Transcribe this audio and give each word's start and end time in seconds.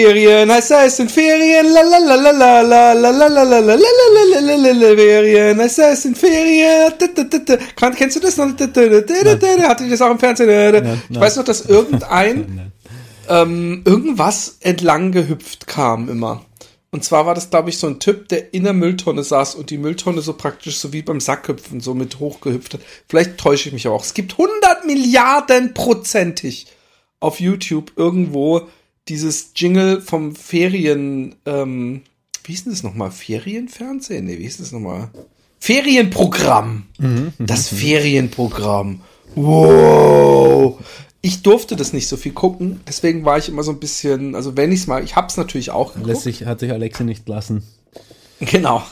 Ferien, 0.00 0.50
heißt 0.50 0.70
es 0.70 0.96
sind 0.96 1.10
Ferien, 1.10 1.66
la 1.72 1.82
la 1.82 1.98
la 1.98 2.14
la 2.14 2.30
la 2.32 2.62
la 2.62 2.92
la 2.92 3.10
la 3.10 3.28
la 3.28 3.44
la 3.44 3.60
la 3.60 3.60
la 3.60 3.76
la 3.76 4.40
la 4.40 4.40
la 4.40 4.56
la 4.56 4.72
la 4.72 4.96
Ferien, 4.96 5.60
heißt 5.60 5.78
es 5.78 6.02
sind 6.02 6.16
Ferien. 6.16 6.92
Kennst 7.96 8.16
du 8.16 8.20
das 8.20 8.36
noch? 8.36 8.48
Hatte 8.48 9.84
ich 9.84 9.90
das 9.90 10.02
auch 10.02 10.10
im 10.10 10.18
Fernsehen? 10.18 10.98
Ich 11.10 11.20
weiß 11.20 11.36
noch, 11.36 11.44
dass 11.44 11.66
irgendein 11.66 12.72
ähm, 13.28 13.82
irgendwas 13.84 14.56
entlang 14.60 15.12
gehüpft 15.12 15.66
kam 15.66 16.08
immer. 16.08 16.44
Und 16.92 17.04
zwar 17.04 17.24
war 17.24 17.36
das, 17.36 17.50
glaube 17.50 17.70
ich, 17.70 17.78
so 17.78 17.86
ein 17.86 18.00
Typ, 18.00 18.28
der 18.28 18.52
in 18.52 18.64
der 18.64 18.72
Mülltonne 18.72 19.22
saß 19.22 19.54
und 19.54 19.70
die 19.70 19.78
Mülltonne 19.78 20.22
so 20.22 20.32
praktisch 20.32 20.78
so 20.78 20.92
wie 20.92 21.02
beim 21.02 21.20
Sackhüpfen 21.20 21.80
so 21.80 21.94
mit 21.94 22.18
hochgehüpft 22.18 22.74
hat. 22.74 22.80
Vielleicht 23.08 23.38
täusche 23.38 23.68
ich 23.68 23.72
mich 23.72 23.86
aber 23.86 23.94
auch. 23.94 24.04
Es 24.04 24.14
gibt 24.14 24.32
100 24.32 24.86
Milliarden 24.86 25.72
prozentig 25.72 26.66
auf 27.20 27.38
YouTube 27.38 27.92
irgendwo 27.94 28.62
dieses 29.10 29.50
Jingle 29.56 30.00
vom 30.00 30.34
Ferien, 30.36 31.34
ähm, 31.44 32.02
wie 32.44 32.52
hieß 32.52 32.64
denn 32.64 32.72
das 32.72 32.82
nochmal? 32.82 33.10
Ferienfernsehen? 33.10 34.24
Nee, 34.24 34.38
wie 34.38 34.44
hieß 34.44 34.58
das 34.58 34.72
nochmal? 34.72 35.10
Ferienprogramm. 35.58 36.86
Das 37.38 37.68
Ferienprogramm. 37.68 39.00
Wow. 39.34 40.78
Ich 41.22 41.42
durfte 41.42 41.76
das 41.76 41.92
nicht 41.92 42.06
so 42.08 42.16
viel 42.16 42.32
gucken, 42.32 42.80
deswegen 42.88 43.24
war 43.26 43.36
ich 43.36 43.48
immer 43.48 43.62
so 43.62 43.72
ein 43.72 43.80
bisschen, 43.80 44.34
also 44.34 44.56
wenn 44.56 44.72
ich 44.72 44.80
es 44.80 44.86
mal, 44.86 45.04
ich 45.04 45.16
hab's 45.16 45.36
natürlich 45.36 45.70
auch 45.70 45.92
geguckt. 45.92 46.06
Lässt 46.06 46.22
sich, 46.22 46.46
hat 46.46 46.60
sich 46.60 46.72
Alexa 46.72 47.04
nicht 47.04 47.28
lassen. 47.28 47.62
Genau. 48.38 48.82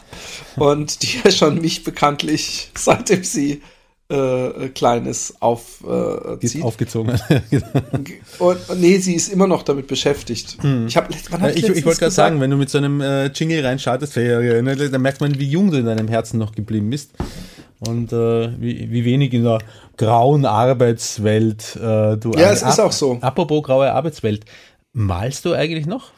Und 0.57 1.03
die 1.03 1.21
ja 1.25 1.31
schon 1.31 1.63
mich 1.63 1.85
bekanntlich, 1.85 2.71
seitdem 2.77 3.25
sie 3.25 3.63
äh, 4.11 4.69
Kleines 4.71 5.35
auf, 5.41 5.85
äh, 5.87 6.39
zieht. 6.47 6.63
aufgezogen. 6.63 7.21
Und, 8.39 8.71
und 8.71 8.81
nee, 8.81 8.99
sie 8.99 9.15
ist 9.15 9.33
immer 9.33 9.47
noch 9.47 9.63
damit 9.63 9.87
beschäftigt. 9.87 10.57
Ich 10.87 10.97
habe, 10.97 11.09
wann 11.31 11.43
hab 11.43 11.51
ich 11.51 11.57
ich 11.57 11.63
letztens 11.63 11.85
wollte 11.85 12.01
gerade 12.01 12.13
sagen, 12.13 12.41
wenn 12.41 12.51
du 12.51 12.57
mit 12.57 12.71
so 12.71 12.79
einem 12.79 13.01
äh, 13.01 13.27
Jingle 13.27 13.65
reinschaltest, 13.65 14.15
Ferien, 14.15 14.65
ne, 14.65 14.77
dann 14.77 15.03
merkt 15.03 15.21
man, 15.21 15.39
wie 15.39 15.49
jung 15.49 15.71
du 15.71 15.79
in 15.79 15.87
deinem 15.87 16.09
Herzen 16.09 16.39
noch 16.39 16.53
geblieben 16.53 16.91
bist. 16.91 17.13
Und 17.81 18.13
äh, 18.13 18.61
wie, 18.61 18.91
wie 18.91 19.05
wenig 19.05 19.33
in 19.35 19.45
der 19.45 19.59
grauen 19.97 20.45
Arbeitswelt 20.45 21.77
äh, 21.77 22.17
du 22.17 22.33
Ja, 22.37 22.51
es 22.51 22.63
ist 22.63 22.81
auch 22.81 22.93
so. 22.93 23.19
Apropos 23.21 23.63
graue 23.63 23.93
Arbeitswelt, 23.93 24.45
malst 24.93 25.45
du 25.45 25.53
eigentlich 25.53 25.87
noch? 25.87 26.13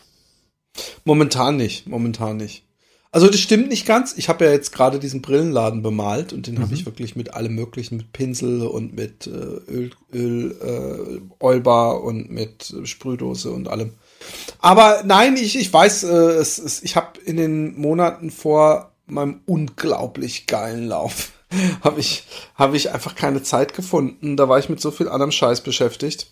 Momentan 1.04 1.56
nicht, 1.56 1.86
momentan 1.86 2.36
nicht. 2.36 2.64
Also 3.12 3.26
das 3.26 3.40
stimmt 3.40 3.68
nicht 3.68 3.86
ganz. 3.86 4.14
Ich 4.16 4.28
habe 4.28 4.44
ja 4.44 4.52
jetzt 4.52 4.72
gerade 4.72 5.00
diesen 5.00 5.20
Brillenladen 5.20 5.82
bemalt 5.82 6.32
und 6.32 6.46
den 6.46 6.54
Mhm. 6.54 6.60
habe 6.62 6.74
ich 6.74 6.86
wirklich 6.86 7.16
mit 7.16 7.34
allem 7.34 7.56
möglichen, 7.56 7.96
mit 7.96 8.12
Pinsel 8.12 8.62
und 8.62 8.94
mit 8.94 9.26
äh, 9.26 9.30
Öl, 9.30 9.90
Öl 10.14 10.56
äh, 10.62 11.20
Olbar 11.44 12.02
und 12.04 12.30
mit 12.30 12.72
Sprühdose 12.84 13.50
und 13.50 13.66
allem. 13.66 13.94
Aber 14.60 15.02
nein, 15.04 15.36
ich, 15.36 15.58
ich 15.58 15.72
weiß, 15.72 16.04
äh, 16.04 16.08
es, 16.08 16.58
es, 16.58 16.82
ich 16.84 16.94
habe 16.94 17.18
in 17.24 17.36
den 17.36 17.76
Monaten 17.80 18.30
vor 18.30 18.92
meinem 19.06 19.40
unglaublich 19.44 20.46
geilen 20.46 20.86
Lauf 20.86 21.32
habe 21.82 21.98
ich, 21.98 22.22
habe 22.54 22.76
ich 22.76 22.92
einfach 22.92 23.16
keine 23.16 23.42
Zeit 23.42 23.74
gefunden. 23.74 24.36
Da 24.36 24.48
war 24.48 24.60
ich 24.60 24.68
mit 24.68 24.80
so 24.80 24.92
viel 24.92 25.08
anderem 25.08 25.32
Scheiß 25.32 25.62
beschäftigt. 25.62 26.30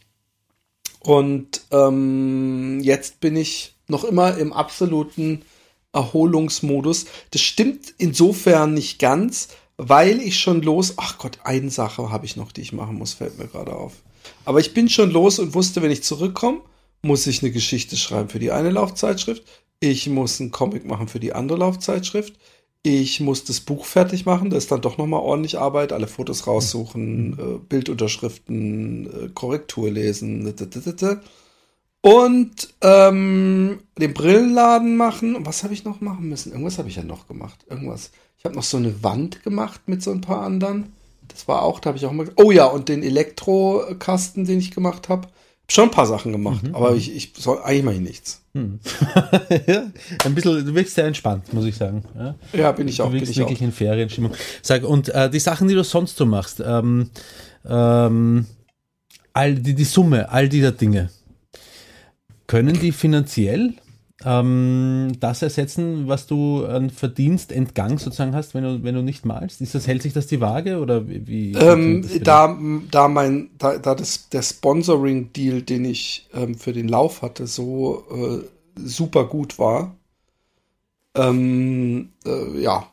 Und 1.00 1.62
ähm, 1.72 2.78
jetzt 2.82 3.18
bin 3.18 3.34
ich 3.34 3.74
noch 3.88 4.04
immer 4.04 4.36
im 4.36 4.52
absoluten 4.52 5.42
Erholungsmodus. 5.92 7.06
Das 7.30 7.40
stimmt 7.40 7.94
insofern 7.98 8.74
nicht 8.74 8.98
ganz, 8.98 9.48
weil 9.76 10.20
ich 10.20 10.38
schon 10.38 10.62
los. 10.62 10.94
Ach 10.96 11.18
Gott, 11.18 11.38
eine 11.44 11.70
Sache 11.70 12.10
habe 12.10 12.26
ich 12.26 12.36
noch, 12.36 12.52
die 12.52 12.62
ich 12.62 12.72
machen 12.72 12.96
muss, 12.96 13.14
fällt 13.14 13.38
mir 13.38 13.46
gerade 13.46 13.74
auf. 13.74 13.94
Aber 14.44 14.60
ich 14.60 14.74
bin 14.74 14.88
schon 14.88 15.10
los 15.10 15.38
und 15.38 15.54
wusste, 15.54 15.82
wenn 15.82 15.90
ich 15.90 16.02
zurückkomme, 16.02 16.60
muss 17.02 17.26
ich 17.26 17.42
eine 17.42 17.52
Geschichte 17.52 17.96
schreiben 17.96 18.28
für 18.28 18.38
die 18.38 18.50
eine 18.50 18.70
Laufzeitschrift. 18.70 19.44
Ich 19.80 20.08
muss 20.08 20.40
einen 20.40 20.50
Comic 20.50 20.84
machen 20.84 21.08
für 21.08 21.20
die 21.20 21.32
andere 21.32 21.58
Laufzeitschrift. 21.58 22.34
Ich 22.82 23.20
muss 23.20 23.44
das 23.44 23.60
Buch 23.60 23.84
fertig 23.84 24.26
machen. 24.26 24.50
Das 24.50 24.64
ist 24.64 24.72
dann 24.72 24.80
doch 24.80 24.98
nochmal 24.98 25.20
ordentlich 25.20 25.58
Arbeit. 25.58 25.92
Alle 25.92 26.08
Fotos 26.08 26.46
raussuchen, 26.46 27.38
äh, 27.38 27.58
Bildunterschriften, 27.68 29.26
äh, 29.26 29.28
Korrektur 29.34 29.90
lesen. 29.90 30.54
Und 32.00 32.68
ähm, 32.80 33.80
den 33.98 34.14
Brillenladen 34.14 34.96
machen. 34.96 35.36
Und 35.36 35.46
was 35.46 35.64
habe 35.64 35.74
ich 35.74 35.84
noch 35.84 36.00
machen 36.00 36.28
müssen? 36.28 36.52
Irgendwas 36.52 36.78
habe 36.78 36.88
ich 36.88 36.96
ja 36.96 37.02
noch 37.04 37.26
gemacht. 37.26 37.64
Irgendwas. 37.68 38.10
Ich 38.38 38.44
habe 38.44 38.54
noch 38.54 38.62
so 38.62 38.76
eine 38.76 39.02
Wand 39.02 39.42
gemacht 39.42 39.82
mit 39.86 40.02
so 40.02 40.12
ein 40.12 40.20
paar 40.20 40.42
anderen. 40.42 40.92
Das 41.26 41.48
war 41.48 41.62
auch, 41.62 41.80
da 41.80 41.88
habe 41.88 41.98
ich 41.98 42.06
auch 42.06 42.12
mal. 42.12 42.30
Oh 42.36 42.50
ja, 42.50 42.66
und 42.66 42.88
den 42.88 43.02
Elektrokasten, 43.02 44.44
den 44.44 44.58
ich 44.60 44.70
gemacht 44.70 45.08
habe. 45.08 45.28
Schon 45.70 45.88
ein 45.88 45.90
paar 45.90 46.06
Sachen 46.06 46.32
gemacht, 46.32 46.62
aber 46.72 46.94
ich, 46.94 47.14
ich 47.14 47.34
soll 47.36 47.60
eigentlich 47.62 47.96
ich 47.96 48.02
nichts. 48.02 48.40
ja, 48.54 49.82
ein 50.24 50.34
bisschen, 50.34 50.64
du 50.64 50.74
wirkst 50.74 50.94
sehr 50.94 51.04
entspannt, 51.04 51.52
muss 51.52 51.66
ich 51.66 51.76
sagen. 51.76 52.04
Ja? 52.16 52.34
Ja, 52.54 52.72
bin 52.72 52.88
ich 52.88 53.02
auch, 53.02 53.06
Du 53.06 53.12
bin 53.12 53.20
wirkst 53.20 53.32
ich 53.32 53.42
auch. 53.42 53.44
wirklich 53.46 53.60
in 53.60 53.72
Ferienstimmung. 53.72 54.32
Sag, 54.62 54.82
und 54.82 55.10
äh, 55.10 55.28
die 55.28 55.38
Sachen, 55.38 55.68
die 55.68 55.74
du 55.74 55.84
sonst 55.84 56.16
so 56.16 56.24
machst, 56.24 56.62
ähm, 56.64 57.10
ähm, 57.68 58.46
all 59.34 59.56
die, 59.56 59.74
die 59.74 59.84
Summe, 59.84 60.30
all 60.30 60.48
dieser 60.48 60.72
Dinge, 60.72 61.10
können 62.48 62.80
die 62.80 62.90
finanziell 62.90 63.74
ähm, 64.24 65.12
das 65.20 65.42
ersetzen, 65.42 66.08
was 66.08 66.26
du 66.26 66.64
an 66.66 66.90
Verdienst, 66.90 67.52
Entgang 67.52 67.98
sozusagen 67.98 68.34
hast, 68.34 68.52
wenn 68.54 68.64
du, 68.64 68.82
wenn 68.82 68.96
du 68.96 69.02
nicht 69.02 69.24
malst? 69.24 69.60
Ist 69.60 69.76
das, 69.76 69.86
hält 69.86 70.02
sich 70.02 70.12
das 70.12 70.26
die 70.26 70.40
Waage 70.40 70.80
oder 70.80 71.06
wie? 71.06 71.52
Ähm, 71.52 72.04
da, 72.22 72.58
da 72.90 73.06
mein, 73.06 73.50
da, 73.58 73.78
da 73.78 73.94
das, 73.94 74.28
der 74.30 74.42
Sponsoring-Deal, 74.42 75.62
den 75.62 75.84
ich 75.84 76.28
ähm, 76.34 76.56
für 76.56 76.72
den 76.72 76.88
Lauf 76.88 77.22
hatte, 77.22 77.46
so 77.46 78.04
äh, 78.10 78.44
super 78.84 79.26
gut 79.26 79.60
war, 79.60 79.94
ähm, 81.14 82.10
äh, 82.26 82.60
ja, 82.60 82.90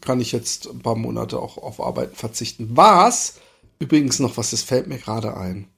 kann 0.00 0.20
ich 0.20 0.32
jetzt 0.32 0.70
ein 0.70 0.78
paar 0.78 0.96
Monate 0.96 1.38
auch 1.38 1.58
auf 1.58 1.80
Arbeiten 1.80 2.16
verzichten. 2.16 2.70
Was, 2.72 3.40
übrigens 3.78 4.20
noch 4.20 4.38
was, 4.38 4.52
das 4.52 4.62
fällt 4.62 4.86
mir 4.86 4.98
gerade 4.98 5.36
ein. 5.36 5.68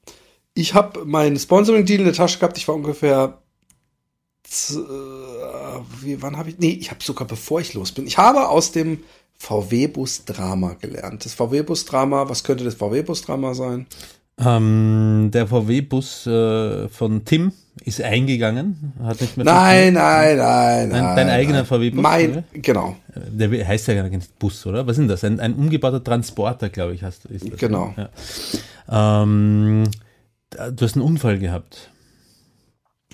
Ich 0.61 0.75
habe 0.75 1.05
meinen 1.05 1.39
Sponsoring-Deal 1.39 2.01
in 2.01 2.05
der 2.07 2.15
Tasche 2.15 2.39
gehabt, 2.41 2.59
ich 2.59 2.67
war 2.67 2.75
ungefähr 2.75 3.39
äh, 4.71 4.75
wie, 6.03 6.21
wann 6.21 6.37
habe 6.37 6.51
ich, 6.51 6.59
nee, 6.59 6.71
ich 6.81 6.91
habe 6.91 7.03
sogar 7.03 7.29
bevor 7.29 7.61
ich 7.61 7.75
los 7.75 7.93
bin. 7.93 8.07
Ich 8.07 8.19
habe 8.19 8.49
aus 8.49 8.73
dem 8.73 8.99
VW-Bus-Drama 9.39 10.75
gelernt. 10.81 11.25
Das 11.25 11.35
VW-Bus-Drama, 11.35 12.29
was 12.29 12.43
könnte 12.43 12.65
das 12.65 12.75
VW-Bus-Drama 12.75 13.55
sein? 13.55 13.87
Ähm, 14.41 15.31
der 15.33 15.47
VW-Bus 15.47 16.27
äh, 16.27 16.89
von 16.89 17.25
Tim 17.25 17.53
ist 17.85 18.01
eingegangen, 18.03 18.93
hat 19.03 19.21
nicht 19.21 19.37
mehr 19.37 19.45
Nein, 19.47 19.95
funktioniert. 19.95 19.95
nein, 19.95 20.39
nein, 20.39 20.91
Dein- 20.91 21.15
nein. 21.15 21.29
eigener 21.31 21.57
nein. 21.59 21.67
VW-Bus, 21.67 22.03
Mein, 22.03 22.31
oder? 22.33 22.45
genau, 22.55 22.97
Der 23.15 23.69
heißt 23.69 23.87
ja 23.87 23.95
gar 23.95 24.09
nicht 24.09 24.39
Bus, 24.41 24.67
oder? 24.67 24.85
Was 24.87 24.93
ist 24.93 24.99
denn 25.03 25.09
das? 25.09 25.23
Ein, 25.23 25.39
ein 25.39 25.55
umgebauter 25.55 26.03
Transporter, 26.03 26.69
glaube 26.69 26.95
ich, 26.95 27.03
hast, 27.05 27.27
ist 27.27 27.53
das. 27.53 27.59
Genau. 27.61 27.95
Ja. 27.97 29.23
Ähm, 29.23 29.85
du 30.51 30.85
hast 30.85 30.95
einen 30.97 31.05
Unfall 31.05 31.39
gehabt. 31.39 31.91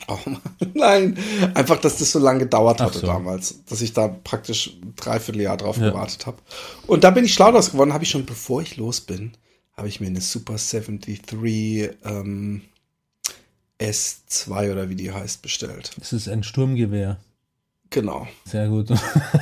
Oh 0.09 0.19
Mann, 0.27 0.41
nein. 0.75 1.19
Einfach, 1.55 1.81
dass 1.81 1.99
das 1.99 2.13
so 2.13 2.19
lange 2.19 2.41
gedauert 2.41 2.81
hatte 2.81 2.99
so. 2.99 3.07
damals. 3.07 3.65
Dass 3.67 3.81
ich 3.81 3.93
da 3.93 4.09
praktisch 4.09 4.77
ein 4.83 4.95
Dreivierteljahr 4.97 5.57
drauf 5.57 5.77
Ja. 5.79 5.91
gewartet 5.91 6.27
habe. 6.27 6.39
Und 6.87 7.05
da 7.05 7.11
bin 7.11 7.25
ich 7.25 7.33
schlau 7.35 7.53
draus 7.53 7.71
geworden, 7.71 7.93
habe 7.93 8.05
ich 8.05 8.11
schon, 8.11 8.27
bevor 8.27 8.61
ich 8.61 8.77
los 8.77 9.01
bin, 9.01 9.33
habe 9.77 9.89
ich 9.89 10.01
mir 10.01 10.09
eine 10.09 10.21
Super 10.21 10.57
73 10.57 11.21
ähm, 12.05 12.63
S2 13.81 14.73
oder 14.73 14.89
wie 14.89 14.95
die 14.97 15.13
heißt, 15.13 15.43
bestellt. 15.43 15.93
Das 15.99 16.13
ist 16.13 16.29
ein 16.29 16.43
Sturmgewehr. 16.43 17.19
Genau. 17.91 18.27
Sehr 18.45 18.69
gut. 18.69 18.89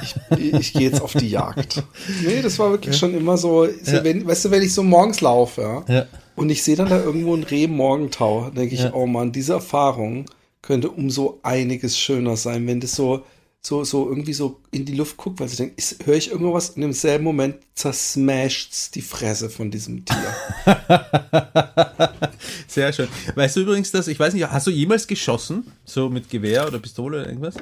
Ich, 0.03 0.15
ich 0.37 0.73
gehe 0.75 0.83
jetzt 0.91 1.00
auf 1.00 1.12
die 1.15 1.29
Jagd. 1.31 1.83
Nee, 2.25 2.43
das 2.43 2.59
war 2.59 2.71
wirklich 2.71 2.97
schon 2.97 3.15
immer 3.15 3.39
so, 3.39 3.67
so 3.83 3.97
Ja. 3.97 4.05
wenn, 4.05 4.27
weißt 4.27 4.47
du, 4.47 4.50
wenn 4.50 4.62
ich 4.62 4.75
so 4.75 4.83
morgens 4.83 5.21
laufe, 5.23 5.62
ja, 5.89 5.94
ja. 5.94 6.06
Und 6.37 6.50
ich 6.50 6.62
sehe 6.62 6.76
dann 6.76 6.88
da 6.88 7.02
irgendwo 7.02 7.34
ein 7.34 7.43
Reh 7.44 7.67
Morgentau, 7.67 8.50
denke 8.50 8.75
ich, 8.75 8.82
Ja. 8.82 8.93
oh 8.94 9.06
Mann, 9.06 9.32
diese 9.32 9.52
Erfahrung 9.55 10.26
könnte 10.62 10.90
um 10.90 11.11
so 11.11 11.40
einiges 11.43 11.99
schöner 11.99 12.37
sein, 12.37 12.67
wenn 12.67 12.81
das 12.81 12.94
so, 12.94 13.25
so, 13.61 13.84
so 13.84 14.08
irgendwie 14.08 14.32
so 14.32 14.61
in 14.70 14.84
die 14.84 14.94
Luft 14.94 15.17
guckt, 15.17 15.40
weil 15.40 15.49
sie 15.49 15.56
denkt, 15.56 15.81
höre 16.05 16.17
ich 16.17 16.31
irgendwas 16.31 16.70
und 16.70 16.82
im 16.82 16.93
selben 16.93 17.25
Moment 17.25 17.56
zersmasht's 17.75 18.90
die 18.90 19.02
Fresse 19.02 19.50
von 19.50 19.70
diesem 19.70 20.05
Tier. 20.05 20.34
Sehr 22.69 22.93
schön. 22.93 23.08
Weißt 23.34 23.56
du 23.56 23.61
übrigens, 23.61 23.90
dass, 23.90 24.08
ich 24.08 24.19
weiß 24.19 24.34
nicht, 24.34 24.49
hast 24.50 24.67
du 24.67 24.70
jemals 24.70 25.06
geschossen? 25.06 25.70
So 25.84 26.08
mit 26.08 26.31
Gewehr 26.31 26.67
oder 26.67 26.79
Pistole 26.79 27.20
oder 27.20 27.29
irgendwas? 27.29 27.55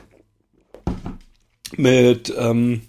mit 1.76 2.32
ähm, 2.36 2.82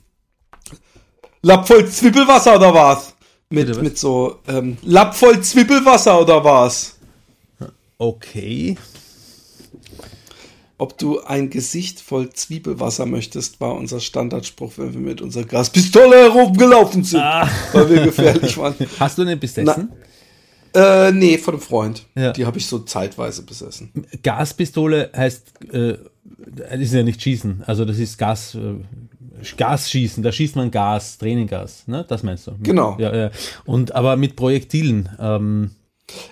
Lapp 1.43 1.67
voll 1.67 1.87
Zwiebelwasser 1.87 2.55
oder 2.55 2.73
was? 2.73 3.13
Mit, 3.51 3.81
mit 3.81 3.97
so 3.97 4.39
ähm, 4.47 4.77
Lapp 4.81 5.13
voll 5.15 5.41
Zwiebelwasser 5.41 6.19
oder 6.21 6.43
was? 6.43 6.97
Okay. 7.97 8.77
Ob 10.77 10.97
du 10.97 11.21
ein 11.21 11.51
Gesicht 11.51 11.99
voll 11.99 12.31
Zwiebelwasser 12.31 13.05
möchtest, 13.05 13.61
war 13.61 13.75
unser 13.75 13.99
Standardspruch, 13.99 14.73
wenn 14.77 14.93
wir 14.93 14.99
mit 15.01 15.21
unserer 15.21 15.43
Gaspistole 15.43 16.15
herumgelaufen 16.15 17.03
sind, 17.03 17.19
Ah. 17.21 17.47
weil 17.73 17.89
wir 17.89 18.03
gefährlich 18.05 18.57
waren. 18.57 18.73
Hast 18.99 19.17
du 19.19 19.21
eine 19.21 19.37
besessen? 19.37 19.91
Äh, 20.73 21.11
nee, 21.11 21.37
von 21.37 21.55
einem 21.55 21.61
Freund. 21.61 22.07
Ja. 22.15 22.31
Die 22.31 22.45
habe 22.45 22.57
ich 22.57 22.65
so 22.65 22.79
zeitweise 22.79 23.43
besessen. 23.43 23.91
Gaspistole 24.23 25.11
heißt, 25.15 25.63
äh, 25.71 25.97
das 26.23 26.79
ist 26.79 26.93
ja 26.93 27.03
nicht 27.03 27.21
schießen. 27.21 27.63
Also 27.67 27.85
das 27.85 27.99
ist 27.99 28.17
Gas, 28.17 28.55
äh, 28.55 28.73
Gasschießen. 29.57 30.23
Da 30.23 30.31
schießt 30.31 30.55
man 30.55 30.71
Gas, 30.71 31.17
Tränengas. 31.17 31.87
Ne? 31.87 32.05
Das 32.07 32.23
meinst 32.23 32.47
du? 32.47 32.51
Genau. 32.61 32.95
Ja, 32.99 33.15
ja. 33.15 33.31
Und 33.65 33.93
aber 33.95 34.15
mit 34.17 34.35
Projektilen. 34.35 35.09
Ähm, 35.19 35.71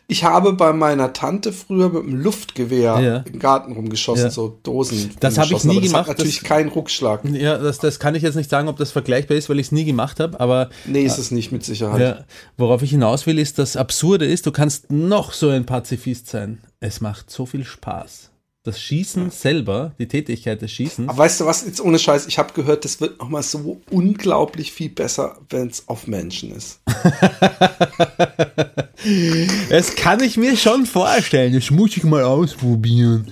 Ich 0.08 0.26
habe 0.26 0.52
bei 0.54 0.74
meiner 0.74 1.14
Tante 1.14 1.54
früher 1.54 1.88
mit 1.90 2.04
einem 2.04 2.16
Luftgewehr 2.22 3.00
Ja. 3.00 3.18
im 3.32 3.40
Garten 3.40 3.72
rumgeschossen, 3.72 4.26
Ja. 4.26 4.30
so 4.30 4.60
Dosen. 4.62 5.12
Das 5.22 5.38
habe 5.38 5.54
ich 5.54 5.64
nie 5.64 5.76
das 5.76 5.84
gemacht, 5.86 6.08
Hat 6.10 6.18
natürlich 6.18 6.40
das- 6.42 6.48
keinen 6.50 6.68
Rückschlag. 6.70 7.24
ja, 7.24 7.58
das, 7.58 7.78
das 7.80 7.98
kann 7.98 8.14
ich 8.14 8.22
jetzt 8.24 8.36
nicht 8.36 8.50
sagen, 8.50 8.68
ob 8.68 8.76
das 8.76 8.92
vergleichbar 8.92 9.38
ist, 9.38 9.48
weil 9.50 9.58
ich 9.60 9.68
es 9.68 9.72
nie 9.72 9.86
gemacht 9.86 10.20
habe. 10.20 10.38
Aber 10.40 10.70
Nee, 10.86 11.04
ist 11.04 11.18
es 11.18 11.32
nicht 11.32 11.52
mit 11.54 11.64
Sicherheit. 11.64 12.02
ja, 12.02 12.26
worauf 12.58 12.82
ich 12.82 12.90
hinaus 12.90 13.26
will, 13.26 13.40
ist, 13.40 13.58
das 13.58 13.78
Absurde 13.78 14.26
ist, 14.26 14.46
du 14.46 14.52
kannst 14.52 14.92
noch 14.92 15.32
so 15.32 15.48
ein 15.50 15.66
Pazifist 15.66 16.28
sein. 16.28 16.60
Es 16.82 17.00
macht 17.00 17.30
so 17.32 17.46
viel 17.46 17.64
Spaß. 17.64 18.32
Das 18.64 18.82
Schießen 18.82 19.32
selber, 19.32 19.94
die 20.00 20.10
Tätigkeit 20.10 20.62
des 20.62 20.72
Schießens, 20.72 21.08
Aber 21.08 21.20
weißt 21.20 21.40
du 21.40 21.46
was, 21.46 21.66
jetzt 21.66 21.80
ohne 21.80 21.98
Scheiß, 21.98 22.28
ich 22.28 22.38
habe 22.38 22.52
gehört, 22.52 22.84
das 22.84 23.00
wird 23.00 23.18
nochmal 23.18 23.42
so 23.42 23.80
unglaublich 23.90 24.74
viel 24.74 24.90
besser, 24.90 25.38
wenn 25.50 25.68
es 25.68 25.88
auf 25.88 26.08
Menschen 26.08 26.52
ist. 26.52 26.82
das 29.70 29.96
kann 29.96 30.22
ich 30.22 30.36
mir 30.36 30.58
schon 30.58 30.86
vorstellen. 30.86 31.54
Das 31.54 31.72
muss 31.72 31.96
ich 31.96 32.04
mal 32.04 32.24
ausprobieren. 32.24 33.32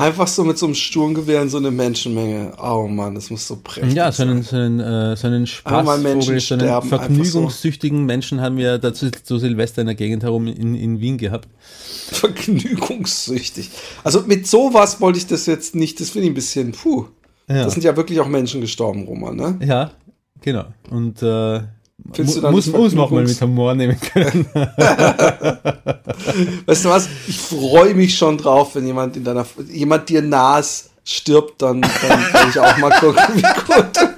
Einfach 0.00 0.28
so 0.28 0.44
mit 0.44 0.56
so 0.56 0.64
einem 0.64 0.74
Sturmgewehr 0.74 1.42
in 1.42 1.50
so 1.50 1.58
eine 1.58 1.70
Menschenmenge. 1.70 2.52
Oh 2.58 2.88
Mann, 2.88 3.14
das 3.14 3.28
muss 3.28 3.46
so 3.46 3.56
prächtig 3.62 3.92
Ja, 3.92 4.10
so 4.10 4.22
einen, 4.22 4.42
sein. 4.42 4.44
so 4.44 4.56
einen, 4.56 4.80
äh, 4.80 5.16
so 5.16 5.26
einen 5.26 5.46
Spaßvogel, 5.46 6.40
so 6.40 6.54
einen 6.54 6.82
vergnügungssüchtigen 6.82 8.06
Menschen 8.06 8.40
haben 8.40 8.56
wir 8.56 8.78
dazu 8.78 9.10
zu 9.10 9.38
Silvester 9.38 9.82
in 9.82 9.88
der 9.88 9.96
Gegend 9.96 10.22
herum 10.22 10.46
in, 10.46 10.74
in 10.74 11.00
Wien 11.00 11.18
gehabt. 11.18 11.48
Vergnügungssüchtig. 12.12 13.70
Also 14.02 14.22
mit 14.22 14.46
sowas 14.46 15.02
wollte 15.02 15.18
ich 15.18 15.26
das 15.26 15.44
jetzt 15.44 15.74
nicht, 15.74 16.00
das 16.00 16.08
finde 16.08 16.24
ich 16.28 16.30
ein 16.30 16.34
bisschen, 16.34 16.72
puh. 16.72 17.04
Ja. 17.46 17.64
Das 17.64 17.74
sind 17.74 17.82
ja 17.82 17.94
wirklich 17.94 18.20
auch 18.20 18.28
Menschen 18.28 18.62
gestorben, 18.62 19.04
Roman, 19.04 19.36
ne? 19.36 19.58
Ja, 19.62 19.90
genau. 20.40 20.64
Und 20.88 21.22
äh, 21.22 21.60
Findest 22.12 22.38
du 22.38 22.40
dann 22.40 22.52
muss, 22.52 22.66
muss 22.66 22.94
man 22.94 23.04
auch 23.04 23.10
mal 23.10 23.24
mit 23.24 23.40
Humor 23.40 23.74
nehmen 23.74 23.98
können. 24.00 24.46
Weißt 26.66 26.84
du 26.84 26.88
was? 26.88 27.08
Ich 27.28 27.38
freue 27.38 27.94
mich 27.94 28.16
schon 28.16 28.36
drauf, 28.36 28.74
wenn 28.74 28.86
jemand 28.86 29.16
in 29.16 29.24
deiner, 29.24 29.46
jemand 29.68 30.08
dir 30.08 30.22
nahes 30.22 30.90
stirbt, 31.04 31.62
dann, 31.62 31.80
dann 31.80 32.22
kann 32.32 32.50
ich 32.50 32.58
auch 32.58 32.76
mal 32.78 32.90
gucken, 32.98 33.22
wie 33.34 33.42
gut. 33.42 34.09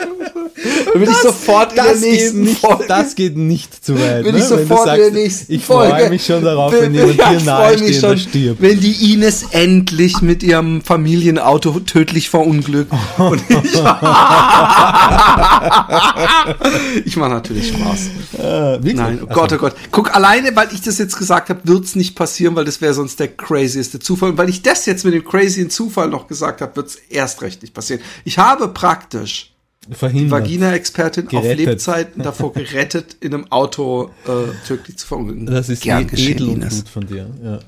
Dann 0.00 1.00
bin 1.00 1.10
ich 1.10 1.16
sofort 1.18 1.70
in 1.70 1.76
der 1.76 1.84
Das 1.86 2.00
geht, 2.00 2.10
nächsten 2.10 2.40
nicht, 2.42 2.60
Folge. 2.60 2.84
das 2.88 3.14
geht 3.14 3.36
nicht 3.36 3.84
zu 3.84 3.98
weit. 3.98 4.24
Bin 4.24 4.32
ne? 4.32 4.38
ich 4.38 4.44
sofort 4.44 4.60
in 4.60 4.68
der 4.68 4.96
sagst, 4.96 5.12
nächsten 5.12 5.52
Ich 5.52 5.64
Folge. 5.64 5.94
freue 5.94 6.10
mich 6.10 6.26
schon 6.26 6.44
darauf, 6.44 6.72
wenn 6.72 6.94
jemand 6.94 7.16
ja, 7.16 7.30
dir 7.30 7.36
ich 7.38 7.44
nahe 7.44 7.68
freu 7.68 7.72
mich 7.84 7.96
stehender 7.96 8.08
schon, 8.08 8.18
stirbt. 8.28 8.62
Wenn 8.62 8.80
die 8.80 9.12
Ines 9.12 9.44
endlich 9.50 10.20
mit 10.20 10.42
ihrem 10.42 10.82
Familienauto 10.82 11.80
tödlich 11.80 12.30
verunglückt. 12.30 12.92
Und 13.18 13.42
ich, 13.48 13.56
ich 17.04 17.16
mache 17.16 17.30
natürlich 17.30 17.68
Spaß. 17.68 18.10
Äh? 18.38 18.78
Nein, 18.94 19.20
oh 19.22 19.26
Gott, 19.32 19.52
oh 19.52 19.58
Gott. 19.58 19.74
Guck, 19.90 20.14
alleine, 20.14 20.54
weil 20.56 20.68
ich 20.72 20.82
das 20.82 20.98
jetzt 20.98 21.16
gesagt 21.16 21.48
habe, 21.48 21.60
wird's 21.64 21.94
nicht 21.94 22.16
passieren, 22.16 22.56
weil 22.56 22.64
das 22.64 22.80
wäre 22.80 22.94
sonst 22.94 23.20
der 23.20 23.28
crazieste 23.28 23.98
Zufall. 23.98 24.30
Und 24.30 24.38
weil 24.38 24.48
ich 24.48 24.62
das 24.62 24.86
jetzt 24.86 25.04
mit 25.04 25.14
dem 25.14 25.24
crazyen 25.24 25.70
Zufall 25.70 26.08
noch 26.08 26.26
gesagt 26.26 26.60
habe, 26.60 26.76
wird's 26.76 26.96
erst 27.08 27.42
recht 27.42 27.62
nicht 27.62 27.74
passieren. 27.74 28.00
Ich 28.24 28.38
habe 28.38 28.68
praktisch 28.68 29.52
Verhindert. 29.88 30.42
Vagina-Expertin 30.42 31.28
auf. 31.28 31.44
Lebzeiten 31.44 32.22
davor 32.22 32.52
gerettet, 32.52 33.16
in 33.20 33.32
einem 33.34 33.50
Auto 33.50 34.10
äh, 34.26 34.66
tödlich 34.66 34.98
zu 34.98 35.06
verunglücken. 35.06 35.46
Das 35.46 35.70
ist 35.70 35.82
Gern 35.82 36.08
edel 36.12 36.50
und 36.50 36.68
gut 36.68 36.88
von 36.88 37.06
dir. 37.06 37.30
Ja. 37.42 37.60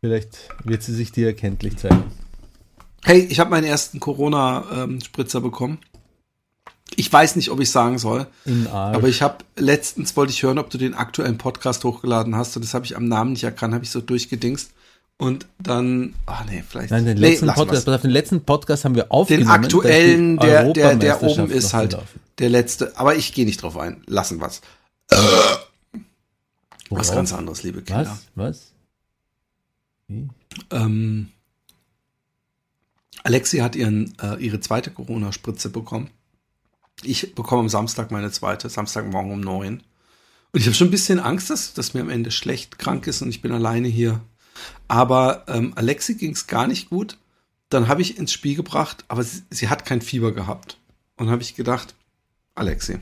Vielleicht 0.00 0.38
wird 0.64 0.82
sie 0.82 0.94
sich 0.94 1.12
dir 1.12 1.28
erkenntlich 1.28 1.78
zeigen. 1.78 2.04
Hey, 3.04 3.20
ich 3.20 3.40
habe 3.40 3.50
meinen 3.50 3.64
ersten 3.64 3.98
Corona-Spritzer 3.98 5.40
bekommen. 5.40 5.78
Ich 6.94 7.12
weiß 7.12 7.36
nicht, 7.36 7.50
ob 7.50 7.60
ich 7.60 7.70
sagen 7.70 7.98
soll, 7.98 8.26
aber 8.70 9.08
ich 9.08 9.22
habe 9.22 9.38
letztens 9.56 10.16
wollte 10.16 10.32
ich 10.32 10.42
hören, 10.42 10.58
ob 10.58 10.70
du 10.70 10.78
den 10.78 10.94
aktuellen 10.94 11.38
Podcast 11.38 11.84
hochgeladen 11.84 12.36
hast 12.36 12.56
und 12.56 12.64
das 12.64 12.74
habe 12.74 12.84
ich 12.84 12.96
am 12.96 13.08
Namen 13.08 13.32
nicht 13.32 13.44
erkannt, 13.44 13.74
habe 13.74 13.84
ich 13.84 13.90
so 13.90 14.00
durchgedingst 14.00 14.70
und 15.18 15.46
dann, 15.58 16.14
ah 16.26 16.44
nee, 16.48 16.62
vielleicht. 16.68 16.90
Nein, 16.90 17.06
den 17.06 17.18
nee, 17.18 17.30
letzten 17.30 17.46
wir's. 17.46 17.54
Podcast, 17.54 17.88
auf, 17.88 18.02
den 18.02 18.10
letzten 18.10 18.44
Podcast 18.44 18.84
haben 18.84 18.94
wir 18.94 19.10
aufgenommen. 19.10 19.46
den 19.46 19.64
aktuellen, 19.64 20.36
der, 20.36 20.72
der, 20.72 20.96
der 20.96 21.22
oben 21.22 21.50
ist 21.50 21.72
halt 21.72 21.90
gelaufen. 21.90 22.20
der 22.38 22.50
letzte. 22.50 22.98
Aber 22.98 23.16
ich 23.16 23.32
gehe 23.32 23.46
nicht 23.46 23.62
drauf 23.62 23.78
ein. 23.78 24.02
Lassen 24.06 24.40
wir's. 24.40 24.60
Was 26.90 27.12
ganz 27.12 27.32
anderes, 27.32 27.62
liebe 27.62 27.82
Kinder. 27.82 28.18
Was? 28.34 28.46
Was? 28.48 28.72
Wie? 30.08 30.28
Ähm, 30.70 31.30
Alexi 33.24 33.58
hat 33.58 33.74
ihren, 33.74 34.14
äh, 34.22 34.36
ihre 34.36 34.60
zweite 34.60 34.90
Corona-Spritze 34.90 35.70
bekommen. 35.70 36.10
Ich 37.02 37.34
bekomme 37.34 37.60
am 37.60 37.68
Samstag 37.68 38.10
meine 38.10 38.30
zweite, 38.30 38.68
Samstagmorgen 38.68 39.32
um 39.32 39.40
neun. 39.40 39.82
Und 40.52 40.60
ich 40.60 40.66
habe 40.66 40.74
schon 40.74 40.88
ein 40.88 40.92
bisschen 40.92 41.18
Angst, 41.18 41.50
dass, 41.50 41.74
dass 41.74 41.92
mir 41.92 42.00
am 42.00 42.10
Ende 42.10 42.30
schlecht 42.30 42.78
krank 42.78 43.06
ist 43.06 43.22
und 43.22 43.30
ich 43.30 43.42
bin 43.42 43.52
alleine 43.52 43.88
hier. 43.88 44.20
Aber 44.88 45.44
ähm, 45.48 45.72
Alexi 45.76 46.14
ging 46.14 46.32
es 46.32 46.46
gar 46.46 46.66
nicht 46.66 46.90
gut. 46.90 47.18
Dann 47.68 47.88
habe 47.88 48.02
ich 48.02 48.18
ins 48.18 48.32
Spiel 48.32 48.54
gebracht, 48.54 49.04
aber 49.08 49.22
sie, 49.22 49.42
sie 49.50 49.68
hat 49.68 49.84
kein 49.84 50.00
Fieber 50.00 50.32
gehabt. 50.32 50.78
Und 51.16 51.30
habe 51.30 51.42
ich 51.42 51.54
gedacht, 51.54 51.94
Alexi, 52.54 53.00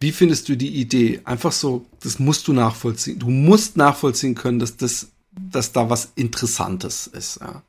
wie 0.00 0.12
findest 0.12 0.48
du 0.48 0.56
die 0.56 0.74
Idee? 0.76 1.20
Einfach 1.24 1.52
so, 1.52 1.86
das 2.02 2.18
musst 2.18 2.48
du 2.48 2.52
nachvollziehen. 2.52 3.18
Du 3.18 3.30
musst 3.30 3.76
nachvollziehen 3.76 4.34
können, 4.34 4.58
dass 4.58 4.76
das, 4.76 5.08
dass 5.32 5.72
da 5.72 5.88
was 5.88 6.12
Interessantes 6.16 7.06
ist. 7.06 7.40
Ja. 7.40 7.62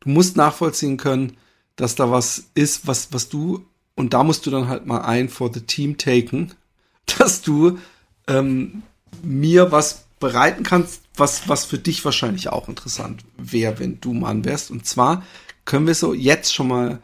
Du 0.00 0.08
musst 0.08 0.36
nachvollziehen 0.36 0.96
können, 0.96 1.36
dass 1.76 1.94
da 1.94 2.10
was 2.10 2.44
ist, 2.54 2.86
was, 2.86 3.12
was 3.12 3.28
du, 3.28 3.66
und 3.94 4.14
da 4.14 4.24
musst 4.24 4.46
du 4.46 4.50
dann 4.50 4.68
halt 4.68 4.86
mal 4.86 5.02
ein 5.02 5.28
for 5.28 5.52
the 5.52 5.60
team 5.60 5.98
taken, 5.98 6.52
dass 7.18 7.42
du 7.42 7.78
ähm, 8.26 8.82
mir 9.22 9.70
was 9.70 10.05
bereiten 10.18 10.62
kannst, 10.62 11.02
was, 11.16 11.48
was 11.48 11.64
für 11.64 11.78
dich 11.78 12.04
wahrscheinlich 12.04 12.48
auch 12.48 12.68
interessant 12.68 13.24
wäre, 13.36 13.78
wenn 13.78 14.00
du 14.00 14.12
Mann 14.12 14.44
wärst. 14.44 14.70
Und 14.70 14.86
zwar 14.86 15.24
können 15.64 15.86
wir 15.86 15.94
so 15.94 16.14
jetzt 16.14 16.54
schon 16.54 16.68
mal 16.68 17.00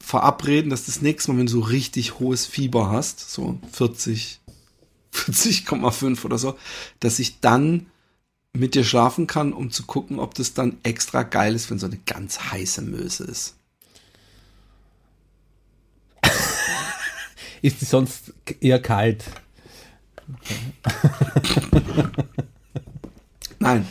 verabreden, 0.00 0.70
dass 0.70 0.86
das 0.86 1.00
nächste 1.00 1.32
Mal, 1.32 1.38
wenn 1.38 1.46
du 1.46 1.52
so 1.52 1.60
richtig 1.60 2.18
hohes 2.18 2.46
Fieber 2.46 2.90
hast, 2.90 3.30
so 3.30 3.58
40, 3.72 4.40
40,5 5.14 6.24
oder 6.24 6.38
so, 6.38 6.58
dass 7.00 7.18
ich 7.18 7.40
dann 7.40 7.86
mit 8.52 8.74
dir 8.74 8.84
schlafen 8.84 9.26
kann, 9.26 9.54
um 9.54 9.70
zu 9.70 9.84
gucken, 9.84 10.18
ob 10.18 10.34
das 10.34 10.52
dann 10.52 10.76
extra 10.82 11.22
geil 11.22 11.54
ist, 11.54 11.70
wenn 11.70 11.78
so 11.78 11.86
eine 11.86 11.98
ganz 11.98 12.52
heiße 12.52 12.82
Möse 12.82 13.24
ist. 13.24 13.56
Ist 17.62 17.80
die 17.80 17.86
sonst 17.86 18.34
eher 18.60 18.82
kalt? 18.82 19.24
Nein. 23.62 23.86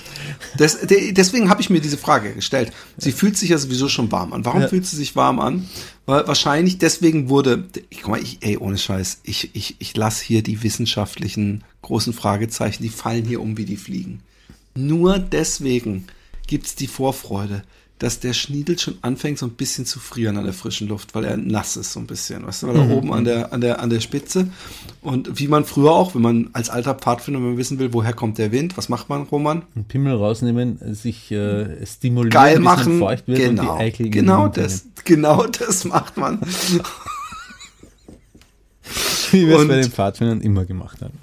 Das, 0.57 0.81
de, 0.81 1.11
deswegen 1.13 1.49
habe 1.49 1.61
ich 1.61 1.69
mir 1.69 1.79
diese 1.81 1.97
Frage 1.97 2.33
gestellt. 2.33 2.71
Sie 2.97 3.11
fühlt 3.11 3.37
sich 3.37 3.49
ja 3.49 3.57
sowieso 3.57 3.87
schon 3.89 4.11
warm 4.11 4.33
an. 4.33 4.43
Warum 4.45 4.61
Ja. 4.61 4.67
fühlt 4.67 4.85
sie 4.85 4.95
sich 4.97 5.15
warm 5.15 5.39
an? 5.39 5.67
Weil 6.05 6.27
wahrscheinlich 6.27 6.77
deswegen 6.77 7.29
wurde, 7.29 7.69
ich, 7.89 8.01
guck 8.01 8.11
mal, 8.11 8.21
ich, 8.21 8.39
ey, 8.41 8.57
ohne 8.57 8.77
Scheiß, 8.77 9.21
ich, 9.23 9.49
ich, 9.53 9.77
ich 9.79 9.95
lasse 9.95 10.23
hier 10.25 10.43
die 10.43 10.61
wissenschaftlichen 10.61 11.63
großen 11.81 12.13
Fragezeichen, 12.13 12.83
die 12.83 12.89
fallen 12.89 13.25
hier 13.25 13.41
um 13.41 13.57
wie 13.57 13.65
die 13.65 13.77
Fliegen. 13.77 14.19
Nur 14.75 15.19
deswegen 15.19 16.07
gibt's 16.47 16.75
die 16.75 16.87
Vorfreude, 16.87 17.63
dass 18.01 18.20
der 18.20 18.34
Schniedel 18.34 18.79
schon 18.79 18.98
anfängt, 19.03 19.38
so 19.38 19.46
ein 19.46 19.51
bisschen 19.51 19.86
zu 19.86 20.00
frieren 20.00 20.36
an 20.38 20.43
der 20.43 20.53
frischen 20.53 20.88
Luft, 20.88 21.13
weil 21.13 21.24
er 21.24 21.38
nass 21.38 21.77
ist, 21.77 21.93
so 21.93 22.00
ein 22.00 22.08
bisschen, 22.08 22.48
weißt 22.48 22.63
du, 22.63 22.67
weil 22.67 22.75
er 22.77 22.89
oben 22.89 23.13
an 23.13 23.25
der, 23.25 23.53
an 23.53 23.62
der, 23.62 23.79
an 23.79 23.91
der 23.91 24.00
Spitze. 24.00 24.48
Und 25.01 25.38
wie 25.39 25.48
man 25.48 25.65
früher 25.65 25.91
auch, 25.91 26.15
wenn 26.15 26.24
man 26.24 26.50
als 26.53 26.72
alter 26.72 26.96
Pfadfinder, 26.96 27.39
wenn 27.39 27.50
man 27.50 27.58
wissen 27.58 27.77
will, 27.77 27.93
woher 27.93 28.13
kommt 28.13 28.39
der 28.39 28.51
Wind, 28.51 28.75
was 28.75 28.89
macht 28.89 29.08
man, 29.10 29.22
Roman? 29.24 29.62
Einen 29.75 29.86
Pimmel 29.86 30.15
rausnehmen, 30.15 30.79
sich 30.96 31.31
äh, 31.31 31.86
stimulieren, 31.86 32.31
Geil 32.31 32.60
machen. 32.60 32.98
feucht 32.98 33.27
wird 33.27 33.39
und 33.39 33.55
Genau, 33.58 33.75
die 33.77 33.84
Eichel 33.84 34.05
in 34.08 34.12
den 34.12 34.22
genau 34.25 34.46
Wind 34.46 34.58
das, 34.58 34.86
genau 35.05 35.46
das 35.46 35.86
macht 35.86 36.17
man. 36.17 36.39
Wie 39.31 39.48
wir 39.48 39.55
es 39.55 39.62
und- 39.62 39.67
bei 39.67 39.75
den 39.79 39.91
Pfadfindern 39.91 40.41
immer 40.41 40.65
gemacht 40.65 41.01
haben. 41.01 41.20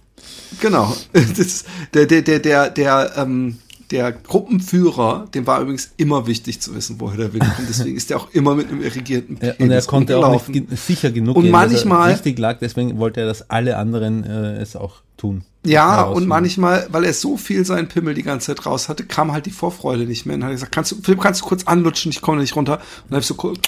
Genau. 0.60 0.94
Das, 1.36 1.64
der, 1.94 2.06
der, 2.06 2.22
der, 2.22 2.38
der, 2.38 2.70
der, 2.70 3.12
ähm, 3.16 3.58
der 3.90 4.12
Gruppenführer, 4.12 5.28
dem 5.34 5.46
war 5.46 5.60
übrigens 5.60 5.92
immer 5.96 6.26
wichtig 6.26 6.60
zu 6.60 6.74
wissen, 6.74 6.96
woher 6.98 7.16
der 7.16 7.32
Wind 7.32 7.44
kommt. 7.56 7.68
Deswegen 7.68 7.96
ist 7.96 8.10
er 8.10 8.18
auch 8.18 8.28
immer 8.32 8.54
mit 8.54 8.68
einem 8.68 8.82
irrigierten 8.82 9.34
Ja, 9.36 9.40
und 9.40 9.46
er 9.48 9.54
Penis 9.54 9.86
konnte 9.86 10.18
auch 10.18 10.48
nicht 10.48 10.78
sicher 10.78 11.10
genug 11.10 11.36
Und 11.36 11.44
gehen, 11.44 11.52
dass 11.52 11.70
manchmal- 11.72 12.10
er 12.10 12.14
richtig 12.16 12.38
lag, 12.38 12.58
deswegen 12.60 12.98
wollte 12.98 13.20
er, 13.20 13.26
dass 13.26 13.50
alle 13.50 13.76
anderen 13.76 14.24
äh, 14.24 14.56
es 14.60 14.76
auch 14.76 14.96
tun. 15.16 15.42
Ja, 15.64 16.02
und 16.04 16.26
manchmal, 16.26 16.86
weil 16.92 17.04
er 17.04 17.12
so 17.12 17.36
viel 17.36 17.64
seinen 17.64 17.88
Pimmel 17.88 18.14
die 18.14 18.22
ganze 18.22 18.54
Zeit 18.54 18.64
raus 18.64 18.88
hatte, 18.88 19.04
kam 19.04 19.32
halt 19.32 19.46
die 19.46 19.50
Vorfreude 19.50 20.04
nicht 20.04 20.24
mehr. 20.24 20.36
Und 20.36 20.44
hat 20.44 20.52
gesagt, 20.52 20.72
kannst 20.72 20.92
du, 20.92 20.96
Philipp, 21.02 21.20
kannst 21.20 21.40
du 21.40 21.46
kurz 21.46 21.64
anlutschen, 21.64 22.10
ich 22.10 22.20
komme 22.20 22.40
nicht 22.40 22.54
runter. 22.56 22.74
Und 22.74 22.82
dann 23.08 23.16
habe 23.16 23.20
ich 23.20 23.26
so 23.26 23.34
kurz, 23.34 23.58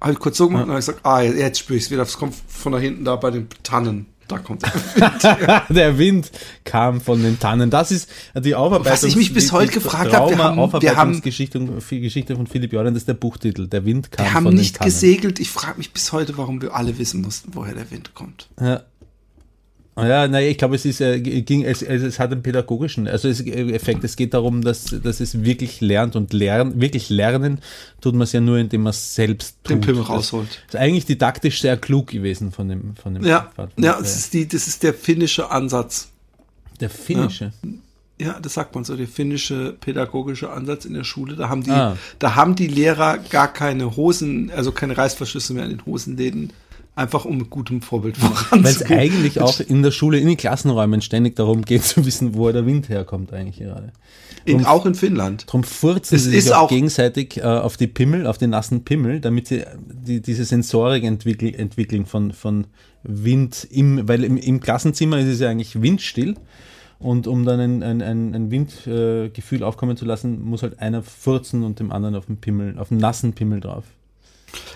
hab 0.00 0.10
ich 0.10 0.18
kurz 0.18 0.36
so 0.38 0.46
gemacht 0.48 0.62
und 0.62 0.68
dann 0.68 0.76
habe 0.76 0.80
ich 0.80 0.86
gesagt, 0.86 1.06
ah, 1.06 1.20
jetzt 1.22 1.58
spüre 1.58 1.76
ich 1.76 1.84
es 1.84 1.90
wieder, 1.90 2.02
es 2.02 2.16
kommt 2.16 2.34
von 2.48 2.72
da 2.72 2.78
hinten 2.78 3.04
da 3.04 3.16
bei 3.16 3.30
den 3.30 3.48
Tannen. 3.62 4.06
Da 4.28 4.38
kommt 4.38 4.62
er. 5.22 5.62
Der 5.68 5.98
Wind 5.98 6.30
kam 6.64 7.00
von 7.00 7.22
den 7.22 7.38
Tannen. 7.38 7.68
Das 7.70 7.90
ist 7.90 8.08
die 8.34 8.54
Aufarbeitung. 8.54 8.92
Was 8.92 9.02
ich 9.04 9.16
mich 9.16 9.34
bis 9.34 9.52
heute 9.52 9.72
gefragt 9.72 10.12
habe, 10.12 10.30
wir 10.30 10.38
haben- 10.38 10.82
wir 10.82 10.96
haben- 10.96 11.20
Geschichte, 11.20 11.58
von 12.36 12.46
Philipp 12.46 12.72
Jordan, 12.72 12.94
das 12.94 13.02
ist 13.02 13.08
der 13.08 13.14
Buchtitel. 13.14 13.66
Der 13.66 13.84
Wind 13.84 14.10
kam 14.10 14.24
Wir 14.26 14.34
haben 14.34 14.44
von 14.44 14.54
nicht 14.54 14.74
den 14.76 14.78
Tannen. 14.78 14.90
gesegelt. 14.90 15.40
Ich 15.40 15.50
frage 15.50 15.78
mich 15.78 15.92
bis 15.92 16.12
heute, 16.12 16.36
warum 16.38 16.62
wir 16.62 16.74
alle 16.74 16.96
wissen 16.98 17.20
mussten, 17.20 17.50
woher 17.54 17.74
der 17.74 17.90
Wind 17.90 18.14
kommt. 18.14 18.48
Ja. 18.60 18.82
Ja, 19.96 20.26
naja, 20.26 20.48
ich 20.48 20.58
glaube, 20.58 20.74
es 20.74 20.84
ist, 20.84 21.00
äh, 21.00 21.20
ging, 21.20 21.62
es, 21.62 21.80
es, 21.80 22.02
es 22.02 22.18
hat 22.18 22.32
einen 22.32 22.42
pädagogischen, 22.42 23.06
also 23.06 23.28
es, 23.28 23.40
äh, 23.42 23.72
Effekt. 23.72 24.02
Es 24.02 24.16
geht 24.16 24.34
darum, 24.34 24.62
dass, 24.62 24.86
dass 24.86 25.20
es 25.20 25.44
wirklich 25.44 25.80
lernt 25.80 26.16
und 26.16 26.32
lernen, 26.32 26.80
wirklich 26.80 27.10
lernen 27.10 27.60
tut 28.00 28.14
man 28.14 28.22
es 28.22 28.32
ja 28.32 28.40
nur, 28.40 28.58
indem 28.58 28.82
man 28.82 28.90
es 28.90 29.14
selbst 29.14 29.56
tut. 29.62 29.70
Den 29.70 29.80
Pimmel 29.80 30.00
Das 30.02 30.08
rausholt. 30.10 30.62
Ist 30.66 30.74
eigentlich 30.76 31.06
didaktisch 31.06 31.60
sehr 31.60 31.76
klug 31.76 32.08
gewesen 32.08 32.50
von 32.50 32.68
dem, 32.68 32.96
von 32.96 33.14
dem 33.14 33.24
Ja, 33.24 33.52
ja, 33.76 33.96
das 34.00 34.16
ist, 34.16 34.34
die, 34.34 34.48
das 34.48 34.66
ist 34.66 34.82
der 34.82 34.94
finnische 34.94 35.50
Ansatz. 35.50 36.08
der 36.80 36.90
finnische. 36.90 37.52
Ja, 38.20 38.38
das 38.40 38.54
sagt 38.54 38.74
man 38.76 38.84
so, 38.84 38.96
der 38.96 39.08
finnische 39.08 39.76
pädagogische 39.80 40.50
Ansatz 40.50 40.84
in 40.84 40.94
der 40.94 41.02
Schule. 41.04 41.34
Da 41.36 41.48
haben 41.48 41.62
die, 41.64 41.70
Ah. 41.72 41.96
da 42.20 42.34
haben 42.36 42.54
die 42.54 42.68
Lehrer 42.68 43.18
gar 43.18 43.52
keine 43.52 43.96
Hosen, 43.96 44.50
also 44.54 44.70
keine 44.70 44.96
Reißverschlüsse 44.96 45.52
mehr 45.52 45.64
in 45.64 45.70
den 45.70 45.84
Hosenläden, 45.86 46.52
einfach 46.96 47.24
um 47.24 47.38
mit 47.38 47.50
gutem 47.50 47.82
Vorbild 47.82 48.20
Weil 48.22 48.32
es 48.32 48.38
voranzugehen. 48.38 49.00
eigentlich 49.00 49.40
auch 49.40 49.60
in 49.68 49.82
der 49.82 49.90
Schule, 49.90 50.18
in 50.18 50.26
den 50.26 50.36
Klassenräumen 50.36 51.00
ständig 51.00 51.36
darum 51.36 51.62
geht 51.62 51.84
zu 51.84 52.04
wissen, 52.06 52.34
wo 52.34 52.50
der 52.50 52.66
Wind 52.66 52.88
herkommt 52.88 53.32
eigentlich 53.32 53.58
gerade. 53.58 53.92
in, 54.44 54.64
auch 54.64 54.86
in 54.86 54.94
Finnland. 54.94 55.44
Drum 55.46 55.64
furzen 55.64 56.16
Es 56.16 56.24
sie 56.24 56.36
ist 56.36 56.44
sich 56.44 56.54
auch 56.54 56.68
gegenseitig 56.68 57.38
äh, 57.38 57.42
auf 57.42 57.76
die 57.76 57.86
Pimmel, 57.86 58.26
auf 58.26 58.38
die 58.38 58.46
nassen 58.46 58.84
Pimmel, 58.84 59.20
damit 59.20 59.48
sie 59.48 59.64
die, 59.76 60.20
diese 60.20 60.44
Sensorik 60.44 61.04
entwickeln, 61.04 61.54
entwickeln 61.54 62.06
von, 62.06 62.32
von 62.32 62.66
Wind 63.02 63.66
im, 63.70 64.06
weil 64.08 64.24
im, 64.24 64.36
im 64.36 64.60
Klassenzimmer 64.60 65.18
ist 65.18 65.28
es 65.28 65.40
ja 65.40 65.50
eigentlich 65.50 65.80
windstill. 65.80 66.36
Und 67.00 67.26
um 67.26 67.44
dann 67.44 67.60
ein, 67.60 67.82
ein, 67.82 68.34
ein, 68.34 68.50
Windgefühl 68.50 69.60
äh, 69.60 69.64
aufkommen 69.64 69.96
zu 69.96 70.06
lassen, 70.06 70.42
muss 70.42 70.62
halt 70.62 70.78
einer 70.78 71.02
furzen 71.02 71.62
und 71.64 71.78
dem 71.80 71.92
anderen 71.92 72.14
auf 72.14 72.26
dem 72.26 72.38
Pimmel, 72.38 72.78
auf 72.78 72.88
dem 72.88 72.96
nassen 72.98 73.34
Pimmel 73.34 73.60
drauf. 73.60 73.84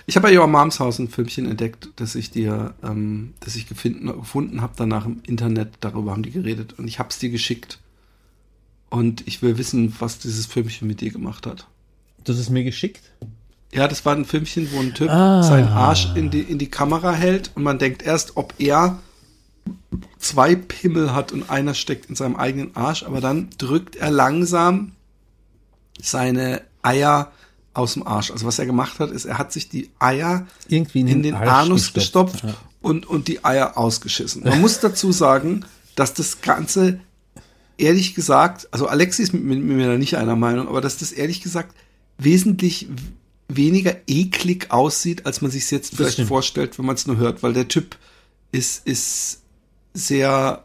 Ich 0.07 0.17
habe 0.17 0.29
bei 0.29 0.39
Your 0.39 0.47
Moms 0.47 0.81
House 0.81 0.99
ein 0.99 1.09
Filmchen 1.09 1.47
entdeckt, 1.49 1.89
das 1.97 2.15
ich 2.15 2.31
dir, 2.31 2.75
ähm, 2.83 3.35
das 3.41 3.57
ich 3.57 3.69
gefunden, 3.69 4.07
gefunden 4.07 4.61
habe 4.61 4.73
danach 4.77 5.07
im 5.07 5.21
Internet. 5.27 5.75
Darüber 5.81 6.13
haben 6.13 6.23
die 6.23 6.31
geredet 6.31 6.75
und 6.79 6.89
ich 6.89 6.99
habe 6.99 7.11
es 7.11 7.19
dir 7.19 7.31
geschickt. 7.31 7.79
Und 8.91 9.27
ich 9.27 9.43
will 9.43 9.59
wissen, 9.59 9.95
was 9.99 10.19
dieses 10.19 10.47
Filmchen 10.47 10.89
mit 10.89 11.01
dir 11.01 11.11
gemacht 11.11 11.47
hat. 11.47 11.67
Du 12.25 12.33
hast 12.33 12.41
es 12.41 12.49
mir 12.51 12.65
geschickt? 12.65 13.03
Ja, 13.73 13.87
das 13.87 14.07
war 14.07 14.17
ein 14.17 14.25
Filmchen, 14.25 14.69
wo 14.73 14.81
ein 14.81 14.95
Typ 14.95 15.11
Ah. 15.11 15.43
seinen 15.43 15.69
Arsch 15.69 16.09
in 16.15 16.31
die, 16.31 16.41
in 16.41 16.59
die 16.59 16.71
Kamera 16.71 17.13
hält 17.13 17.51
und 17.55 17.63
man 17.63 17.79
denkt 17.79 18.03
erst, 18.03 18.37
ob 18.39 18.55
er 18.59 18.99
zwei 20.19 20.55
Pimmel 20.55 21.15
hat 21.15 21.33
und 21.33 21.51
einer 21.51 21.75
steckt 21.75 22.07
in 22.07 22.15
seinem 22.17 22.37
eigenen 22.37 22.75
Arsch, 22.75 23.03
aber 23.03 23.21
dann 23.21 23.51
drückt 23.59 23.97
er 23.97 24.11
langsam 24.11 24.93
seine 26.01 26.63
Eier 26.83 27.31
aus 27.79 27.95
dem 27.95 28.07
Arsch. 28.07 28.31
Also 28.31 28.45
was 28.47 28.59
er 28.59 28.67
gemacht 28.67 28.99
hat, 28.99 29.11
ist, 29.11 29.25
er 29.25 29.39
hat 29.39 29.53
sich 29.53 29.69
die 29.69 29.91
Eier 29.99 30.47
Irgendwie 30.69 31.01
in 31.01 31.09
in 31.09 31.23
den 31.23 31.33
den 31.33 31.35
Arsch 31.35 31.49
Anus 31.49 31.93
gestopft. 31.93 32.43
gestopft 32.43 32.59
und, 32.83 33.07
und 33.07 33.29
die 33.29 33.45
Eier 33.45 33.79
ausgeschissen. 33.79 34.43
Man 34.45 34.61
muss 34.61 34.81
dazu 34.81 35.13
sagen, 35.13 35.65
dass 35.95 36.13
das 36.15 36.41
Ganze 36.43 37.01
ehrlich 37.79 38.15
gesagt, 38.15 38.69
also 38.73 38.89
Alexi 38.89 39.23
ist 39.23 39.33
mit, 39.33 39.45
mit, 39.45 39.59
mit 39.63 39.77
mir 39.77 39.87
da 39.87 39.97
nicht 39.97 40.17
einer 40.17 40.37
Meinung, 40.37 40.69
aber 40.69 40.81
dass 40.81 40.99
das 40.99 41.13
ehrlich 41.13 41.41
gesagt 41.41 41.75
wesentlich 42.19 42.89
weniger 43.49 43.97
eklig 44.07 44.71
aussieht, 44.71 45.25
als 45.25 45.41
man 45.41 45.51
sich 45.51 45.71
jetzt 45.71 45.95
vielleicht 45.95 46.15
stimmt. 46.15 46.29
vorstellt, 46.29 46.79
wenn 46.79 46.85
man 46.87 46.97
es 46.97 47.07
nur 47.07 47.17
hört, 47.17 47.43
weil 47.43 47.53
der 47.55 47.69
Typ 47.69 47.97
ist, 48.53 48.87
ist 48.87 49.41
sehr, 49.95 50.65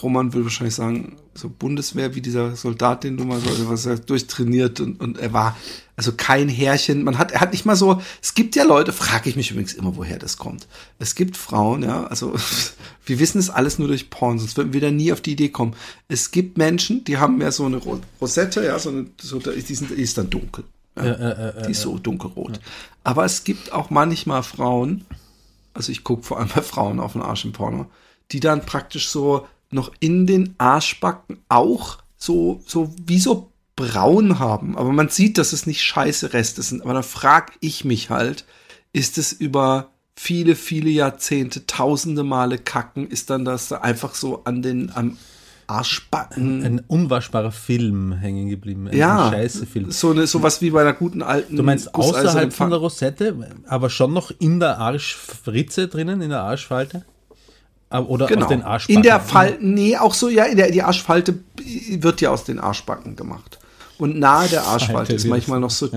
Roman 0.00 0.32
will 0.32 0.44
wahrscheinlich 0.44 0.74
sagen, 0.74 1.16
so 1.34 1.48
Bundeswehr 1.48 2.14
wie 2.14 2.20
dieser 2.20 2.56
Soldat, 2.56 3.04
den 3.04 3.16
du 3.16 3.24
mal 3.24 3.40
so, 3.40 3.68
was 3.68 3.86
er 3.86 3.98
durchtrainiert 3.98 4.80
und, 4.80 5.00
und 5.00 5.18
er 5.18 5.32
war, 5.32 5.56
also 5.96 6.12
kein 6.12 6.48
Härchen, 6.48 7.04
man 7.04 7.18
hat, 7.18 7.32
er 7.32 7.40
hat 7.40 7.52
nicht 7.52 7.64
mal 7.66 7.76
so, 7.76 8.00
es 8.22 8.34
gibt 8.34 8.56
ja 8.56 8.64
Leute, 8.64 8.92
frage 8.92 9.28
ich 9.28 9.36
mich 9.36 9.50
übrigens 9.50 9.74
immer, 9.74 9.96
woher 9.96 10.18
das 10.18 10.36
kommt. 10.36 10.66
Es 10.98 11.14
gibt 11.14 11.36
Frauen, 11.36 11.82
ja, 11.82 12.04
also 12.04 12.34
wir 13.06 13.18
wissen 13.18 13.38
es 13.38 13.50
alles 13.50 13.78
nur 13.78 13.88
durch 13.88 14.10
Porn, 14.10 14.38
sonst 14.38 14.56
würden 14.56 14.72
wir 14.72 14.80
da 14.80 14.90
nie 14.90 15.12
auf 15.12 15.20
die 15.20 15.32
Idee 15.32 15.48
kommen. 15.50 15.74
Es 16.08 16.30
gibt 16.30 16.58
Menschen, 16.58 17.04
die 17.04 17.18
haben 17.18 17.38
mehr 17.38 17.52
so 17.52 17.64
eine 17.66 17.76
Ro- 17.78 18.00
Rosette, 18.20 18.64
ja, 18.64 18.78
so 18.78 18.90
eine, 18.90 19.06
so, 19.20 19.38
die, 19.38 19.60
sind, 19.74 19.90
die 19.90 19.94
ist 20.02 20.16
dann 20.18 20.30
dunkel. 20.30 20.64
Ja, 20.96 21.52
die 21.66 21.70
ist 21.70 21.80
so 21.80 21.96
dunkelrot. 21.98 22.60
Aber 23.02 23.24
es 23.24 23.44
gibt 23.44 23.72
auch 23.72 23.88
manchmal 23.88 24.42
Frauen, 24.42 25.06
also 25.74 25.90
ich 25.90 26.04
gucke 26.04 26.22
vor 26.22 26.38
allem 26.38 26.50
bei 26.54 26.60
Frauen 26.60 27.00
auf 27.00 27.12
den 27.12 27.22
Arsch 27.22 27.46
im 27.46 27.52
Porno, 27.52 27.86
die 28.30 28.40
dann 28.40 28.66
praktisch 28.66 29.08
so 29.08 29.46
noch 29.72 29.92
in 30.00 30.26
den 30.26 30.54
Arschbacken 30.58 31.38
auch 31.48 31.98
so, 32.16 32.62
so 32.66 32.94
wie 33.04 33.18
so 33.18 33.52
braun 33.76 34.38
haben. 34.38 34.76
Aber 34.76 34.92
man 34.92 35.08
sieht, 35.08 35.38
dass 35.38 35.52
es 35.52 35.66
nicht 35.66 35.82
scheiße 35.82 36.32
Reste 36.32 36.62
sind. 36.62 36.82
Aber 36.82 36.94
da 36.94 37.02
frag 37.02 37.52
ich 37.60 37.84
mich 37.84 38.10
halt, 38.10 38.44
ist 38.92 39.18
es 39.18 39.32
über 39.32 39.90
viele, 40.14 40.54
viele 40.54 40.90
Jahrzehnte, 40.90 41.66
tausende 41.66 42.22
Male 42.22 42.58
kacken, 42.58 43.08
ist 43.08 43.30
dann 43.30 43.44
das 43.44 43.68
da 43.68 43.78
einfach 43.78 44.14
so 44.14 44.44
an 44.44 44.62
den, 44.62 44.92
am 44.94 45.16
Arschbacken. 45.66 46.64
Ein 46.64 46.80
unwaschbarer 46.86 47.52
Film 47.52 48.12
hängen 48.12 48.48
geblieben. 48.48 48.88
Ein 48.88 48.96
ja, 48.96 49.30
scheiße 49.30 49.66
Film. 49.66 49.90
so 49.90 50.10
eine, 50.10 50.26
sowas 50.26 50.60
wie 50.60 50.70
bei 50.70 50.82
einer 50.82 50.92
guten 50.92 51.22
alten. 51.22 51.56
Du 51.56 51.62
meinst 51.62 51.94
außerhalb 51.94 52.52
von 52.52 52.70
der 52.70 52.78
Rosette, 52.78 53.34
aber 53.66 53.88
schon 53.88 54.12
noch 54.12 54.30
in 54.38 54.60
der 54.60 54.78
Arschfritze 54.78 55.88
drinnen, 55.88 56.20
in 56.20 56.30
der 56.30 56.42
Arschfalte? 56.42 57.04
Aber- 57.92 58.08
Oder 58.08 58.26
Genau. 58.26 58.42
auf 58.42 58.48
den 58.48 58.62
Arschbacken? 58.62 58.96
In 58.96 59.02
der 59.02 59.20
Falte, 59.20 59.58
nee, 59.64 59.96
auch 59.96 60.14
so, 60.14 60.28
ja, 60.28 60.44
in 60.44 60.56
der, 60.56 60.70
die 60.70 60.82
Arschfalte 60.82 61.38
wird 61.98 62.20
ja 62.20 62.30
aus 62.30 62.44
den 62.44 62.58
Arschbacken 62.58 63.16
gemacht. 63.16 63.58
Und 63.98 64.18
nahe 64.18 64.48
der 64.48 64.62
Arschfalte 64.64 64.92
Falte 64.94 65.14
ist 65.14 65.26
manchmal 65.26 65.60
noch 65.60 65.70
so 65.70 65.88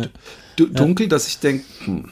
du- 0.57 0.67
dunkel, 0.67 1.07
dass 1.07 1.27
ich 1.27 1.39
denke, 1.39 1.65
hm, 1.85 2.09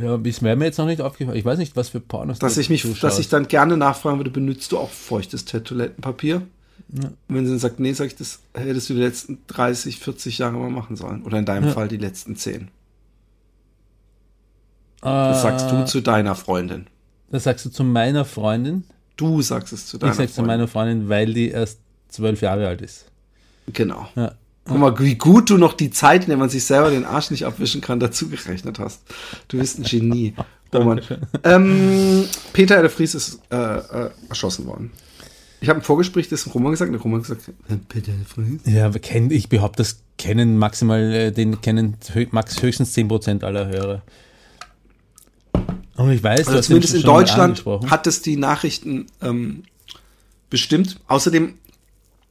Ja, 0.00 0.14
ist 0.22 0.42
mir 0.42 0.56
jetzt 0.64 0.78
noch 0.78 0.86
nicht 0.86 1.00
aufgefallen. 1.02 1.36
Ich 1.36 1.44
weiß 1.44 1.58
nicht, 1.58 1.74
was 1.74 1.88
für 1.88 1.98
Pornos 2.00 2.38
dass 2.38 2.56
ich 2.56 2.70
mich, 2.70 2.82
zuschaust. 2.82 3.02
dass 3.02 3.18
ich 3.18 3.28
dann 3.28 3.48
gerne 3.48 3.76
nachfragen 3.76 4.18
würde, 4.18 4.30
benutzt 4.30 4.70
du 4.70 4.78
auch 4.78 4.90
feuchtes 4.90 5.44
Toilettenpapier? 5.44 6.42
Und 6.92 7.16
wenn 7.28 7.44
sie 7.44 7.50
dann 7.50 7.58
sagt, 7.58 7.80
nee, 7.80 7.92
sag 7.92 8.06
ich, 8.06 8.14
das 8.16 8.38
hättest 8.54 8.88
du 8.88 8.94
die 8.94 9.00
letzten 9.00 9.38
30, 9.48 9.98
40 9.98 10.38
Jahre 10.38 10.56
mal 10.56 10.70
machen 10.70 10.94
sollen. 10.96 11.24
Oder 11.24 11.38
in 11.40 11.44
deinem 11.44 11.72
Fall 11.72 11.88
die 11.88 11.96
letzten 11.96 12.36
10. 12.36 12.68
Das 15.00 15.42
sagst 15.42 15.70
du 15.70 15.84
zu 15.84 16.00
deiner 16.00 16.34
Freundin. 16.36 16.86
Das 17.30 17.44
sagst 17.44 17.64
du 17.64 17.70
zu 17.70 17.84
meiner 17.84 18.24
Freundin. 18.24 18.84
Du 19.16 19.42
sagst 19.42 19.72
es 19.72 19.86
zu 19.86 19.98
deiner 19.98 20.12
Ich 20.12 20.16
sag's 20.18 20.32
zu 20.32 20.36
Freundin. 20.36 20.56
meiner 20.56 20.68
Freundin, 20.68 21.08
weil 21.08 21.34
die 21.34 21.50
erst 21.50 21.80
zwölf 22.08 22.40
Jahre 22.40 22.68
alt 22.68 22.80
ist. 22.80 23.06
Genau. 23.72 24.08
Ja. 24.16 24.32
Guck 24.64 24.78
mal, 24.78 24.98
wie 24.98 25.14
gut 25.14 25.50
du 25.50 25.56
noch 25.56 25.72
die 25.72 25.90
Zeit, 25.90 26.24
in 26.24 26.28
der 26.28 26.36
man 26.36 26.50
sich 26.50 26.64
selber 26.64 26.90
den 26.90 27.04
Arsch 27.04 27.30
nicht 27.30 27.44
abwischen 27.46 27.80
kann, 27.80 28.00
dazu 28.00 28.28
gerechnet 28.28 28.78
hast. 28.78 29.00
Du 29.48 29.58
bist 29.58 29.78
ein 29.78 29.84
Genie. 29.84 30.34
Roman. 30.74 31.00
ähm, 31.44 32.24
Peter 32.52 32.82
de 32.82 32.90
Vries 32.90 33.14
ist 33.14 33.40
äh, 33.50 33.56
äh, 33.56 34.10
erschossen 34.28 34.66
worden. 34.66 34.90
Ich 35.60 35.68
habe 35.70 35.78
im 35.78 35.84
Vorgespräch 35.84 36.28
das 36.28 36.54
Roman 36.54 36.72
gesagt, 36.72 36.92
der 36.92 37.00
Roman 37.00 37.22
gesagt, 37.22 37.48
äh, 37.68 37.76
Peter 37.88 38.12
der 38.12 38.26
Fries. 38.26 38.60
Ja, 38.66 38.90
ich 39.30 39.48
behaupte, 39.48 39.82
das 39.82 40.00
kennen 40.18 40.58
maximal, 40.58 41.00
äh, 41.12 41.32
den 41.32 41.60
kennen 41.62 41.96
max 42.30 42.60
höchstens 42.62 42.94
10% 42.94 43.44
aller 43.44 43.66
Hörer. 43.68 44.02
Und 45.98 46.12
ich 46.12 46.22
weiß, 46.22 46.46
Also 46.46 46.60
zumindest 46.60 46.94
in 46.94 47.02
Deutschland 47.02 47.64
hat 47.90 48.06
es 48.06 48.22
die 48.22 48.36
Nachrichten 48.36 49.06
ähm, 49.20 49.64
bestimmt. 50.48 51.00
Außerdem, 51.08 51.54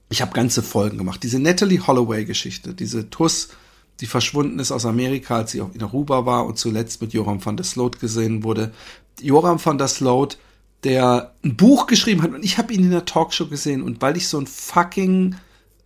ich 0.10 0.22
habe 0.22 0.32
ganze 0.32 0.64
Folgen 0.64 0.98
gemacht. 0.98 1.22
Diese 1.22 1.38
Natalie 1.38 1.86
Holloway-Geschichte, 1.86 2.74
diese 2.74 3.10
Tuss, 3.10 3.50
die 4.00 4.06
verschwunden 4.06 4.60
ist 4.60 4.72
aus 4.72 4.86
Amerika, 4.86 5.38
als 5.38 5.52
sie 5.52 5.62
auch 5.62 5.74
in 5.74 5.84
Aruba 5.84 6.26
war 6.26 6.46
und 6.46 6.58
zuletzt 6.58 7.02
mit 7.02 7.14
Joram 7.14 7.44
van 7.44 7.58
der 7.58 7.66
Sloot 7.66 8.00
gesehen 8.00 8.44
wurde. 8.44 8.72
Joram 9.22 9.64
van 9.64 9.78
der 9.78 9.90
Sloot, 9.90 10.38
der 10.86 11.34
ein 11.44 11.58
Buch 11.58 11.88
geschrieben 11.88 12.22
hat 12.22 12.32
und 12.32 12.46
ich 12.46 12.58
habe 12.58 12.74
ihn 12.74 12.84
in 12.84 12.92
der 12.92 13.06
Talkshow 13.06 13.48
gesehen 13.48 13.82
und 13.82 14.02
weil 14.02 14.16
ich 14.16 14.30
so 14.30 14.40
ein 14.40 14.48
fucking 14.48 15.36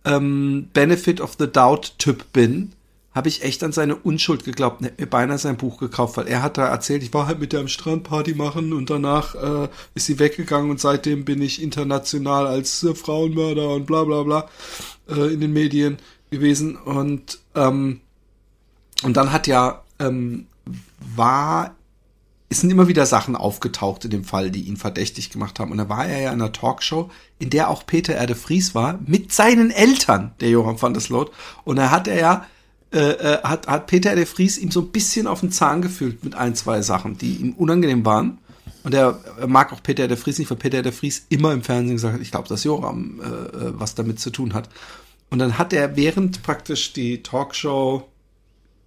ähm, 0.04 0.68
Benefit 0.72 1.20
of 1.20 1.36
the 1.38 1.50
Doubt-Typ 1.50 2.32
bin, 2.32 2.72
habe 3.14 3.28
ich 3.28 3.42
echt 3.42 3.62
an 3.62 3.72
seine 3.72 3.96
Unschuld 3.96 4.44
geglaubt 4.44 4.80
und 4.80 4.86
hätte 4.86 5.02
mir 5.02 5.08
beinahe 5.08 5.38
sein 5.38 5.56
Buch 5.56 5.78
gekauft, 5.78 6.16
weil 6.16 6.28
er 6.28 6.42
hat 6.42 6.58
da 6.58 6.66
erzählt, 6.66 7.02
ich 7.02 7.12
war 7.12 7.26
halt 7.26 7.40
mit 7.40 7.52
der 7.52 7.60
am 7.60 7.68
Strand 7.68 8.04
Party 8.04 8.34
machen 8.34 8.72
und 8.72 8.90
danach 8.90 9.34
äh, 9.34 9.68
ist 9.94 10.06
sie 10.06 10.18
weggegangen 10.18 10.70
und 10.70 10.80
seitdem 10.80 11.24
bin 11.24 11.42
ich 11.42 11.62
international 11.62 12.46
als 12.46 12.82
äh, 12.82 12.94
Frauenmörder 12.94 13.70
und 13.70 13.86
bla 13.86 14.04
bla 14.04 14.22
bla 14.22 14.48
äh, 15.08 15.32
in 15.32 15.40
den 15.40 15.52
Medien 15.52 15.98
gewesen 16.30 16.76
und 16.76 17.38
ähm, 17.54 18.00
und 19.02 19.16
dann 19.16 19.32
hat 19.32 19.46
ja 19.46 19.82
ähm, 19.98 20.46
war 21.14 21.74
es 22.52 22.60
sind 22.60 22.70
immer 22.70 22.86
wieder 22.86 23.06
Sachen 23.06 23.34
aufgetaucht 23.34 24.04
in 24.04 24.10
dem 24.10 24.24
Fall, 24.24 24.50
die 24.50 24.64
ihn 24.64 24.76
verdächtig 24.76 25.30
gemacht 25.30 25.58
haben. 25.58 25.72
Und 25.72 25.78
da 25.78 25.88
war 25.88 26.06
er 26.06 26.20
ja 26.20 26.32
in 26.32 26.40
einer 26.42 26.52
Talkshow, 26.52 27.10
in 27.38 27.48
der 27.48 27.70
auch 27.70 27.86
Peter 27.86 28.14
Erde 28.14 28.34
Vries 28.34 28.74
war, 28.74 28.98
mit 29.06 29.32
seinen 29.32 29.70
Eltern, 29.70 30.32
der 30.40 30.50
Johann 30.50 30.80
van 30.80 30.92
der 30.92 31.00
Sloot. 31.00 31.32
Und 31.64 31.76
da 31.76 31.90
hat 31.90 32.08
er 32.08 32.20
ja, 32.20 32.46
äh, 32.92 32.98
äh, 32.98 33.42
hat, 33.42 33.66
hat 33.66 33.86
Peter 33.86 34.10
Erde 34.10 34.26
Vries 34.26 34.58
ihm 34.58 34.70
so 34.70 34.80
ein 34.80 34.88
bisschen 34.88 35.26
auf 35.26 35.40
den 35.40 35.50
Zahn 35.50 35.82
gefühlt 35.82 36.24
mit 36.24 36.34
ein, 36.34 36.54
zwei 36.54 36.82
Sachen, 36.82 37.16
die 37.16 37.36
ihm 37.36 37.52
unangenehm 37.54 38.04
waren. 38.04 38.38
Und 38.84 38.94
er, 38.94 39.18
er 39.38 39.46
mag 39.46 39.72
auch 39.72 39.82
Peter 39.82 40.02
Erde 40.02 40.16
Vries 40.16 40.38
nicht, 40.38 40.50
weil 40.50 40.58
Peter 40.58 40.78
Erde 40.78 40.92
Vries 40.92 41.26
immer 41.28 41.52
im 41.52 41.62
Fernsehen 41.62 41.96
gesagt 41.96 42.14
hat, 42.14 42.20
ich 42.20 42.30
glaube, 42.30 42.48
dass 42.48 42.64
Joram 42.64 43.20
äh, 43.20 43.26
äh, 43.26 43.72
was 43.74 43.94
damit 43.94 44.20
zu 44.20 44.30
tun 44.30 44.54
hat. 44.54 44.68
Und 45.30 45.38
dann 45.38 45.56
hat 45.56 45.72
er 45.72 45.96
während 45.96 46.42
praktisch 46.42 46.92
die 46.92 47.22
Talkshow 47.22 48.08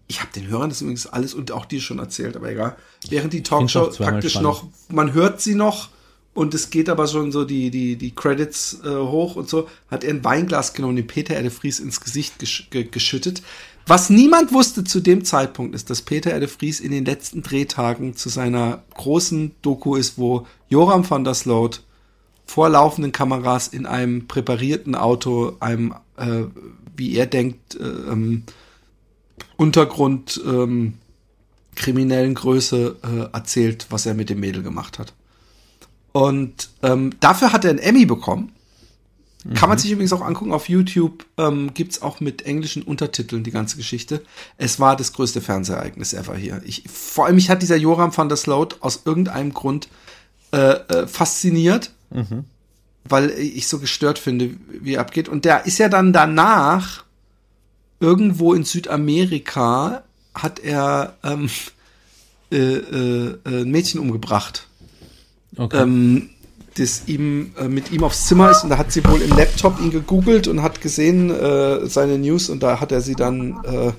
ich 0.08 0.22
habe 0.22 0.32
den 0.36 0.48
Hörern 0.48 0.70
das 0.70 0.82
übrigens 0.82 1.08
alles 1.08 1.34
und 1.34 1.52
auch 1.52 1.66
dir 1.66 1.82
schon 1.82 2.00
erzählt, 2.00 2.36
aber 2.36 2.52
egal. 2.52 2.76
Während 3.10 3.34
die 3.34 3.42
Talkshow 3.42 3.90
praktisch 3.90 4.34
spannend. 4.34 4.50
noch, 4.50 4.68
man 4.90 5.14
hört 5.14 5.42
sie 5.42 5.56
noch 5.56 5.90
und 6.36 6.54
es 6.54 6.70
geht 6.70 6.90
aber 6.90 7.08
schon 7.08 7.32
so 7.32 7.44
die, 7.44 7.72
die, 7.72 7.96
die 7.96 8.14
Credits 8.14 8.82
äh, 8.84 8.90
hoch 8.90 9.36
und 9.36 9.50
so, 9.50 9.68
hat 9.90 10.04
er 10.04 10.12
ein 10.12 10.24
Weinglas 10.24 10.74
genommen, 10.74 10.96
den 10.96 11.08
Peter 11.08 11.34
Erde 11.34 11.50
Vries 11.50 11.80
ins 11.80 12.02
Gesicht 12.02 12.40
gesch 12.40 12.70
ge 12.70 12.84
geschüttet. 12.84 13.42
Was 13.88 14.10
niemand 14.10 14.52
wusste 14.52 14.84
zu 14.84 15.00
dem 15.00 15.26
Zeitpunkt 15.26 15.76
ist, 15.76 15.92
dass 15.92 16.02
Peter 16.02 16.32
Erde 16.32 16.48
Vries 16.48 16.80
in 16.80 16.92
den 16.92 17.06
letzten 17.06 17.44
Drehtagen 17.44 18.16
zu 18.16 18.30
seiner 18.30 18.84
großen 18.96 19.52
Doku 19.62 19.96
ist, 19.96 20.18
wo 20.18 20.48
Joram 20.70 21.08
van 21.08 21.24
der 21.24 21.36
Sloot 21.36 21.84
vor 22.48 22.70
laufenden 22.70 23.12
Kameras 23.12 23.68
in 23.68 23.86
einem 23.86 24.28
präparierten 24.28 24.96
Auto, 24.96 25.58
einem, 25.60 25.94
äh, 26.18 26.44
wie 26.96 27.16
er 27.16 27.28
denkt, 27.28 27.76
äh, 27.76 27.84
ähm, 27.84 28.44
Untergrund 29.58 30.42
ähm, 30.46 30.96
kriminellen 31.76 32.34
Größe 32.34 32.96
äh, 33.04 33.36
erzählt, 33.36 33.88
was 33.90 34.06
er 34.06 34.16
mit 34.16 34.30
dem 34.30 34.40
Mädel 34.40 34.64
gemacht 34.64 34.98
hat. 34.98 35.14
Und 36.12 36.70
ähm, 36.82 37.12
dafür 37.20 37.52
hat 37.52 37.66
er 37.66 37.72
einen 37.72 37.80
Emmy 37.80 38.06
bekommen. 38.06 38.55
Kann 39.54 39.70
man 39.70 39.78
sich 39.78 39.92
übrigens 39.92 40.12
auch 40.12 40.24
angucken 40.24 40.54
auf 40.54 40.70
YouTube. 40.70 41.26
Ähm, 41.38 41.72
gibt's 41.76 42.02
auch 42.02 42.20
mit 42.20 42.48
englischen 42.48 42.82
Untertiteln 42.82 43.44
die 43.44 43.52
ganze 43.52 43.78
Geschichte. 43.78 44.24
Es 44.58 44.80
war 44.80 44.96
das 44.96 45.14
größte 45.14 45.40
Fernsehereignis 45.40 46.14
ever 46.14 46.36
hier. 46.36 46.62
Ich, 46.66 46.84
vor 46.92 47.28
allem 47.28 47.36
mich 47.36 47.52
hat 47.52 47.62
dieser 47.62 47.76
Joram 47.76 48.16
van 48.16 48.28
der 48.28 48.38
Sloot 48.38 48.78
aus 48.82 49.02
irgendeinem 49.06 49.54
Grund 49.54 49.88
äh, 50.52 50.58
äh, 50.58 51.08
fasziniert, 51.08 51.92
weil 53.08 53.30
ich 53.32 53.68
so 53.68 53.78
gestört 53.78 54.18
finde, 54.18 54.52
wie 54.68 54.96
er 54.96 55.02
abgeht. 55.02 55.30
Und 55.30 55.46
der 55.46 55.68
ist 55.68 55.78
ja 55.78 55.90
dann 55.90 56.12
danach 56.12 57.04
irgendwo 58.00 58.54
in 58.54 58.64
Südamerika 58.64 60.04
hat 60.34 60.60
er 60.60 61.18
ähm, 61.24 61.50
äh, 62.52 62.58
äh, 62.58 63.38
äh, 63.46 63.62
ein 63.62 63.70
Mädchen 63.70 64.00
umgebracht, 64.00 64.68
Okay. 65.58 65.84
ähm, 65.84 66.30
das 66.76 67.04
ihm 67.08 67.54
äh, 67.60 67.68
mit 67.68 67.92
ihm 67.92 68.04
aufs 68.04 68.28
Zimmer 68.28 68.52
ist. 68.52 68.64
Und 68.64 68.70
da 68.70 68.78
hat 68.78 68.92
sie 68.92 69.04
wohl 69.06 69.22
im 69.22 69.36
Laptop 69.36 69.80
ihn 69.80 69.92
gegoogelt 69.92 70.48
und 70.48 70.62
hat 70.62 70.82
gesehen 70.82 71.30
äh, 71.32 71.88
seine 71.88 72.18
News. 72.18 72.50
Und 72.50 72.64
da 72.64 72.80
hat 72.80 72.92
er 72.92 73.02
sie 73.02 73.16
dann 73.16 73.58
äh, 73.64 73.92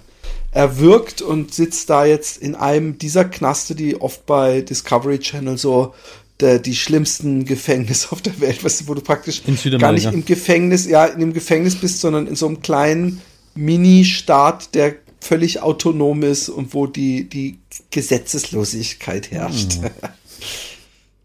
erwürgt 0.53 1.23
und 1.23 1.53
sitzt 1.53 1.91
da 1.91 2.05
jetzt 2.05 2.39
in 2.39 2.55
einem 2.55 2.99
dieser 2.99 3.25
Knaste, 3.25 3.75
die 3.75 4.01
oft 4.01 4.27
bei 4.27 4.61
Discovery 4.61 5.19
Channel 5.19 5.59
so 5.59 5.95
der, 6.41 6.59
die 6.59 6.75
schlimmsten 6.75 7.45
Gefängnisse 7.45 8.13
auf 8.13 8.21
der 8.21 8.39
Welt, 8.41 8.63
weißt 8.63 8.83
du, 8.83 8.89
wo 8.89 8.95
du 8.95 9.01
praktisch 9.01 9.43
gar 9.79 9.93
nicht 9.93 10.13
im 10.13 10.25
Gefängnis, 10.25 10.87
ja, 10.87 11.07
in 11.07 11.21
dem 11.21 11.33
Gefängnis 11.33 11.77
bist, 11.77 12.01
sondern 12.01 12.27
in 12.27 12.37
so 12.37 12.47
einem 12.47 12.61
kleinen 12.61 13.23
Mini-Staat, 13.55 14.75
der 14.75 14.97
völlig 15.21 15.63
autonom 15.63 16.23
ist 16.23 16.49
und 16.49 16.75
wo 16.75 16.87
die, 16.87 17.25
die 17.25 17.59
Gesetzeslosigkeit 17.91 19.31
herrscht. 19.31 19.79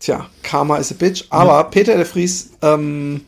Tja, 0.01 0.27
Karma 0.41 0.77
is 0.77 0.91
a 0.91 0.95
bitch. 0.95 1.25
Aber 1.29 1.63
Peter 1.65 1.95
de 1.95 2.05
Vries 2.05 2.53
ähm, 2.63 3.21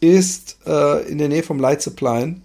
ist 0.00 0.58
äh, 0.66 1.08
in 1.08 1.16
der 1.16 1.30
Nähe 1.30 1.42
vom 1.42 1.58
Leitzeplein 1.58 2.42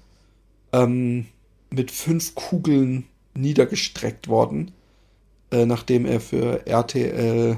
ähm, 0.72 1.28
mit 1.70 1.92
fünf 1.92 2.34
Kugeln 2.34 3.04
niedergestreckt 3.34 4.30
worden, 4.30 4.72
äh, 5.52 5.66
nachdem 5.66 6.06
er 6.06 6.22
für 6.22 6.66
RTL 6.66 7.58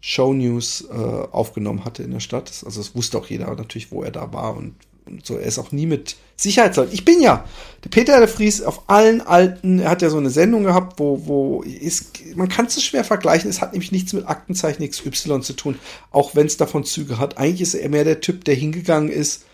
Show 0.00 0.34
News 0.34 0.86
äh, 0.90 0.94
aufgenommen 0.94 1.86
hatte 1.86 2.02
in 2.02 2.10
der 2.10 2.20
Stadt. 2.20 2.62
Also 2.66 2.78
es 2.78 2.94
wusste 2.94 3.16
auch 3.16 3.26
jeder 3.26 3.46
natürlich, 3.54 3.90
wo 3.90 4.02
er 4.02 4.10
da 4.10 4.30
war 4.34 4.56
und 4.56 4.74
so. 5.22 5.36
Er 5.36 5.46
ist 5.46 5.58
auch 5.58 5.72
nie 5.72 5.86
mit 5.86 6.16
Sicherheitsleuten. 6.36 6.94
Ich 6.94 7.04
bin 7.04 7.20
ja 7.20 7.44
der 7.84 7.90
Peter 7.90 8.18
de 8.18 8.28
Vries 8.28 8.62
auf 8.62 8.88
allen 8.88 9.20
alten. 9.20 9.80
Er 9.80 9.90
hat 9.90 10.02
ja 10.02 10.10
so 10.10 10.18
eine 10.18 10.30
Sendung 10.30 10.64
gehabt, 10.64 10.98
wo 10.98 11.26
wo 11.26 11.62
ist 11.62 12.36
man 12.36 12.48
kann 12.48 12.66
es 12.66 12.74
so 12.74 12.80
schwer 12.80 13.04
vergleichen. 13.04 13.50
Es 13.50 13.60
hat 13.60 13.72
nämlich 13.72 13.92
nichts 13.92 14.12
mit 14.12 14.26
Aktenzeichen 14.26 14.88
XY 14.88 15.40
zu 15.40 15.52
tun, 15.54 15.78
auch 16.10 16.34
wenn 16.34 16.46
es 16.46 16.56
davon 16.56 16.84
Züge 16.84 17.18
hat. 17.18 17.38
Eigentlich 17.38 17.62
ist 17.62 17.74
er 17.74 17.88
mehr 17.88 18.04
der 18.04 18.20
Typ, 18.20 18.44
der 18.44 18.54
hingegangen 18.54 19.10
ist 19.10 19.44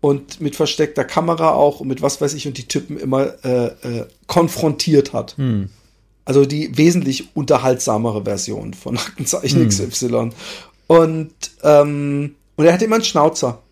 und 0.00 0.40
mit 0.40 0.56
versteckter 0.56 1.04
Kamera 1.04 1.52
auch 1.52 1.80
und 1.80 1.88
mit 1.88 2.02
was 2.02 2.20
weiß 2.20 2.34
ich 2.34 2.46
und 2.46 2.56
die 2.58 2.68
Typen 2.68 2.98
immer 2.98 3.34
äh, 3.44 3.66
äh, 3.66 4.06
konfrontiert 4.26 5.12
hat. 5.12 5.34
Also 6.24 6.44
die 6.46 6.76
wesentlich 6.76 7.34
unterhaltsamere 7.36 8.24
Version 8.24 8.74
von 8.74 8.96
Aktenzeichen 8.96 9.68
XY. 9.68 10.30
Und, 10.86 11.32
ähm, 11.62 12.34
und 12.56 12.64
er 12.64 12.72
hatte 12.72 12.84
immer 12.84 12.96
einen 12.96 13.04
Schnauzer. 13.04 13.62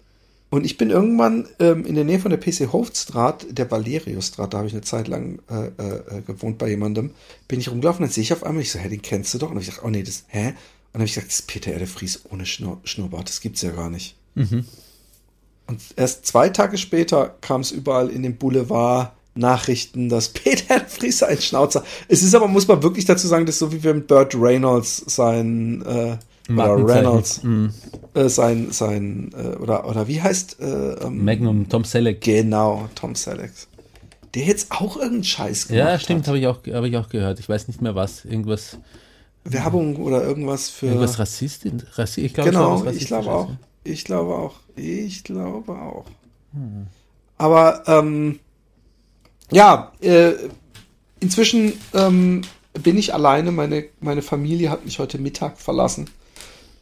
Und 0.50 0.64
ich 0.64 0.78
bin 0.78 0.90
irgendwann 0.90 1.46
ähm, 1.58 1.84
in 1.84 1.94
der 1.94 2.04
Nähe 2.04 2.18
von 2.18 2.30
der 2.30 2.38
PC 2.38 2.72
Hofstraat, 2.72 3.46
der 3.50 3.70
Valeriusstraat, 3.70 4.54
da 4.54 4.58
habe 4.58 4.68
ich 4.68 4.72
eine 4.72 4.82
Zeit 4.82 5.06
lang 5.06 5.40
äh, 5.50 5.66
äh, 5.66 6.22
gewohnt 6.22 6.56
bei 6.56 6.70
jemandem, 6.70 7.11
bin 7.48 7.61
ich 7.61 7.70
rumgelaufen, 7.70 8.02
dann 8.02 8.11
sehe 8.11 8.22
ich 8.22 8.32
auf 8.32 8.44
einmal, 8.44 8.62
ich 8.62 8.72
so, 8.72 8.78
hä, 8.78 8.88
den 8.88 9.02
kennst 9.02 9.34
du 9.34 9.38
doch? 9.38 9.50
Und 9.50 9.56
dann 9.56 9.56
habe 9.56 9.64
ich 9.64 9.70
gesagt, 9.70 9.87
oh 9.87 9.90
nee, 9.90 10.02
das, 10.02 10.24
hä? 10.28 10.48
Und 10.48 10.54
dann 10.92 11.00
habe 11.00 11.04
ich 11.04 11.14
gesagt, 11.14 11.28
das 11.28 11.40
ist 11.40 11.46
Peter 11.48 11.72
R. 11.72 11.78
de 11.78 11.87
Vries 11.87 12.22
ohne 12.30 12.46
Schnur 12.46 12.80
Schnurrbart, 12.84 13.28
das 13.28 13.42
gibt's 13.42 13.61
ja 13.61 13.72
gar 13.72 13.90
nicht. 13.90 14.16
Und 15.66 15.80
erst 15.96 16.24
zwei 16.24 16.48
Tage 16.48 16.78
später 16.78 17.37
kam 17.42 17.61
es 17.61 17.70
überall 17.70 18.08
in 18.08 18.22
den 18.22 18.37
Boulevard 18.37 19.12
Nachrichten, 19.34 20.08
dass 20.08 20.28
Peter 20.32 20.80
Fries 20.80 21.22
ein 21.22 21.40
Schnauzer. 21.40 21.84
Es 22.08 22.22
ist 22.22 22.34
aber, 22.34 22.48
muss 22.48 22.68
man 22.68 22.82
wirklich 22.82 23.04
dazu 23.04 23.26
sagen, 23.28 23.46
das 23.46 23.56
ist 23.56 23.61
so 23.61 23.72
wie 23.72 23.84
wenn 23.84 24.06
Burt 24.06 24.34
Reynolds 24.34 25.04
sein 25.06 25.82
äh, 25.82 26.16
oder. 26.48 26.94
Reynolds 26.94 27.42
Mhm. 27.42 27.72
äh, 28.14 28.28
sein 28.28 28.70
sein 28.72 29.30
äh, 29.37 29.56
oder 29.56 29.87
oder 29.88 30.08
wie 30.08 30.20
heißt 30.22 30.61
äh, 30.61 30.92
ähm, 31.04 31.24
Magnum, 31.24 31.68
Tom 31.68 31.84
Selleck. 31.84 32.20
genau 32.20 32.88
Tom 32.94 33.14
Selleck. 33.14 33.52
Der 34.34 34.44
jetzt 34.44 34.70
auch 34.72 34.96
irgendeinen 34.96 35.24
Scheiß 35.24 35.68
gemacht 35.68 35.78
Ja, 35.88 35.98
stimmt, 35.98 36.26
habe 36.28 36.38
ich, 36.38 36.46
auch- 36.46 36.61
habe 36.72 36.88
ich 36.88 36.96
auch 36.96 37.08
gehört. 37.08 37.40
Ich 37.40 37.48
weiß 37.48 37.66
nicht 37.68 37.80
mehr 37.80 37.94
was. 37.94 38.24
Irgendwas, 38.26 38.76
Werbung 39.44 39.96
oder 39.96 40.22
irgendwas 40.22 40.68
für 40.68 40.87
irgendwas 40.87 41.18
Rassist, 41.18 41.64
Rassi 41.96 42.22
ich 42.22 42.34
glaube, 42.34 42.50
genau, 42.50 42.70
war 42.80 42.87
was 42.87 42.96
ich 42.96 43.06
glaube 43.06 43.30
auch. 43.30 43.50
Ich 43.84 44.04
glaube 44.04 44.34
auch. 44.34 44.56
Ich 44.76 45.24
glaube 45.24 45.72
auch. 45.72 46.04
Aber 47.38 47.82
ähm, 47.87 48.38
ja, 49.50 49.92
äh, 50.00 50.32
inzwischen 51.20 51.72
ähm, 51.94 52.42
bin 52.82 52.98
ich 52.98 53.14
alleine. 53.14 53.50
Meine, 53.52 53.84
meine 54.00 54.22
Familie 54.22 54.70
hat 54.70 54.84
mich 54.84 54.98
heute 54.98 55.18
Mittag 55.18 55.58
verlassen. 55.58 56.11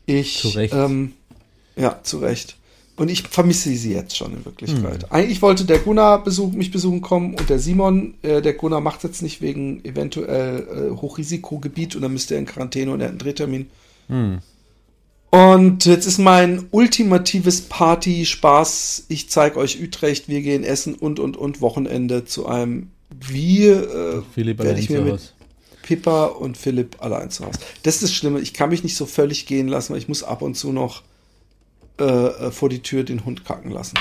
Ich, 0.06 0.40
Zu 0.40 0.48
Recht. 0.48 0.74
Ähm, 0.74 1.12
ja, 1.76 2.00
zu 2.02 2.18
Recht. 2.18 2.56
Und 2.96 3.10
ich 3.10 3.22
vermisse 3.22 3.74
sie 3.74 3.92
jetzt 3.92 4.16
schon 4.16 4.32
in 4.32 4.44
Wirklichkeit. 4.46 5.12
Eigentlich 5.12 5.42
wollte 5.42 5.66
der 5.66 5.80
Gunnar 5.80 6.24
besuch, 6.24 6.52
mich 6.52 6.70
besuchen 6.70 7.02
kommen 7.02 7.34
und 7.34 7.50
der 7.50 7.58
Simon. 7.58 8.14
Äh, 8.22 8.40
der 8.40 8.54
Gunnar 8.54 8.80
macht 8.80 9.04
jetzt 9.04 9.20
nicht 9.20 9.42
wegen 9.42 9.84
eventuell 9.84 10.60
äh, 10.60 10.96
Hochrisikogebiet 10.96 11.94
und 11.94 12.02
dann 12.02 12.12
müsste 12.12 12.34
er 12.34 12.40
in 12.40 12.46
Quarantäne 12.46 12.90
und 12.90 13.00
er 13.00 13.06
hat 13.06 13.10
einen 13.10 13.18
Drehtermin. 13.18 13.66
Und 15.30 15.84
jetzt 15.84 16.06
ist 16.06 16.18
mein 16.18 16.68
ultimatives 16.70 17.62
Party-Spaß. 17.62 19.04
Ich 19.08 19.28
zeige 19.28 19.58
euch 19.58 19.82
Utrecht, 19.82 20.28
wir 20.28 20.40
gehen 20.40 20.64
essen 20.64 20.94
und 20.94 21.20
und 21.20 21.36
und 21.36 21.60
Wochenende 21.60 22.24
zu 22.24 22.46
einem 22.46 22.90
wie 23.10 23.66
äh, 23.66 24.22
werde 24.34 24.80
ich 24.80 24.90
mir 24.90 25.02
mit. 25.02 25.34
Pippa 25.86 26.24
und 26.26 26.58
Philipp 26.58 26.96
allein 27.00 27.30
zu 27.30 27.46
Hause. 27.46 27.60
Das 27.84 27.94
ist 27.94 28.02
das 28.02 28.12
Schlimme. 28.12 28.40
Ich 28.40 28.52
kann 28.52 28.68
mich 28.70 28.82
nicht 28.82 28.96
so 28.96 29.06
völlig 29.06 29.46
gehen 29.46 29.68
lassen, 29.68 29.92
weil 29.92 30.00
ich 30.00 30.08
muss 30.08 30.24
ab 30.24 30.42
und 30.42 30.56
zu 30.56 30.72
noch 30.72 31.02
äh, 32.00 32.04
äh, 32.04 32.50
vor 32.50 32.68
die 32.68 32.82
Tür 32.82 33.04
den 33.04 33.24
Hund 33.24 33.44
kacken 33.44 33.70
lassen. 33.70 33.94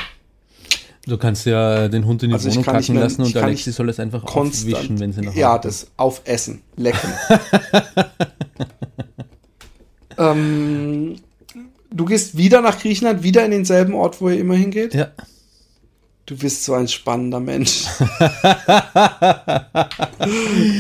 Du 1.08 1.20
kannst 1.20 1.46
ja 1.46 1.88
den 1.88 2.08
Hund 2.08 2.24
in 2.24 2.30
die 2.30 2.34
Also 2.34 2.50
Wohnung 2.50 2.64
kacken 2.64 2.96
mehr- 2.96 3.04
lassen 3.04 3.22
und 3.22 3.38
Alexi 3.38 3.72
soll 3.72 3.90
es 3.90 4.00
einfach 4.00 4.26
Konstant. 4.26 4.74
aufwischen, 4.76 5.00
wenn 5.00 5.14
sie 5.14 5.22
nach 5.22 5.28
Hause 5.30 5.40
Ja, 5.40 5.52
kommt. 5.52 5.66
das 5.66 5.88
aufessen, 5.98 6.62
lecken. 6.76 7.08
ähm, 10.18 11.16
du 11.92 12.06
gehst 12.06 12.38
wieder 12.38 12.62
nach 12.62 12.80
Griechenland, 12.80 13.24
wieder 13.24 13.44
in 13.46 13.52
denselben 13.52 13.94
Ort, 13.94 14.22
wo 14.22 14.30
ihr 14.30 14.40
immer 14.40 14.56
hingeht? 14.56 14.94
Ja. 14.94 15.12
Du 16.28 16.36
bist 16.36 16.64
so 16.66 16.74
ein 16.74 16.88
spannender 16.88 17.40
Mensch. 17.40 17.84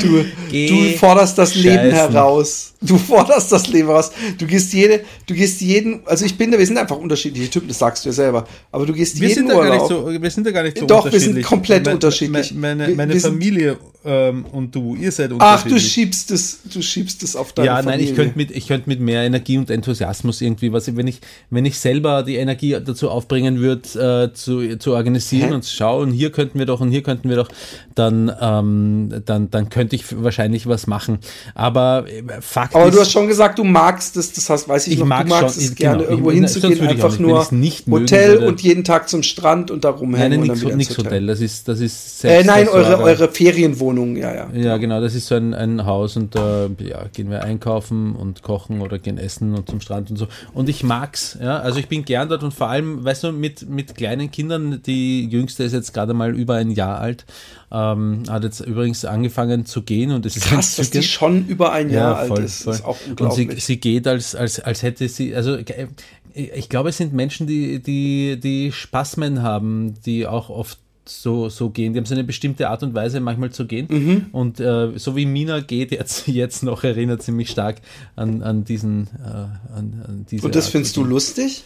du, 0.01 0.25
du 0.51 0.97
forderst 0.97 1.37
das 1.37 1.53
Leben 1.53 1.91
scheißen. 1.91 2.13
heraus. 2.13 2.73
Du 2.81 2.97
forderst 2.97 3.51
das 3.51 3.67
Leben 3.67 3.89
heraus. 3.89 4.11
Du 4.39 4.47
gehst 4.47 4.73
jede, 4.73 5.01
du 5.27 5.33
gehst 5.35 5.61
jeden, 5.61 6.01
also 6.07 6.25
ich 6.25 6.35
bin, 6.37 6.51
wir 6.51 6.65
sind 6.65 6.77
einfach 6.79 6.97
unterschiedliche 6.97 7.49
Typen, 7.49 7.67
das 7.67 7.77
sagst 7.79 8.05
du 8.05 8.09
ja 8.09 8.13
selber. 8.13 8.47
Aber 8.71 8.85
du 8.87 8.93
gehst 8.93 9.19
Wir 9.21 9.27
jeden 9.29 9.47
sind, 9.47 9.49
da 9.49 9.53
gar 9.55 9.63
Urlaub. 9.63 9.79
nicht 9.81 9.89
so, 10.15 10.21
wir 10.21 10.31
sind 10.31 10.47
da 10.47 10.51
gar 10.51 10.63
nicht 10.63 10.77
so 10.79 10.85
Doch, 10.87 11.05
wir 11.05 11.11
sind 11.11 11.15
unterschiedlich. 11.37 11.45
komplett 11.45 11.85
Me- 11.85 11.93
unterschiedlich. 11.93 12.51
me- 12.51 12.59
Meine, 12.61 12.87
Wir- 12.87 12.95
meine 12.95 13.13
wir 13.13 13.21
sind- 13.21 13.31
Familie 13.33 13.77
ähm, 14.05 14.45
und 14.51 14.73
du, 14.75 14.95
ihr 14.95 15.11
seid 15.11 15.31
Ach, 15.39 15.63
du 15.63 15.69
unterschiedlich. 15.69 15.91
schiebst 15.91 16.31
es, 16.31 16.59
du 16.71 16.81
schiebst 16.81 17.23
es 17.23 17.35
auf 17.35 17.53
deine 17.53 17.65
ja, 17.67 17.75
Familie. 17.77 17.97
nein, 17.97 18.07
ich 18.07 18.15
könnte 18.15 18.37
mit, 18.37 18.51
ich 18.51 18.67
könnte 18.67 18.87
mit 18.89 18.99
mehr 18.99 19.23
Energie 19.23 19.57
und 19.57 19.69
Enthusiasmus 19.69 20.41
irgendwie, 20.41 20.71
was 20.71 20.87
ich, 20.87 20.95
wenn 20.95 21.07
ich, 21.07 21.19
wenn 21.49 21.65
ich 21.65 21.79
selber 21.79 22.23
die 22.23 22.35
Energie 22.35 22.77
dazu 22.85 23.09
aufbringen 23.09 23.59
würde, 23.59 24.29
äh, 24.31 24.33
zu, 24.33 24.77
zu 24.77 24.93
organisieren 24.93 25.49
Hä? 25.49 25.55
und 25.55 25.63
zu 25.63 25.75
schauen, 25.75 26.11
hier 26.11 26.31
könnten 26.31 26.59
wir 26.59 26.65
doch 26.65 26.81
und 26.81 26.91
hier 26.91 27.03
könnten 27.03 27.29
wir 27.29 27.35
doch, 27.37 27.49
dann, 27.95 28.31
ähm, 28.39 29.21
dann, 29.25 29.49
dann 29.49 29.69
könnte 29.69 29.95
ich 29.95 30.05
wahrscheinlich 30.21 30.67
was 30.67 30.87
machen. 30.87 31.19
Aber 31.55 32.05
äh, 32.07 32.21
Fakt 32.41 32.75
Aber 32.75 32.87
ist, 32.87 32.95
du 32.95 32.99
hast 33.01 33.11
schon 33.11 33.27
gesagt, 33.27 33.57
du 33.59 33.63
magst 33.63 34.17
es, 34.17 34.33
das 34.33 34.49
heißt, 34.49 34.67
weiß 34.67 34.87
ich, 34.87 34.93
Ich 34.93 34.99
noch, 34.99 35.07
mag 35.07 35.23
du 35.25 35.29
magst 35.29 35.55
schon, 35.55 35.63
es 35.63 35.69
ich- 35.71 35.75
gerne, 35.75 35.97
genau, 35.99 36.09
irgendwo 36.09 36.31
ich- 36.31 36.37
sonst 36.39 36.53
hinzugehen, 36.53 36.79
würde 36.81 36.93
ich 36.95 37.01
auch 37.01 37.05
einfach 37.05 37.19
nur 37.19 37.99
Hotel 37.99 38.37
und 38.39 38.61
jeden 38.61 38.83
Tag 38.83 39.09
zum 39.09 39.23
Strand 39.23 39.71
und 39.71 39.83
da 39.83 39.89
rumhängen 39.89 40.29
nein, 40.31 40.39
und 40.41 40.47
nix, 40.47 40.59
dann 40.59 40.67
wieder 40.67 40.75
nix 40.77 40.89
ins 40.89 40.97
Hotel. 40.97 41.11
Hotel, 41.13 41.27
das 41.27 41.39
ist, 41.41 41.67
das 41.67 41.79
ist 41.79 42.23
Äh, 42.23 42.43
nein, 42.43 42.67
eure, 42.67 42.99
eure 42.99 43.29
Ferienwohnung, 43.29 43.94
ja, 44.15 44.33
ja. 44.33 44.49
Ja, 44.53 44.77
genau, 44.77 45.01
das 45.01 45.15
ist 45.15 45.27
so 45.27 45.35
ein, 45.35 45.53
ein 45.53 45.85
Haus 45.85 46.17
und 46.17 46.35
da 46.35 46.67
ja, 46.79 47.05
gehen 47.13 47.29
wir 47.29 47.43
einkaufen 47.43 48.15
und 48.15 48.41
kochen 48.43 48.81
oder 48.81 48.99
gehen 48.99 49.17
essen 49.17 49.55
und 49.55 49.69
zum 49.69 49.81
Strand 49.81 50.09
und 50.09 50.17
so. 50.17 50.27
Und 50.53 50.69
ich 50.69 50.83
mag's, 50.83 51.37
ja, 51.41 51.59
also 51.59 51.79
ich 51.79 51.87
bin 51.87 52.05
gern 52.05 52.29
dort 52.29 52.43
und 52.43 52.53
vor 52.53 52.69
allem, 52.69 53.03
weißt 53.03 53.23
du, 53.23 53.31
mit, 53.31 53.69
mit 53.69 53.95
kleinen 53.95 54.31
Kindern, 54.31 54.81
die 54.85 55.25
jüngste 55.27 55.63
ist 55.63 55.73
jetzt 55.73 55.93
gerade 55.93 56.13
mal 56.13 56.35
über 56.35 56.55
ein 56.55 56.71
Jahr 56.71 56.99
alt, 56.99 57.25
ähm, 57.71 58.23
hat 58.29 58.43
jetzt 58.43 58.59
übrigens 58.61 59.05
angefangen 59.05 59.65
zu 59.65 59.81
gehen 59.81 60.11
und 60.11 60.25
es 60.25 60.37
ist 60.37 60.45
Krass, 60.45 60.75
dass 60.75 60.91
die 60.91 61.03
schon 61.03 61.47
über 61.47 61.71
ein 61.71 61.89
Jahr 61.89 62.17
alt 62.17 62.39
ist. 62.39 62.63
voll. 62.63 62.73
Ist 62.73 62.85
auch 62.85 62.97
Und 63.07 63.33
sie, 63.33 63.41
unglaublich. 63.43 63.65
sie 63.65 63.77
geht, 63.77 64.07
als, 64.07 64.35
als, 64.35 64.59
als 64.59 64.83
hätte 64.83 65.07
sie, 65.07 65.35
also 65.35 65.55
äh, 65.55 65.87
ich 66.33 66.67
glaube, 66.69 66.89
es 66.89 66.97
sind 66.97 67.13
Menschen, 67.13 67.47
die, 67.47 67.81
die, 67.81 68.39
die 68.39 68.71
Spasmen 68.71 69.41
haben, 69.41 69.93
die 70.05 70.27
auch 70.27 70.49
oft 70.49 70.79
so, 71.07 71.49
so 71.49 71.69
gehen. 71.69 71.93
Die 71.93 71.99
haben 71.99 72.05
so 72.05 72.13
eine 72.13 72.23
bestimmte 72.23 72.69
Art 72.69 72.83
und 72.83 72.93
Weise, 72.93 73.19
manchmal 73.19 73.51
zu 73.51 73.65
gehen. 73.65 73.87
Mhm. 73.89 74.25
Und 74.31 74.59
äh, 74.59 74.97
so 74.97 75.15
wie 75.15 75.25
Mina 75.25 75.59
geht 75.59 75.91
jetzt, 75.91 76.27
jetzt 76.27 76.63
noch, 76.63 76.83
erinnert 76.83 77.23
sie 77.23 77.31
mich 77.31 77.49
stark 77.49 77.77
an, 78.15 78.41
an 78.41 78.63
diesen. 78.63 79.07
Äh, 79.23 79.75
an, 79.75 80.03
an 80.07 80.25
diese 80.29 80.45
und 80.45 80.55
das 80.55 80.65
Art 80.65 80.71
findest 80.71 80.97
du 80.97 81.03
lustig? 81.03 81.63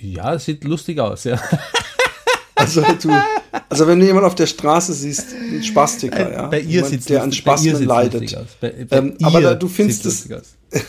Ja, 0.00 0.38
sieht 0.38 0.64
lustig 0.64 0.98
aus, 0.98 1.24
ja. 1.24 1.40
Also, 2.58 2.80
du, 2.80 3.10
also 3.68 3.86
wenn 3.86 4.00
du 4.00 4.06
jemanden 4.06 4.26
auf 4.26 4.34
der 4.34 4.46
Straße 4.46 4.94
siehst, 4.94 5.34
ein 5.34 5.62
Spastiker, 5.62 6.32
ja. 6.32 6.46
Bei 6.46 6.58
ihr 6.58 6.82
Jemand, 6.82 7.08
der 7.08 7.22
an 7.22 7.30
Spasmen 7.30 7.84
leidet. 7.84 8.34
Bei, 8.60 8.86
bei 8.88 8.96
Ähm, 8.96 9.14
aber 9.22 9.42
da, 9.42 9.54
du 9.54 9.68
findest 9.68 10.06
es. 10.06 10.26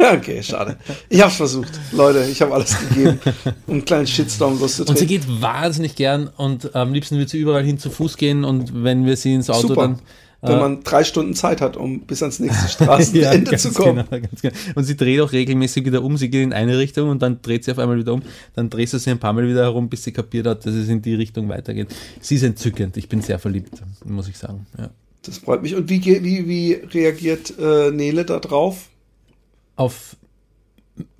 Okay, 0.16 0.42
schade. 0.42 0.76
Ich 1.08 1.20
hab's 1.20 1.36
versucht. 1.36 1.78
Leute, 1.92 2.24
ich 2.24 2.40
habe 2.42 2.54
alles 2.54 2.76
gegeben, 2.88 3.20
um 3.66 3.74
einen 3.74 3.84
kleinen 3.84 4.06
Shitstorm 4.06 4.60
Und 4.60 4.98
sie 4.98 5.06
geht 5.06 5.22
wahnsinnig 5.40 5.94
gern 5.94 6.28
und 6.36 6.74
am 6.74 6.92
liebsten 6.92 7.18
wird 7.18 7.28
sie 7.28 7.38
überall 7.38 7.64
hin 7.64 7.78
zu 7.78 7.90
Fuß 7.90 8.16
gehen 8.16 8.44
und 8.44 8.82
wenn 8.82 9.06
wir 9.06 9.16
sie 9.16 9.34
ins 9.34 9.50
Auto 9.50 9.68
Super. 9.68 9.82
dann. 9.82 9.98
Wenn 10.42 10.56
äh, 10.56 10.60
man 10.60 10.82
drei 10.82 11.04
Stunden 11.04 11.34
Zeit 11.34 11.60
hat, 11.60 11.76
um 11.76 12.00
bis 12.00 12.22
ans 12.22 12.38
nächste 12.38 12.66
Straßenende 12.84 13.50
ganz 13.50 13.62
zu 13.62 13.72
kommen. 13.72 14.06
Genau, 14.08 14.22
ganz 14.22 14.40
genau. 14.40 14.54
Und 14.74 14.84
sie 14.84 14.96
dreht 14.96 15.20
auch 15.20 15.32
regelmäßig 15.32 15.84
wieder 15.84 16.02
um. 16.02 16.16
Sie 16.16 16.30
geht 16.30 16.42
in 16.42 16.54
eine 16.54 16.78
Richtung 16.78 17.10
und 17.10 17.20
dann 17.20 17.42
dreht 17.42 17.64
sie 17.64 17.72
auf 17.72 17.78
einmal 17.78 17.98
wieder 17.98 18.14
um. 18.14 18.22
Dann 18.54 18.70
drehst 18.70 18.94
du 18.94 18.98
sie 18.98 19.10
ein 19.10 19.18
paar 19.18 19.34
Mal 19.34 19.46
wieder 19.46 19.64
herum, 19.64 19.90
bis 19.90 20.02
sie 20.02 20.12
kapiert 20.12 20.46
hat, 20.46 20.64
dass 20.64 20.72
es 20.72 20.88
in 20.88 21.02
die 21.02 21.14
Richtung 21.14 21.50
weitergeht. 21.50 21.88
Sie 22.22 22.36
ist 22.36 22.42
entzückend. 22.42 22.96
Ich 22.96 23.10
bin 23.10 23.20
sehr 23.20 23.38
verliebt, 23.38 23.82
muss 24.06 24.28
ich 24.28 24.38
sagen. 24.38 24.66
Ja. 24.78 24.88
Das 25.22 25.36
freut 25.36 25.60
mich. 25.60 25.74
Und 25.74 25.90
wie, 25.90 26.02
wie, 26.02 26.48
wie 26.48 26.72
reagiert 26.72 27.52
äh, 27.58 27.90
Nele 27.90 28.24
da 28.24 28.38
drauf? 28.38 28.88
Auf 29.80 30.14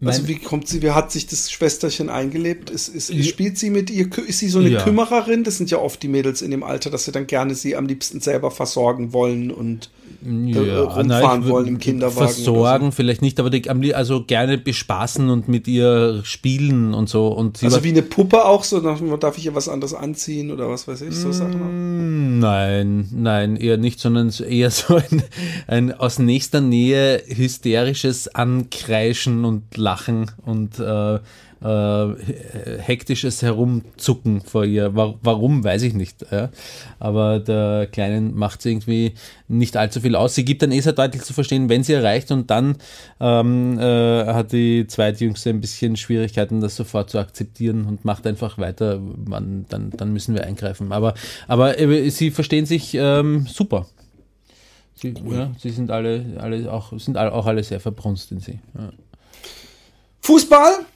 Also 0.03 0.29
wie 0.29 0.37
kommt 0.37 0.67
sie, 0.67 0.81
wie 0.83 0.91
hat 0.93 1.13
sich 1.13 1.27
das 1.27 1.51
Schwesterchen 1.51 2.09
eingelebt? 2.09 2.71
Ist, 2.71 2.89
ist, 2.89 3.11
Ja. 3.11 3.23
spielt 3.23 3.59
sie 3.59 3.69
mit 3.71 3.91
ihr, 3.91 4.09
ist 4.27 4.39
sie 4.39 4.49
so 4.49 4.59
eine 4.61 4.71
Ja. 4.71 4.83
Kümmererin? 4.83 5.45
Das 5.45 5.59
sind 5.59 5.71
ja 5.71 5.79
oft 5.79 6.03
die 6.03 6.09
Mädels 6.09 6.41
in 6.41 6.51
dem 6.51 6.63
Alter, 6.63 6.89
dass 6.91 7.05
sie 7.05 7.13
dann 7.13 7.27
gerne 7.27 7.55
sie 7.55 7.77
am 7.77 7.87
liebsten 7.87 8.21
selber 8.21 8.51
versorgen 8.51 9.13
wollen 9.13 9.51
und 9.51 9.91
äh, 10.23 10.27
rumfahren 10.27 11.07
nein, 11.07 11.41
ich 11.43 11.47
würd- 11.47 11.49
wollen 11.51 11.67
im 11.69 11.79
Kinderwagen. 11.79 12.29
Versorgen 12.29 12.85
oder 12.87 12.93
vielleicht 12.93 13.23
nicht, 13.23 13.39
aber 13.41 13.49
die, 13.51 13.95
also 13.95 14.25
gerne 14.25 14.59
bespaßen 14.59 15.29
und 15.31 15.49
mit 15.49 15.67
ihr 15.69 16.21
spielen 16.25 16.93
und 16.95 17.09
so. 17.09 17.29
Und 17.29 17.59
so. 17.59 17.67
Also 17.67 17.85
wie 17.85 17.89
eine 17.89 18.03
Puppe 18.03 18.45
auch, 18.45 18.65
so 18.65 18.81
darf 18.81 19.39
ich 19.39 19.47
ihr 19.47 19.55
was 19.55 19.69
anderes 19.69 19.95
anziehen 19.95 20.51
oder 20.51 20.69
was 20.69 20.89
weiß 20.89 21.03
ich, 21.03 21.15
so 21.15 21.31
Sachen. 21.33 22.37
Mm, 22.37 22.39
Nein, 22.41 23.09
nein, 23.13 23.57
eher 23.57 23.77
nicht, 23.77 24.01
sondern 24.01 24.31
so- 24.31 24.45
eher 24.45 24.71
so 24.71 24.97
ein, 24.97 25.23
ein 25.67 25.93
aus 25.93 26.19
nächster 26.19 26.61
Nähe 26.63 27.23
hysterisches 27.27 28.35
Ankreischen 28.35 29.45
und 29.45 29.77
Lachen 29.77 29.90
und 30.45 30.79
äh, 30.79 31.19
äh, 31.63 32.15
hektisches 32.79 33.43
Herumzucken 33.43 34.41
vor 34.41 34.65
ihr. 34.65 34.95
Wa- 34.97 35.15
Warum, 35.23 35.63
weiß 35.63 35.83
ich 35.83 35.93
nicht. 35.95 36.25
Ja. 36.31 36.49
Aber 36.99 37.39
der 37.39 37.87
Kleinen 37.87 38.35
macht 38.35 38.63
sie 38.63 38.71
irgendwie 38.71 39.13
nicht 39.47 39.77
allzu 39.77 40.01
viel 40.01 40.17
aus. 40.17 40.35
Sie 40.35 40.45
gibt 40.45 40.63
dann 40.63 40.73
eh 40.73 40.81
sehr 40.81 40.95
deutlich 40.95 41.23
zu 41.23 41.35
verstehen, 41.35 41.69
wenn 41.69 41.83
sie 41.83 41.93
erreicht 41.93 42.31
und 42.31 42.51
dann 42.51 42.77
ähm, 43.21 43.79
äh, 43.79 44.25
hat 44.27 44.53
die 44.53 44.87
zweitjüngste 44.87 45.51
ein 45.51 45.61
bisschen 45.61 45.97
Schwierigkeiten, 45.97 46.61
das 46.61 46.77
sofort 46.77 47.11
zu 47.11 47.19
akzeptieren 47.19 47.85
und 47.85 48.05
macht 48.07 48.27
einfach 48.27 48.57
weiter. 48.57 48.99
Man, 49.27 49.67
dann, 49.69 49.91
dann 49.91 50.13
müssen 50.15 50.35
wir 50.35 50.45
eingreifen. 50.45 50.93
Aber, 50.93 51.13
aber 51.47 51.79
äh, 51.79 52.09
sie 52.11 52.31
verstehen 52.31 52.65
sich 52.65 52.95
ähm, 52.95 53.47
super. 53.47 53.87
Sie, 54.95 55.15
ja, 55.31 55.51
sie 55.59 55.71
sind 55.71 55.91
alle, 55.91 56.25
alle 56.39 56.71
auch, 56.73 56.99
sind 56.99 57.17
alle, 57.17 57.33
auch 57.33 57.47
alle 57.47 57.63
sehr 57.65 57.81
verbrunst 57.81 58.33
in 58.33 58.41
sie. 58.41 58.61
Ja. 58.77 58.91
Fußball 60.31 60.87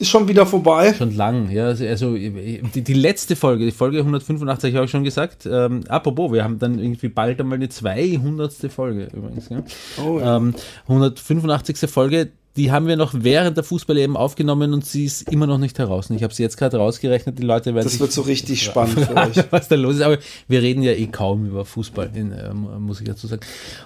ist 0.00 0.10
schon 0.10 0.26
wieder 0.26 0.44
vorbei. 0.44 0.92
Schon 0.92 1.14
lang, 1.14 1.48
ja. 1.52 1.66
Also, 1.66 1.86
also 1.86 2.14
die, 2.16 2.82
die 2.82 2.94
letzte 2.94 3.36
Folge, 3.36 3.64
die 3.64 3.70
Folge 3.70 3.98
185 3.98 4.74
habe 4.74 4.86
ich 4.86 4.90
schon 4.90 5.04
gesagt. 5.04 5.46
Ähm, 5.46 5.84
apropos, 5.86 6.32
wir 6.32 6.42
haben 6.42 6.58
dann 6.58 6.80
irgendwie 6.80 7.08
bald 7.08 7.38
einmal 7.38 7.58
eine 7.58 7.68
200. 7.68 8.52
Folge 8.72 9.08
übrigens. 9.14 9.48
Gell? 9.48 9.62
Oh, 10.04 10.18
ja. 10.18 10.36
ähm, 10.36 10.56
185. 10.88 11.88
Folge, 11.88 12.32
die 12.56 12.72
haben 12.72 12.88
wir 12.88 12.96
noch 12.96 13.14
während 13.14 13.56
der 13.56 13.62
Fußball 13.62 13.96
eben 13.98 14.16
aufgenommen 14.16 14.74
und 14.74 14.84
sie 14.84 15.04
ist 15.04 15.30
immer 15.30 15.46
noch 15.46 15.58
nicht 15.58 15.78
heraus. 15.78 16.10
Und 16.10 16.16
ich 16.16 16.24
habe 16.24 16.34
sie 16.34 16.42
jetzt 16.42 16.56
gerade 16.56 16.78
rausgerechnet, 16.78 17.38
die 17.38 17.44
Leute 17.44 17.72
werden 17.72 17.84
Das 17.84 18.00
wird 18.00 18.10
so 18.10 18.22
richtig 18.22 18.62
spannend 18.64 18.98
für 18.98 19.14
euch. 19.16 19.44
was 19.50 19.68
da 19.68 19.76
los 19.76 19.94
ist. 19.94 20.02
Aber 20.02 20.18
wir 20.48 20.60
reden 20.60 20.82
ja 20.82 20.90
eh 20.90 21.06
kaum 21.06 21.46
über 21.46 21.64
Fußball, 21.64 22.10
in, 22.14 22.32
ähm, 22.32 22.66
muss 22.80 23.00
ich 23.00 23.06
dazu 23.06 23.28
sagen. 23.28 23.42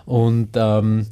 Und 0.06 0.48
ähm, 0.54 1.06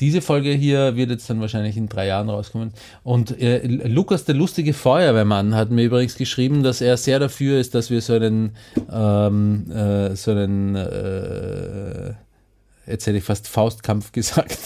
diese 0.00 0.22
Folge 0.22 0.50
hier 0.52 0.96
wird 0.96 1.10
jetzt 1.10 1.28
dann 1.30 1.40
wahrscheinlich 1.40 1.76
in 1.76 1.88
drei 1.88 2.06
Jahren 2.06 2.28
rauskommen. 2.30 2.72
Und 3.04 3.38
äh, 3.40 3.66
Lukas, 3.66 4.24
der 4.24 4.34
lustige 4.34 4.72
Feuerwehrmann, 4.72 5.54
hat 5.54 5.70
mir 5.70 5.84
übrigens 5.84 6.16
geschrieben, 6.16 6.62
dass 6.62 6.80
er 6.80 6.96
sehr 6.96 7.18
dafür 7.18 7.60
ist, 7.60 7.74
dass 7.74 7.90
wir 7.90 8.00
so 8.00 8.14
einen, 8.14 8.56
ähm, 8.90 9.70
äh, 9.70 10.16
so 10.16 10.30
einen, 10.30 10.74
äh, 10.76 12.12
jetzt 12.86 13.06
hätte 13.06 13.18
ich 13.18 13.24
fast 13.24 13.46
Faustkampf 13.46 14.10
gesagt, 14.12 14.58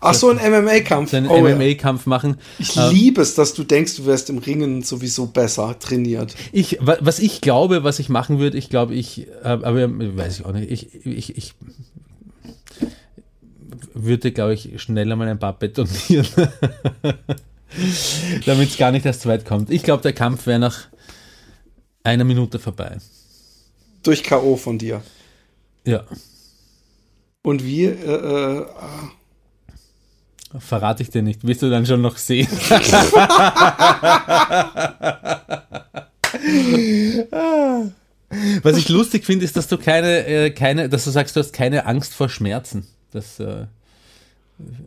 Ach 0.00 0.14
so, 0.14 0.30
ein 0.30 0.36
MMA-Kampf. 0.38 1.10
so 1.10 1.16
einen 1.18 1.28
Oh, 1.28 1.46
ja. 1.46 1.54
MMA-Kampf 1.54 2.06
machen. 2.06 2.36
Ich 2.58 2.76
Äh, 2.76 2.90
liebe 2.90 3.20
es, 3.22 3.34
dass 3.34 3.54
du 3.54 3.62
denkst, 3.64 3.96
du 3.96 4.06
wärst 4.06 4.30
im 4.30 4.38
Ringen 4.38 4.82
sowieso 4.82 5.26
besser 5.26 5.78
trainiert. 5.78 6.34
Ich, 6.52 6.78
wa- 6.80 6.98
was 7.00 7.18
ich 7.18 7.40
glaube, 7.40 7.84
was 7.84 7.98
ich 7.98 8.08
machen 8.08 8.38
würde, 8.38 8.56
ich 8.58 8.70
glaube, 8.70 8.94
ich, 8.94 9.26
äh, 9.44 9.48
aber 9.48 9.88
weiß 10.16 10.40
ich 10.40 10.46
auch 10.46 10.52
nicht, 10.52 10.70
ich, 10.70 11.06
ich, 11.06 11.36
ich 11.36 11.54
würde, 14.04 14.32
glaube 14.32 14.54
ich, 14.54 14.80
schneller 14.80 15.16
mal 15.16 15.28
ein 15.28 15.38
paar 15.38 15.58
betonieren, 15.58 16.26
damit 18.46 18.70
es 18.70 18.76
gar 18.76 18.90
nicht 18.90 19.06
erst 19.06 19.22
zu 19.22 19.28
weit 19.28 19.44
kommt. 19.44 19.70
Ich 19.70 19.82
glaube, 19.82 20.02
der 20.02 20.12
Kampf 20.12 20.46
wäre 20.46 20.58
nach 20.58 20.88
einer 22.02 22.24
Minute 22.24 22.58
vorbei. 22.58 22.98
Durch 24.02 24.22
K.O. 24.22 24.56
von 24.56 24.78
dir. 24.78 25.02
Ja. 25.84 26.04
Und 27.42 27.64
wie? 27.64 27.84
Äh, 27.84 28.60
äh, 28.60 28.66
Verrate 30.58 31.02
ich 31.02 31.10
dir 31.10 31.22
nicht. 31.22 31.46
Wirst 31.46 31.62
du 31.62 31.70
dann 31.70 31.84
schon 31.84 32.00
noch 32.00 32.16
sehen. 32.16 32.48
Was 38.62 38.76
ich 38.76 38.88
lustig 38.88 39.24
finde, 39.24 39.44
ist, 39.44 39.56
dass 39.56 39.68
du 39.68 39.78
keine, 39.78 40.26
äh, 40.26 40.50
keine, 40.50 40.88
dass 40.88 41.04
du 41.04 41.10
sagst, 41.10 41.36
du 41.36 41.40
hast 41.40 41.52
keine 41.52 41.86
Angst 41.86 42.14
vor 42.14 42.28
Schmerzen. 42.28 42.86
Das, 43.10 43.40
äh, 43.40 43.66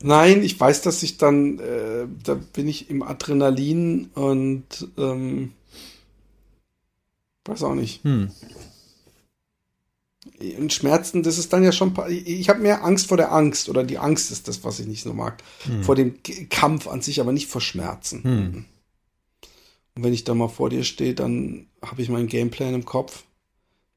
Nein, 0.01 0.43
ich 0.43 0.59
weiß, 0.59 0.81
dass 0.81 1.01
ich 1.03 1.17
dann, 1.17 1.59
äh, 1.59 2.07
da 2.23 2.35
bin 2.35 2.67
ich 2.67 2.89
im 2.89 3.03
Adrenalin 3.03 4.09
und 4.13 4.65
ähm, 4.97 5.53
weiß 7.45 7.63
auch 7.63 7.75
nicht. 7.75 8.03
hm. 8.03 8.31
Und 10.57 10.73
Schmerzen, 10.73 11.21
das 11.23 11.37
ist 11.37 11.53
dann 11.53 11.63
ja 11.63 11.71
schon. 11.71 11.93
Ich 12.09 12.49
habe 12.49 12.59
mehr 12.59 12.83
Angst 12.83 13.07
vor 13.07 13.17
der 13.17 13.31
Angst 13.31 13.69
oder 13.69 13.83
die 13.83 13.99
Angst 13.99 14.31
ist 14.31 14.47
das, 14.47 14.63
was 14.63 14.79
ich 14.79 14.87
nicht 14.87 15.03
so 15.03 15.13
mag. 15.13 15.43
Vor 15.83 15.95
dem 15.95 16.15
Kampf 16.49 16.87
an 16.87 17.01
sich, 17.01 17.19
aber 17.21 17.31
nicht 17.31 17.47
vor 17.47 17.61
Schmerzen. 17.61 18.23
Hm. 18.23 18.65
Und 19.95 20.03
wenn 20.03 20.13
ich 20.13 20.23
da 20.23 20.33
mal 20.33 20.47
vor 20.47 20.69
dir 20.69 20.83
stehe, 20.83 21.13
dann 21.13 21.67
habe 21.81 22.01
ich 22.01 22.09
meinen 22.09 22.27
Gameplan 22.27 22.73
im 22.73 22.85
Kopf, 22.85 23.23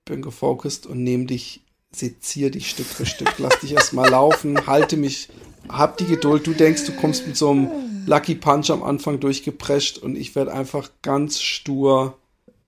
bin 0.04 0.22
gefokust 0.22 0.86
und 0.86 1.02
nehme 1.02 1.26
dich, 1.26 1.62
seziere 1.92 2.50
dich 2.50 2.68
Stück 2.68 2.86
für 2.86 3.06
Stück, 3.06 3.38
lass 3.38 3.60
dich 3.60 3.72
erstmal 3.72 4.10
laufen, 4.10 4.66
halte 4.66 4.96
mich, 4.96 5.28
hab 5.68 5.98
die 5.98 6.06
Geduld. 6.06 6.46
Du 6.46 6.52
denkst, 6.52 6.84
du 6.86 6.92
kommst 6.92 7.26
mit 7.26 7.36
so 7.36 7.50
einem 7.50 7.68
Lucky 8.06 8.34
Punch 8.34 8.70
am 8.70 8.82
Anfang 8.82 9.20
durchgeprescht 9.20 9.98
und 9.98 10.16
ich 10.16 10.34
werde 10.34 10.52
einfach 10.52 10.90
ganz 11.02 11.40
stur, 11.40 12.18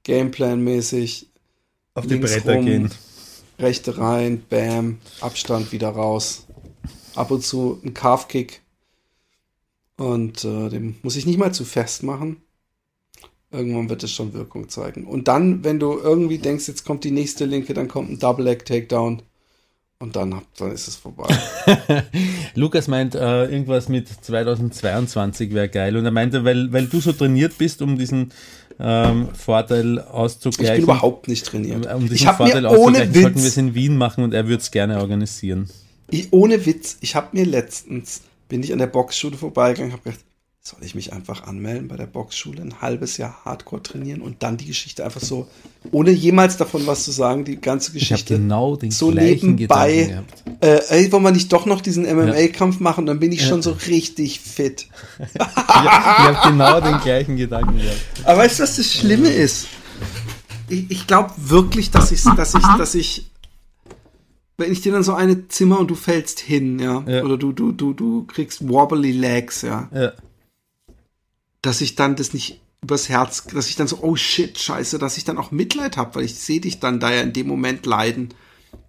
Gameplan-mäßig 0.04 1.26
auf 1.94 2.06
die 2.06 2.16
Bretter 2.16 2.54
rum, 2.54 2.64
gehen. 2.64 2.90
Rechte 3.58 3.98
rein, 3.98 4.42
bam, 4.48 4.98
Abstand 5.20 5.72
wieder 5.72 5.88
raus. 5.88 6.46
Ab 7.14 7.30
und 7.30 7.42
zu 7.42 7.80
ein 7.84 7.94
Calf-Kick. 7.94 8.60
Und 9.96 10.44
äh, 10.44 10.68
den 10.68 10.96
muss 11.02 11.16
ich 11.16 11.26
nicht 11.26 11.38
mal 11.38 11.52
zu 11.52 11.64
fest 11.64 12.02
machen. 12.02 12.42
Irgendwann 13.50 13.88
wird 13.88 14.02
es 14.02 14.12
schon 14.12 14.34
Wirkung 14.34 14.68
zeigen. 14.68 15.06
Und 15.06 15.28
dann, 15.28 15.64
wenn 15.64 15.80
du 15.80 15.98
irgendwie 15.98 16.38
denkst, 16.38 16.68
jetzt 16.68 16.84
kommt 16.84 17.04
die 17.04 17.10
nächste 17.10 17.46
Linke, 17.46 17.72
dann 17.74 17.88
kommt 17.88 18.10
ein 18.10 18.18
Double 18.18 18.44
Leg 18.44 18.64
Takedown. 18.66 19.22
Und 19.98 20.14
dann, 20.14 20.42
dann 20.58 20.72
ist 20.72 20.88
es 20.88 20.96
vorbei. 20.96 21.26
Lukas 22.54 22.86
meint, 22.86 23.14
äh, 23.14 23.44
irgendwas 23.46 23.88
mit 23.88 24.08
2022 24.08 25.54
wäre 25.54 25.68
geil. 25.70 25.96
Und 25.96 26.04
er 26.04 26.10
meinte, 26.10 26.44
weil, 26.44 26.70
weil 26.72 26.86
du 26.86 27.00
so 27.00 27.12
trainiert 27.12 27.56
bist, 27.56 27.80
um 27.80 27.96
diesen 27.96 28.30
ähm, 28.78 29.28
Vorteil 29.34 29.96
Ich 29.98 30.04
auszugleichen. 30.04 30.74
bin 30.76 30.84
überhaupt 30.84 31.28
nicht 31.28 31.46
trainiert. 31.46 31.86
um 31.94 32.02
diesen 32.08 32.14
Ich 32.14 32.28
Vorteil 32.28 32.66
auszugleichen, 32.66 33.14
sollten 33.14 33.40
wir 33.40 33.48
es 33.48 33.56
in 33.56 33.74
Wien 33.74 33.96
machen 33.96 34.22
und 34.22 34.34
er 34.34 34.46
würde 34.48 34.60
es 34.62 34.70
gerne 34.70 35.00
organisieren. 35.00 35.70
ich, 36.10 36.30
ohne 36.30 36.66
Witz, 36.66 36.98
ich 37.00 37.14
habe 37.14 37.28
mir 37.32 37.46
letztens, 37.46 38.20
bin 38.48 38.62
ich 38.62 38.72
an 38.74 38.78
der 38.78 38.88
Boxschule 38.88 39.36
vorbeigegangen, 39.38 39.92
habe 39.92 40.02
gedacht, 40.02 40.20
soll 40.66 40.80
ich 40.82 40.96
mich 40.96 41.12
einfach 41.12 41.44
anmelden 41.44 41.86
bei 41.86 41.96
der 41.96 42.06
Boxschule, 42.06 42.60
ein 42.60 42.80
halbes 42.80 43.18
Jahr 43.18 43.44
Hardcore 43.44 43.84
trainieren 43.84 44.20
und 44.20 44.42
dann 44.42 44.56
die 44.56 44.66
Geschichte 44.66 45.04
einfach 45.04 45.20
so, 45.20 45.46
ohne 45.92 46.10
jemals 46.10 46.56
davon 46.56 46.84
was 46.88 47.04
zu 47.04 47.12
sagen, 47.12 47.44
die 47.44 47.60
ganze 47.60 47.92
Ich 47.96 48.00
Geschichte. 48.00 48.34
genau 48.36 48.74
den 48.74 48.90
so 48.90 49.12
nebenbei-. 49.12 50.24
Äh, 50.60 50.80
ey, 50.88 51.12
wollen 51.12 51.22
wir 51.22 51.30
nicht 51.30 51.52
doch 51.52 51.66
noch 51.66 51.80
diesen 51.80 52.02
MMA-Kampf 52.04 52.80
machen? 52.80 53.06
Dann 53.06 53.20
bin 53.20 53.30
ich 53.30 53.46
schon 53.46 53.62
so 53.62 53.76
richtig 53.86 54.40
fit. 54.40 54.88
Ich, 55.18 55.34
ich 55.34 55.84
habe 55.84 56.50
genau 56.50 56.80
den 56.80 56.98
gleichen 57.00 57.36
Gedanken 57.36 57.76
gehabt. 57.78 58.00
Aber 58.24 58.38
weißt 58.38 58.58
du, 58.58 58.62
was 58.64 58.76
das 58.76 58.92
Schlimme 58.92 59.28
ist? 59.28 59.66
Ich, 60.68 60.90
ich 60.90 61.06
glaube 61.06 61.30
wirklich, 61.36 61.90
dass 61.92 62.10
ich, 62.10 62.22
dass 62.24 62.54
ich, 62.54 62.62
dass 62.78 62.94
ich, 62.96 63.30
wenn 64.58 64.72
ich 64.72 64.80
dir 64.80 64.90
dann 64.92 65.02
so 65.04 65.14
eine 65.14 65.46
Zimmer 65.48 65.78
und 65.78 65.88
du 65.90 65.94
fällst 65.94 66.40
hin, 66.40 66.78
ja, 66.80 67.04
Ja. 67.06 67.22
oder 67.22 67.36
du, 67.36 67.52
du, 67.52 67.72
du, 67.72 67.92
du 67.92 68.24
kriegst 68.24 68.68
wobbly 68.68 69.12
legs, 69.12 69.62
ja, 69.62 69.88
Ja. 69.94 70.12
Dass 71.66 71.80
ich 71.80 71.96
dann 71.96 72.16
das 72.16 72.32
nicht 72.32 72.60
übers 72.82 73.08
Herz, 73.08 73.44
dass 73.52 73.68
ich 73.68 73.76
dann 73.76 73.88
so, 73.88 73.98
oh 74.02 74.16
shit, 74.16 74.58
scheiße, 74.58 74.98
dass 74.98 75.16
ich 75.16 75.24
dann 75.24 75.38
auch 75.38 75.50
Mitleid 75.50 75.96
habe, 75.96 76.14
weil 76.14 76.24
ich 76.24 76.36
sehe 76.36 76.60
dich 76.60 76.78
dann 76.78 77.00
da 77.00 77.12
ja 77.12 77.22
in 77.22 77.32
dem 77.32 77.48
Moment 77.48 77.86
leiden 77.86 78.34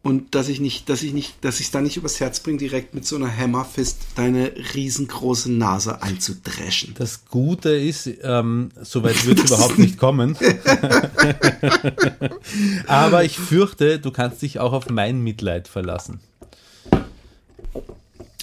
und 0.03 0.35
dass 0.35 0.47
ich 0.47 0.59
nicht, 0.59 0.87
dass 0.87 1.01
ich 1.01 1.13
nicht, 1.13 1.43
dass 1.43 1.59
ich 1.59 1.67
es 1.67 1.71
dann 1.71 1.83
nicht 1.83 1.97
übers 1.97 2.19
Herz 2.19 2.39
bringe, 2.39 2.59
direkt 2.59 2.93
mit 2.93 3.05
so 3.05 3.15
einer 3.15 3.35
Hammerfist 3.35 3.97
deine 4.15 4.51
riesengroße 4.73 5.51
Nase 5.51 6.01
einzudreschen. 6.01 6.93
Das 6.97 7.25
Gute 7.25 7.71
ist, 7.71 8.09
ähm, 8.21 8.69
soweit 8.81 9.25
wird 9.25 9.39
es 9.39 9.45
überhaupt 9.51 9.79
nicht 9.79 9.97
kommen. 9.97 10.37
Aber 12.87 13.23
ich 13.23 13.37
fürchte, 13.37 13.99
du 13.99 14.11
kannst 14.11 14.41
dich 14.43 14.59
auch 14.59 14.73
auf 14.73 14.89
mein 14.89 15.21
Mitleid 15.21 15.67
verlassen. 15.67 16.19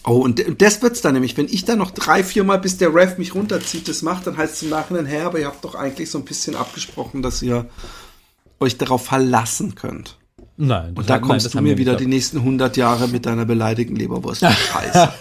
Oh, 0.06 0.18
und 0.18 0.44
das 0.60 0.82
wird's 0.82 1.00
dann 1.00 1.14
nämlich, 1.14 1.36
wenn 1.38 1.46
ich 1.46 1.64
dann 1.64 1.78
noch 1.78 1.90
drei, 1.90 2.22
vier 2.22 2.44
Mal, 2.44 2.58
bis 2.58 2.76
der 2.76 2.94
Ref 2.94 3.16
mich 3.16 3.34
runterzieht, 3.34 3.88
das 3.88 4.02
macht, 4.02 4.26
dann 4.26 4.36
heißt 4.36 4.54
es 4.56 4.62
im 4.62 4.68
Nachhinein, 4.68 5.06
hä, 5.06 5.20
aber 5.22 5.38
ihr 5.38 5.46
habt 5.46 5.64
doch 5.64 5.74
eigentlich 5.74 6.10
so 6.10 6.18
ein 6.18 6.24
bisschen 6.26 6.56
abgesprochen, 6.56 7.22
dass 7.22 7.40
ihr 7.40 7.66
euch 8.60 8.76
darauf 8.76 9.06
verlassen 9.06 9.74
könnt. 9.74 10.18
Nein. 10.58 10.92
Und 10.94 11.08
da 11.08 11.14
hat- 11.14 11.22
nein, 11.22 11.28
kommst 11.30 11.46
das 11.46 11.52
du 11.52 11.60
mir 11.62 11.78
wieder 11.78 11.96
die 11.96 12.06
nächsten 12.06 12.36
100 12.38 12.76
Jahre 12.76 13.08
mit 13.08 13.24
deiner 13.26 13.44
beleidigten 13.46 13.96
Leberwurst. 13.96 14.42
Scheiße. 14.72 15.12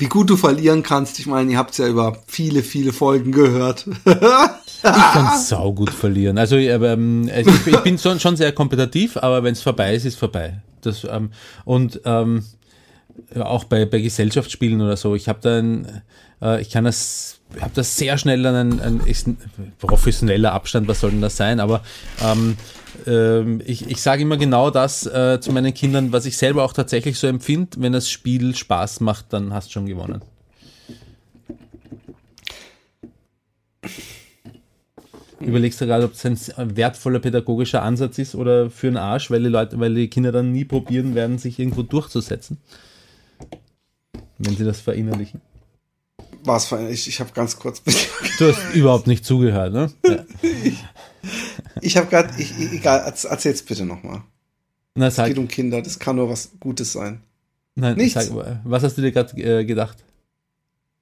Wie 0.00 0.06
gut 0.06 0.30
du 0.30 0.36
verlieren 0.36 0.82
kannst, 0.82 1.18
ich 1.18 1.26
meine, 1.26 1.50
ihr 1.52 1.58
habt's 1.58 1.78
ja 1.78 1.86
über 1.88 2.16
viele, 2.26 2.62
viele 2.62 2.92
Folgen 2.92 3.32
gehört. 3.32 3.86
Ich 4.82 5.12
kann 5.12 5.38
saugut 5.38 5.90
verlieren. 5.90 6.38
Also 6.38 6.56
ähm, 6.56 7.28
ich, 7.28 7.66
ich 7.66 7.80
bin 7.80 7.98
schon, 7.98 8.20
schon 8.20 8.36
sehr 8.36 8.52
kompetitiv, 8.52 9.16
aber 9.16 9.42
wenn 9.42 9.52
es 9.52 9.62
vorbei 9.62 9.94
ist, 9.94 10.04
ist 10.04 10.18
vorbei. 10.18 10.60
Das, 10.82 11.04
ähm, 11.04 11.30
und 11.64 12.00
ähm, 12.04 12.44
auch 13.38 13.64
bei, 13.64 13.84
bei 13.84 14.00
Gesellschaftsspielen 14.00 14.80
oder 14.80 14.96
so, 14.96 15.14
ich 15.14 15.28
habe 15.28 15.40
dann, 15.42 16.02
äh, 16.40 16.60
ich 16.60 16.70
kann 16.70 16.84
das, 16.84 17.40
habe 17.60 17.72
das 17.74 17.96
sehr 17.96 18.18
schnell 18.18 18.44
an 18.46 18.54
einen, 18.54 18.80
ein 18.80 19.36
professioneller 19.78 20.52
Abstand, 20.52 20.86
was 20.88 21.00
soll 21.00 21.10
denn 21.10 21.20
das 21.20 21.36
sein? 21.36 21.60
Aber 21.60 21.82
ähm, 22.22 22.56
ähm, 23.06 23.62
ich, 23.64 23.88
ich 23.90 24.00
sage 24.00 24.22
immer 24.22 24.36
genau 24.36 24.70
das 24.70 25.06
äh, 25.06 25.40
zu 25.40 25.52
meinen 25.52 25.74
Kindern, 25.74 26.12
was 26.12 26.26
ich 26.26 26.36
selber 26.36 26.64
auch 26.64 26.72
tatsächlich 26.72 27.18
so 27.18 27.26
empfinde, 27.26 27.78
wenn 27.78 27.92
das 27.92 28.08
Spiel 28.08 28.54
Spaß 28.54 29.00
macht, 29.00 29.32
dann 29.32 29.52
hast 29.52 29.68
du 29.68 29.72
schon 29.72 29.86
gewonnen. 29.86 30.22
Überlegst 35.40 35.80
du 35.80 35.86
gerade, 35.86 36.04
ob 36.04 36.12
es 36.14 36.24
ein 36.24 36.76
wertvoller 36.76 37.20
pädagogischer 37.20 37.82
Ansatz 37.82 38.18
ist 38.18 38.34
oder 38.34 38.70
für 38.70 38.88
einen 38.88 38.96
Arsch, 38.96 39.30
weil 39.30 39.42
die 39.42 39.48
Leute, 39.48 39.78
weil 39.78 39.94
die 39.94 40.08
Kinder 40.08 40.32
dann 40.32 40.50
nie 40.52 40.64
probieren 40.64 41.14
werden, 41.14 41.38
sich 41.38 41.58
irgendwo 41.60 41.82
durchzusetzen. 41.82 42.58
Wenn 44.38 44.56
sie 44.56 44.64
das 44.64 44.80
verinnerlichen. 44.80 45.40
Was 46.44 46.66
für 46.66 46.76
ein, 46.78 46.88
ich, 46.90 47.06
ich 47.08 47.20
habe 47.20 47.30
ganz 47.32 47.56
kurz, 47.58 47.82
Du 48.38 48.48
hast 48.52 48.74
überhaupt 48.74 49.06
nicht 49.06 49.24
zugehört, 49.24 49.72
ne? 49.72 49.92
Ja. 50.06 50.24
ich 51.80 51.96
habe 51.96 52.06
gerade, 52.08 52.30
ich, 52.40 52.52
ich- 52.58 52.72
egal, 52.72 53.00
erz- 53.08 53.26
erzähl's 53.26 53.62
bitte 53.62 53.84
nochmal. 53.84 54.22
Na, 54.94 55.06
Es 55.08 55.16
sag, 55.16 55.28
geht 55.28 55.38
um 55.38 55.48
Kinder, 55.48 55.82
das 55.82 55.98
kann 55.98 56.16
nur 56.16 56.28
was 56.30 56.50
Gutes 56.60 56.92
sein. 56.92 57.22
nein, 57.76 57.96
nichts. 57.96 58.14
sag, 58.26 58.60
was 58.64 58.82
hast 58.82 58.96
du 58.98 59.02
dir 59.02 59.12
gerade 59.12 59.40
äh, 59.40 59.64
gedacht? 59.64 59.98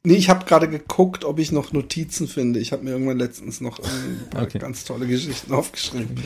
Nee, 0.06 0.14
ich 0.14 0.28
habe 0.28 0.44
gerade 0.44 0.68
geguckt, 0.68 1.24
ob 1.24 1.38
ich 1.40 1.50
noch 1.50 1.72
Notizen 1.72 2.28
finde. 2.28 2.60
Ich 2.60 2.70
habe 2.72 2.84
mir 2.84 2.90
irgendwann 2.90 3.18
letztens 3.18 3.60
noch 3.60 3.80
ein 3.80 4.28
paar 4.30 4.42
Okay. 4.44 4.58
ganz 4.60 4.84
tolle 4.84 5.06
Geschichten 5.06 5.52
aufgeschrieben. 5.52 6.22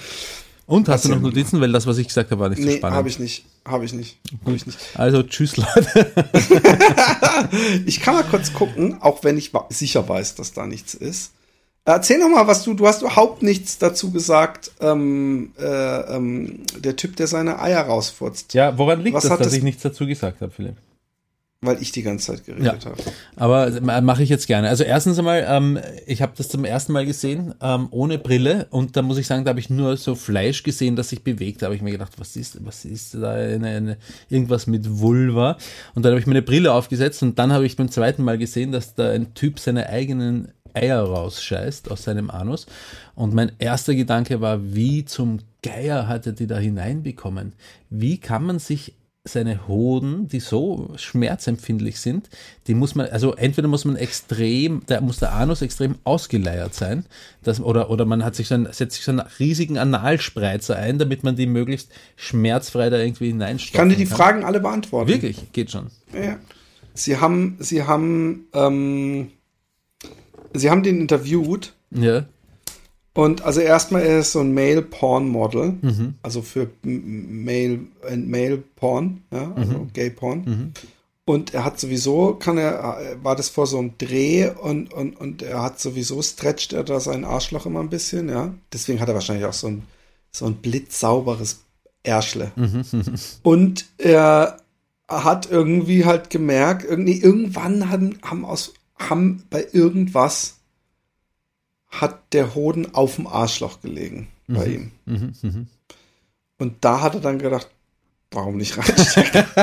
Und 0.67 0.89
hast 0.89 1.05
du 1.05 1.09
Erzähl 1.09 1.17
noch 1.17 1.23
mal. 1.23 1.29
Notizen? 1.35 1.61
Weil 1.63 1.73
das, 1.73 1.87
was 1.87 1.97
ich 1.99 2.07
gesagt 2.07 2.31
habe, 2.31 2.41
war 2.43 2.49
nicht 2.51 2.61
so 2.61 2.69
Nee, 2.69 2.77
spannend. 2.77 2.97
habe 2.97 3.09
ich 3.09 3.19
nicht. 3.19 3.47
Habe 3.65 3.85
ich 3.87 3.93
nicht. 3.95 4.19
Hab 4.45 4.55
ich 4.55 4.67
nicht. 4.67 4.79
Also 4.95 5.23
tschüss, 5.23 5.57
Leute. 5.57 6.13
Ich 7.87 8.01
kann 8.01 8.15
mal 8.15 8.23
kurz 8.25 8.53
gucken, 8.53 9.01
auch 9.01 9.25
wenn 9.25 9.37
ich 9.39 9.51
sicher 9.71 10.09
weiß, 10.09 10.35
dass 10.35 10.53
da 10.53 10.67
nichts 10.67 10.95
ist. 10.95 11.33
Erzähl 11.85 12.19
noch 12.19 12.29
mal, 12.29 12.47
was 12.47 12.63
du, 12.63 12.75
du 12.75 12.87
hast 12.87 13.01
überhaupt 13.03 13.43
nichts 13.43 13.79
dazu 13.79 14.11
gesagt, 14.13 14.71
ähm, 14.81 15.53
äh, 15.59 15.65
ähm, 16.15 16.61
der 16.79 16.97
Typ, 16.97 17.17
der 17.17 17.27
seine 17.27 17.61
Eier 17.61 17.81
rausfurzt, 17.81 18.53
Ja, 18.55 18.77
woran 18.77 19.01
liegt 19.03 19.17
Was 19.17 19.23
das, 19.25 19.33
hat 19.33 19.41
dass 19.41 19.47
das- 19.49 19.57
ich 19.57 19.63
nichts 19.63 19.83
dazu 19.83 20.07
gesagt 20.07 20.41
habe, 20.43 20.53
Philipp? 20.53 20.77
Weil 21.63 21.81
ich 21.83 21.93
die 21.93 22.03
ganze 22.03 22.33
Zeit 22.33 22.47
geredet 22.47 22.85
Ja. 22.85 22.91
habe. 22.91 22.97
Aber 23.37 24.01
mache 24.01 24.23
ich 24.23 24.31
jetzt 24.31 24.47
gerne. 24.47 24.69
Also 24.71 24.83
erstens 24.83 25.19
einmal, 25.19 25.45
ähm, 25.47 25.79
ich 26.07 26.23
habe 26.23 26.33
das 26.35 26.49
zum 26.49 26.65
ersten 26.65 26.93
Mal 26.93 27.05
gesehen, 27.05 27.55
ähm, 27.61 27.89
ohne 27.91 28.19
Brille. 28.19 28.67
Und 28.71 28.97
da 28.97 29.03
muss 29.03 29.19
ich 29.19 29.27
sagen, 29.27 29.45
da 29.45 29.51
habe 29.51 29.61
ich 29.61 29.69
nur 29.69 29.99
so 29.99 30.15
Fleisch 30.15 30.63
gesehen, 30.63 30.97
das 30.97 31.11
sich 31.11 31.23
bewegt. 31.23 31.61
Da 31.61 31.67
habe 31.67 31.77
ich 31.77 31.83
mir 31.83 31.91
gedacht, 31.91 32.13
was 32.19 32.35
ist, 32.37 32.65
was 32.65 32.87
ist 32.87 33.13
da 33.15 33.33
eine, 33.33 33.69
eine, 33.69 33.97
irgendwas 34.31 34.67
mit 34.67 35.01
Vulva? 35.01 35.59
Und 35.95 36.05
dann 36.05 36.13
habe 36.13 36.21
ich 36.21 36.27
mir 36.27 36.33
eine 36.33 36.43
Brille 36.43 36.73
aufgesetzt 36.73 37.23
und 37.23 37.39
dann 37.39 37.53
habe 37.53 37.67
ich 37.67 37.77
beim 37.77 37.91
zweiten 37.91 38.23
Mal 38.25 38.39
gesehen, 38.39 38.73
dass 38.73 38.95
da 38.95 39.11
ein 39.11 39.35
Typ 39.35 39.59
seine 39.59 39.87
eigenen 39.91 40.49
Eier 40.73 41.03
rausscheißt 41.03 41.91
aus 41.91 42.05
seinem 42.05 42.31
Anus. 42.31 42.67
Und 43.15 43.35
mein 43.35 43.53
erster 43.59 43.95
Gedanke 43.95 44.41
war, 44.41 44.73
wie 44.75 45.05
zum 45.05 45.41
Geier 45.63 46.09
hat 46.09 46.27
er 46.27 46.33
die 46.33 46.47
da 46.47 46.57
hineinbekommen? 46.57 47.53
Wie 47.91 48.17
kann 48.17 48.45
man 48.45 48.59
sich 48.61 48.95
seine 49.25 49.69
Hoden, 49.69 50.29
die 50.29 50.41
so 50.41 50.93
schmerzempfindlich 50.97 52.01
sind, 52.01 52.31
die 52.67 52.75
muss 52.75 52.95
man, 52.95 53.07
also 53.09 53.35
entweder 53.35 53.69
muss 53.69 53.85
man 53.85 53.97
extrem, 53.97 54.83
da 54.87 55.01
muss 55.03 55.19
der 55.19 55.35
Anus 55.35 55.61
extrem 55.61 55.97
ausgeleiert 56.05 56.75
sein, 56.75 57.05
dass, 57.43 57.61
oder, 57.61 57.91
oder 57.91 58.07
man 58.07 58.25
hat 58.25 58.35
sich 58.35 58.49
dann, 58.49 58.67
setzt 58.73 58.97
sich 58.97 59.05
so 59.05 59.11
einen 59.13 59.21
riesigen 59.39 59.77
Analspreizer 59.77 60.77
ein, 60.77 60.99
damit 60.99 61.23
man 61.23 61.37
die 61.37 61.47
möglichst 61.47 61.91
schmerzfrei 62.17 62.89
da 62.89 62.97
irgendwie 62.97 63.27
hineinstopfen 63.29 63.75
Ich 63.75 63.79
kann 63.79 63.89
dir 63.91 63.97
die 63.97 64.07
Fragen 64.07 64.43
alle 64.43 64.61
beantworten. 64.61 65.09
Wirklich, 65.11 65.53
geht 65.53 65.71
schon. 65.71 65.89
Ja. 66.15 66.39
Sie 66.95 67.19
haben, 67.19 67.57
sie 67.61 67.83
haben, 67.85 68.47
ähm, 68.55 69.33
sie 70.55 70.71
haben 70.71 70.83
den 70.83 70.99
interviewt 70.99 71.75
Ja. 71.91 72.25
Und 73.15 73.43
also 73.43 73.61
erstmal 73.61 74.03
er 74.03 74.21
ist 74.21 74.33
so 74.33 74.41
ein 74.41 74.55
Male 74.55 74.83
Porn 74.83 75.29
Model, 75.29 75.75
also 76.23 76.43
für 76.43 76.71
Male 76.83 77.81
and 78.09 78.29
Male 78.29 78.63
Porn, 78.77 79.23
ja, 79.33 79.53
also 79.57 79.89
Gay 79.93 80.11
Porn. 80.11 80.73
Und 81.31 81.55
er 81.55 81.65
hat 81.65 81.79
sowieso, 81.79 82.35
kann 82.35 82.59
er, 82.59 82.99
äh, 83.01 83.23
war 83.23 83.37
das 83.37 83.49
vor 83.51 83.67
so 83.69 83.79
einem 83.79 83.97
Dreh 83.99 84.51
und, 84.51 84.93
und, 84.93 85.17
und 85.17 85.43
er 85.43 85.63
hat 85.63 85.79
sowieso, 85.79 86.21
stretcht 86.23 86.73
er 86.73 86.83
da 86.83 86.99
sein 86.99 87.25
Arschloch 87.25 87.67
immer 87.67 87.79
ein 87.79 87.89
bisschen, 87.89 88.29
ja. 88.29 88.53
Deswegen 88.73 88.99
hat 89.01 89.09
er 89.09 89.15
wahrscheinlich 89.15 89.47
auch 89.47 89.53
so 89.53 89.69
ein, 89.69 89.85
so 90.33 90.47
ein 90.47 90.57
blitzsauberes 90.57 91.61
Ärschle. 92.03 92.51
Und 93.43 93.87
er 93.99 94.57
hat 95.09 95.51
irgendwie 95.51 96.05
halt 96.05 96.31
gemerkt, 96.31 96.85
irgendwie, 96.85 97.21
irgendwann 97.21 97.91
haben, 97.91 98.19
haben 98.23 98.45
aus, 98.45 98.75
haben 98.97 99.45
bei 99.51 99.67
irgendwas 99.73 100.60
hat 101.91 102.33
der 102.33 102.55
Hoden 102.55 102.95
auf 102.95 103.17
dem 103.17 103.27
Arschloch 103.27 103.81
gelegen 103.81 104.29
bei 104.47 104.67
ihm. 104.67 104.91
Und 106.59 106.85
da 106.85 107.01
hat 107.01 107.15
er 107.15 107.21
dann 107.21 107.39
gedacht, 107.39 107.69
warum 108.31 108.57
nicht 108.57 108.79
reinstecken? 108.79 109.45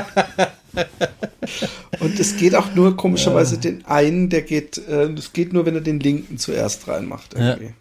Und 2.00 2.20
es 2.20 2.38
geht 2.38 2.56
auch 2.56 2.76
nur 2.76 2.98
komischerweise 2.98 3.58
den 3.58 3.86
einen, 3.86 4.30
der 4.30 4.42
geht, 4.42 4.78
äh, 4.78 5.06
es 5.13 5.34
geht 5.34 5.54
nur, 5.54 5.66
wenn 5.66 5.76
er 5.76 5.82
den 5.82 6.00
linken 6.00 6.38
zuerst 6.38 6.88
reinmacht. 6.88 7.34
Irgendwie. 7.34 7.74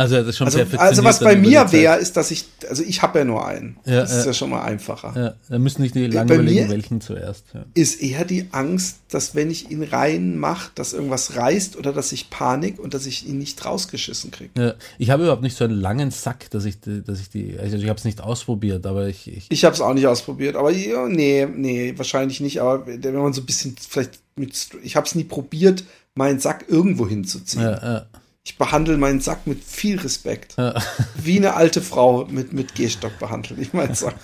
Also 0.00 0.16
das 0.16 0.28
ist 0.28 0.38
schon 0.38 0.46
Also, 0.46 0.60
also 0.78 1.04
was 1.04 1.20
bei 1.20 1.36
mir 1.36 1.70
wäre, 1.72 1.98
ist, 1.98 2.16
dass 2.16 2.30
ich, 2.30 2.46
also 2.68 2.82
ich 2.82 3.02
habe 3.02 3.18
ja 3.18 3.24
nur 3.24 3.46
einen. 3.46 3.76
Ja, 3.84 4.00
das 4.00 4.12
ist 4.12 4.20
ja. 4.20 4.26
ja 4.26 4.32
schon 4.32 4.50
mal 4.50 4.62
einfacher. 4.62 5.12
Ja, 5.14 5.34
da 5.48 5.58
müssen 5.58 5.82
nicht 5.82 5.94
die 5.94 6.06
lang 6.06 6.26
Bei 6.26 6.36
überlegen, 6.36 6.70
welchen 6.70 7.00
zuerst. 7.00 7.44
Ja. 7.52 7.64
Ist 7.74 8.00
eher 8.02 8.24
die 8.24 8.46
Angst, 8.52 8.96
dass 9.10 9.34
wenn 9.34 9.50
ich 9.50 9.70
ihn 9.70 9.82
reinmache, 9.82 10.70
dass 10.74 10.92
irgendwas 10.92 11.36
reißt 11.36 11.76
oder 11.76 11.92
dass 11.92 12.12
ich 12.12 12.30
Panik 12.30 12.78
und 12.78 12.94
dass 12.94 13.04
ich 13.06 13.28
ihn 13.28 13.38
nicht 13.38 13.64
rausgeschissen 13.64 14.30
kriege. 14.30 14.50
Ja, 14.56 14.74
ich 14.98 15.10
habe 15.10 15.24
überhaupt 15.24 15.42
nicht 15.42 15.56
so 15.56 15.64
einen 15.64 15.78
langen 15.78 16.10
Sack, 16.10 16.50
dass 16.50 16.64
ich, 16.64 16.80
die- 16.80 17.02
dass 17.02 17.20
ich 17.20 17.28
die, 17.28 17.58
also 17.58 17.76
ich 17.76 17.88
habe 17.88 17.98
es 17.98 18.04
nicht 18.04 18.20
ausprobiert, 18.22 18.86
aber 18.86 19.06
ich, 19.08 19.28
ich 19.30 19.46
Ich 19.50 19.64
habe 19.64 19.74
es 19.74 19.80
auch 19.80 19.92
nicht 19.94 20.06
ausprobiert, 20.06 20.56
aber 20.56 20.70
ja, 20.72 21.06
nee, 21.08 21.46
nee, 21.54 21.92
wahrscheinlich 21.96 22.40
nicht. 22.40 22.60
Aber 22.62 22.86
wenn 22.86 23.14
man 23.14 23.32
so 23.32 23.42
ein 23.42 23.46
bisschen 23.46 23.76
vielleicht 23.78 24.20
mit, 24.36 24.54
ich 24.82 24.96
habe 24.96 25.06
es 25.06 25.14
nie 25.14 25.24
probiert, 25.24 25.84
meinen 26.14 26.40
Sack 26.40 26.64
irgendwo 26.68 27.06
hinzuziehen. 27.06 27.62
ja, 27.62 27.72
ja, 27.82 28.06
Ich 28.44 28.56
behandle 28.56 28.96
meinen 28.96 29.20
Sack 29.20 29.46
mit 29.46 29.62
viel 29.62 29.98
Respekt, 30.00 30.54
ja. 30.56 30.74
wie 31.14 31.36
eine 31.36 31.54
alte 31.54 31.82
Frau 31.82 32.24
mit 32.26 32.52
mit 32.52 32.74
Gehstock 32.74 33.18
behandelt. 33.18 33.60
Ich 33.60 33.72
meinen 33.72 33.94
Sack. 33.94 34.16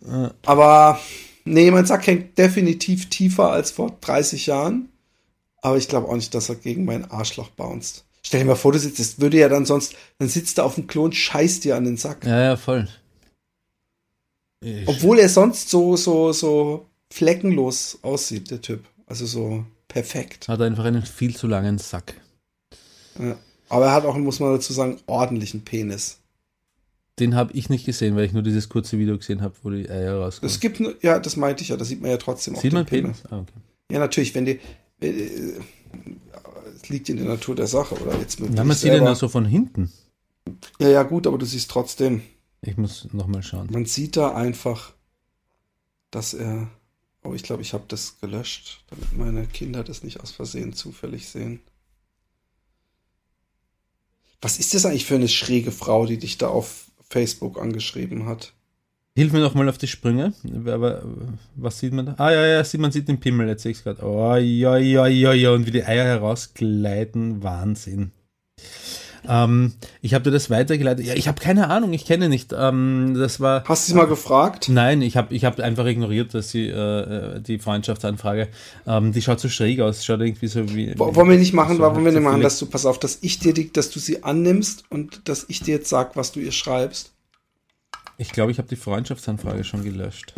Aber 0.44 1.00
nee, 1.44 1.70
mein 1.70 1.86
Sack 1.86 2.06
hängt 2.06 2.36
definitiv 2.36 3.08
tiefer 3.08 3.50
als 3.50 3.70
vor 3.70 3.96
30 4.00 4.46
Jahren. 4.46 4.90
Aber 5.62 5.78
ich 5.78 5.88
glaube 5.88 6.08
auch 6.08 6.16
nicht, 6.16 6.34
dass 6.34 6.50
er 6.50 6.56
gegen 6.56 6.84
mein 6.84 7.10
Arschloch 7.10 7.48
bounced. 7.50 8.04
Stell 8.22 8.40
dir 8.40 8.46
mal 8.46 8.54
vor, 8.54 8.72
du 8.72 8.78
sitzt, 8.78 8.98
das 8.98 9.20
würde 9.20 9.38
ja 9.38 9.48
dann 9.48 9.64
sonst, 9.64 9.94
dann 10.18 10.28
sitzt 10.28 10.58
er 10.58 10.64
auf 10.64 10.74
dem 10.74 10.86
Klo 10.86 11.04
und 11.04 11.14
scheißt 11.14 11.64
dir 11.64 11.76
an 11.76 11.84
den 11.84 11.96
Sack. 11.96 12.24
ja, 12.26 12.42
ja, 12.42 12.56
voll. 12.56 12.86
Ich, 14.60 14.88
Obwohl 14.88 15.18
er 15.18 15.28
sonst 15.28 15.68
so, 15.68 15.96
so, 15.96 16.32
so 16.32 16.86
fleckenlos 17.12 17.98
aussieht, 18.02 18.50
der 18.50 18.62
Typ. 18.62 18.84
Also 19.06 19.26
so 19.26 19.64
perfekt. 19.94 20.48
hat 20.48 20.60
einfach 20.60 20.84
einen 20.84 21.02
viel 21.02 21.34
zu 21.36 21.46
langen 21.46 21.78
Sack. 21.78 22.14
Ja. 23.18 23.36
Aber 23.68 23.86
er 23.86 23.92
hat 23.92 24.04
auch, 24.04 24.16
muss 24.16 24.40
man 24.40 24.52
dazu 24.52 24.72
sagen, 24.72 24.98
ordentlichen 25.06 25.64
Penis. 25.64 26.18
Den 27.18 27.34
habe 27.36 27.52
ich 27.54 27.68
nicht 27.70 27.86
gesehen, 27.86 28.16
weil 28.16 28.24
ich 28.24 28.32
nur 28.32 28.42
dieses 28.42 28.68
kurze 28.68 28.98
Video 28.98 29.16
gesehen 29.16 29.40
habe, 29.40 29.54
wo 29.62 29.70
die 29.70 29.88
Eier 29.88 30.16
rauskommen. 30.16 30.50
Es 30.52 30.60
gibt, 30.60 30.82
ja, 31.02 31.18
das 31.20 31.36
meinte 31.36 31.62
ich 31.62 31.68
ja, 31.68 31.76
da 31.76 31.84
sieht 31.84 32.02
man 32.02 32.10
ja 32.10 32.16
trotzdem 32.16 32.56
auch 32.56 32.60
Sieht 32.60 32.72
den 32.72 32.78
man 32.78 32.86
Penis? 32.86 33.22
Ah, 33.30 33.38
okay. 33.38 33.52
Ja, 33.90 34.00
natürlich, 34.00 34.34
wenn 34.34 34.44
die, 34.46 34.58
äh, 35.00 35.52
es 36.74 36.88
liegt 36.88 37.08
in 37.08 37.16
der 37.18 37.26
Natur 37.26 37.54
der 37.54 37.68
Sache, 37.68 37.94
oder 38.00 38.18
jetzt 38.18 38.40
mit 38.40 38.54
Ja, 38.54 38.64
man 38.64 38.76
sieht 38.76 38.86
ihn 38.86 38.92
selber- 38.94 39.06
ja 39.06 39.14
so 39.14 39.28
von 39.28 39.44
hinten. 39.46 39.92
Ja, 40.80 40.88
ja, 40.88 41.02
gut, 41.04 41.26
aber 41.26 41.38
du 41.38 41.46
siehst 41.46 41.70
trotzdem, 41.70 42.22
Ich 42.62 42.76
muss 42.76 43.06
nochmal 43.12 43.42
schauen. 43.42 43.68
man 43.70 43.86
sieht 43.86 44.16
da 44.16 44.34
einfach, 44.34 44.92
dass 46.10 46.34
er, 46.34 46.68
oh, 47.24 47.34
ich 47.34 47.42
glaube, 47.42 47.62
ich 47.62 47.72
habe 47.72 47.84
das 47.88 48.20
gelöscht, 48.20 48.84
damit 48.90 49.16
meine 49.16 49.46
Kinder 49.46 49.82
das 49.82 50.04
nicht 50.04 50.20
aus 50.20 50.30
Versehen 50.30 50.72
zufällig 50.72 51.28
sehen. 51.28 51.60
Was 54.40 54.58
ist 54.58 54.74
das 54.74 54.84
eigentlich 54.84 55.06
für 55.06 55.14
eine 55.14 55.28
schräge 55.28 55.72
Frau, 55.72 56.06
die 56.06 56.18
dich 56.18 56.36
da 56.36 56.48
auf 56.48 56.90
Facebook 57.08 57.60
angeschrieben 57.60 58.26
hat? 58.26 58.52
Hilf 59.16 59.32
mir 59.32 59.40
nochmal 59.40 59.68
auf 59.68 59.78
die 59.78 59.86
Sprünge. 59.86 60.34
Aber 60.66 61.02
was 61.54 61.78
sieht 61.78 61.92
man 61.92 62.06
da? 62.06 62.14
Ah, 62.18 62.32
ja, 62.32 62.46
ja, 62.46 62.64
sieht, 62.64 62.80
man 62.80 62.92
sieht 62.92 63.08
den 63.08 63.20
Pimmel, 63.20 63.48
jetzt 63.48 63.62
sehe 63.62 63.72
ich 63.72 63.82
gerade. 63.82 64.04
Oh, 64.04 64.34
ja, 64.34 64.76
ja, 64.76 65.06
ja, 65.06 65.32
ja, 65.32 65.50
und 65.52 65.66
wie 65.66 65.70
die 65.70 65.84
Eier 65.84 66.04
herausgleiten. 66.04 67.42
Wahnsinn. 67.42 68.10
Ähm, 69.28 69.72
ich 70.02 70.14
habe 70.14 70.24
dir 70.24 70.30
das 70.30 70.50
weitergeleitet. 70.50 71.06
Ja, 71.06 71.14
ich 71.14 71.28
habe 71.28 71.40
keine 71.40 71.70
Ahnung, 71.70 71.92
ich 71.92 72.04
kenne 72.04 72.28
nicht. 72.28 72.52
Ähm, 72.56 73.14
das 73.18 73.40
war. 73.40 73.64
Hast 73.64 73.88
du 73.88 73.92
sie 73.92 73.96
mal 73.98 74.06
gefragt? 74.06 74.68
Nein, 74.68 75.02
ich 75.02 75.16
habe 75.16 75.34
ich 75.34 75.44
hab 75.44 75.58
einfach 75.60 75.86
ignoriert, 75.86 76.34
dass 76.34 76.50
sie 76.50 76.68
äh, 76.68 77.40
die 77.40 77.58
Freundschaftsanfrage. 77.58 78.48
Ähm, 78.86 79.12
die 79.12 79.22
schaut 79.22 79.40
so 79.40 79.48
schräg 79.48 79.80
aus. 79.80 80.04
Schaut 80.04 80.20
irgendwie 80.20 80.46
so 80.48 80.68
wie. 80.74 80.92
Wo- 80.98 81.14
Wollen 81.14 81.30
wir 81.30 81.38
nicht 81.38 81.54
machen, 81.54 81.76
so 81.76 81.82
wollen 81.82 82.04
wir 82.04 82.12
nicht 82.12 82.22
machen, 82.22 82.42
dass 82.42 82.58
du, 82.58 82.66
pass 82.66 82.86
auf, 82.86 82.98
dass 82.98 83.18
ich 83.22 83.38
dir, 83.38 83.54
die, 83.54 83.72
dass 83.72 83.90
du 83.90 83.98
sie 83.98 84.22
annimmst 84.24 84.84
und 84.90 85.28
dass 85.28 85.46
ich 85.48 85.60
dir 85.60 85.76
jetzt 85.76 85.88
sag, 85.88 86.16
was 86.16 86.32
du 86.32 86.40
ihr 86.40 86.52
schreibst. 86.52 87.12
Ich 88.18 88.30
glaube, 88.30 88.52
ich 88.52 88.58
habe 88.58 88.68
die 88.68 88.76
Freundschaftsanfrage 88.76 89.64
schon 89.64 89.82
gelöscht. 89.82 90.34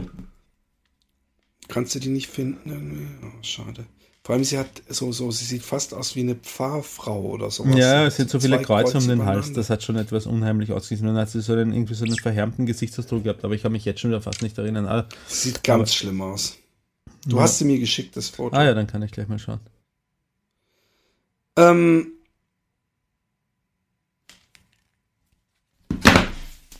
Kannst 1.68 1.94
du 1.94 1.99
die 1.99 2.09
nicht 2.09 2.29
finden? 2.29 2.70
irgendwie? 2.70 3.07
Oh, 3.27 3.42
schade. 3.42 3.87
Vor 4.26 4.34
allem, 4.34 4.42
sie 4.42 4.58
hat 4.58 4.82
so, 4.88 5.12
so, 5.12 5.30
sie 5.30 5.44
sieht 5.44 5.62
fast 5.62 5.94
aus 5.94 6.16
wie 6.16 6.20
eine 6.22 6.34
Pfarrfrau 6.34 7.20
oder 7.26 7.48
sowas. 7.48 7.76
Ja, 7.78 8.06
es 8.06 8.16
sind 8.16 8.28
so 8.28 8.40
viele 8.40 8.60
Kreuze 8.60 8.98
um 8.98 9.06
den 9.06 9.24
Hals. 9.24 9.52
Das 9.52 9.70
hat 9.70 9.84
schon 9.84 9.94
etwas 9.94 10.26
unheimlich 10.26 10.72
ausgesehen. 10.72 11.06
Und 11.08 11.14
dann 11.14 11.22
hat 11.22 11.30
sie 11.30 11.40
so 11.40 11.52
einen, 11.52 11.72
irgendwie 11.72 11.94
so 11.94 12.04
einen 12.04 12.16
verhärmten 12.16 12.66
Gesichtsausdruck 12.66 13.22
gehabt, 13.22 13.44
aber 13.44 13.54
ich 13.54 13.62
kann 13.62 13.70
mich 13.70 13.84
jetzt 13.84 14.00
schon 14.00 14.10
wieder 14.10 14.20
fast 14.20 14.42
nicht 14.42 14.58
erinnern. 14.58 14.86
Ah, 14.86 15.06
Sieht 15.28 15.62
ganz 15.62 15.94
schlimm 15.94 16.20
aus. 16.22 16.56
Du 17.24 17.36
Ja. 17.36 17.42
hast 17.42 17.58
sie 17.58 17.66
mir 17.66 17.78
geschickt, 17.78 18.16
das 18.16 18.28
Foto. 18.30 18.56
ah 18.56 18.64
ja, 18.64 18.74
dann 18.74 18.88
kann 18.88 19.00
ich 19.02 19.12
gleich 19.12 19.28
mal 19.28 19.38
schauen. 19.38 19.60
Ähm, 21.56 22.08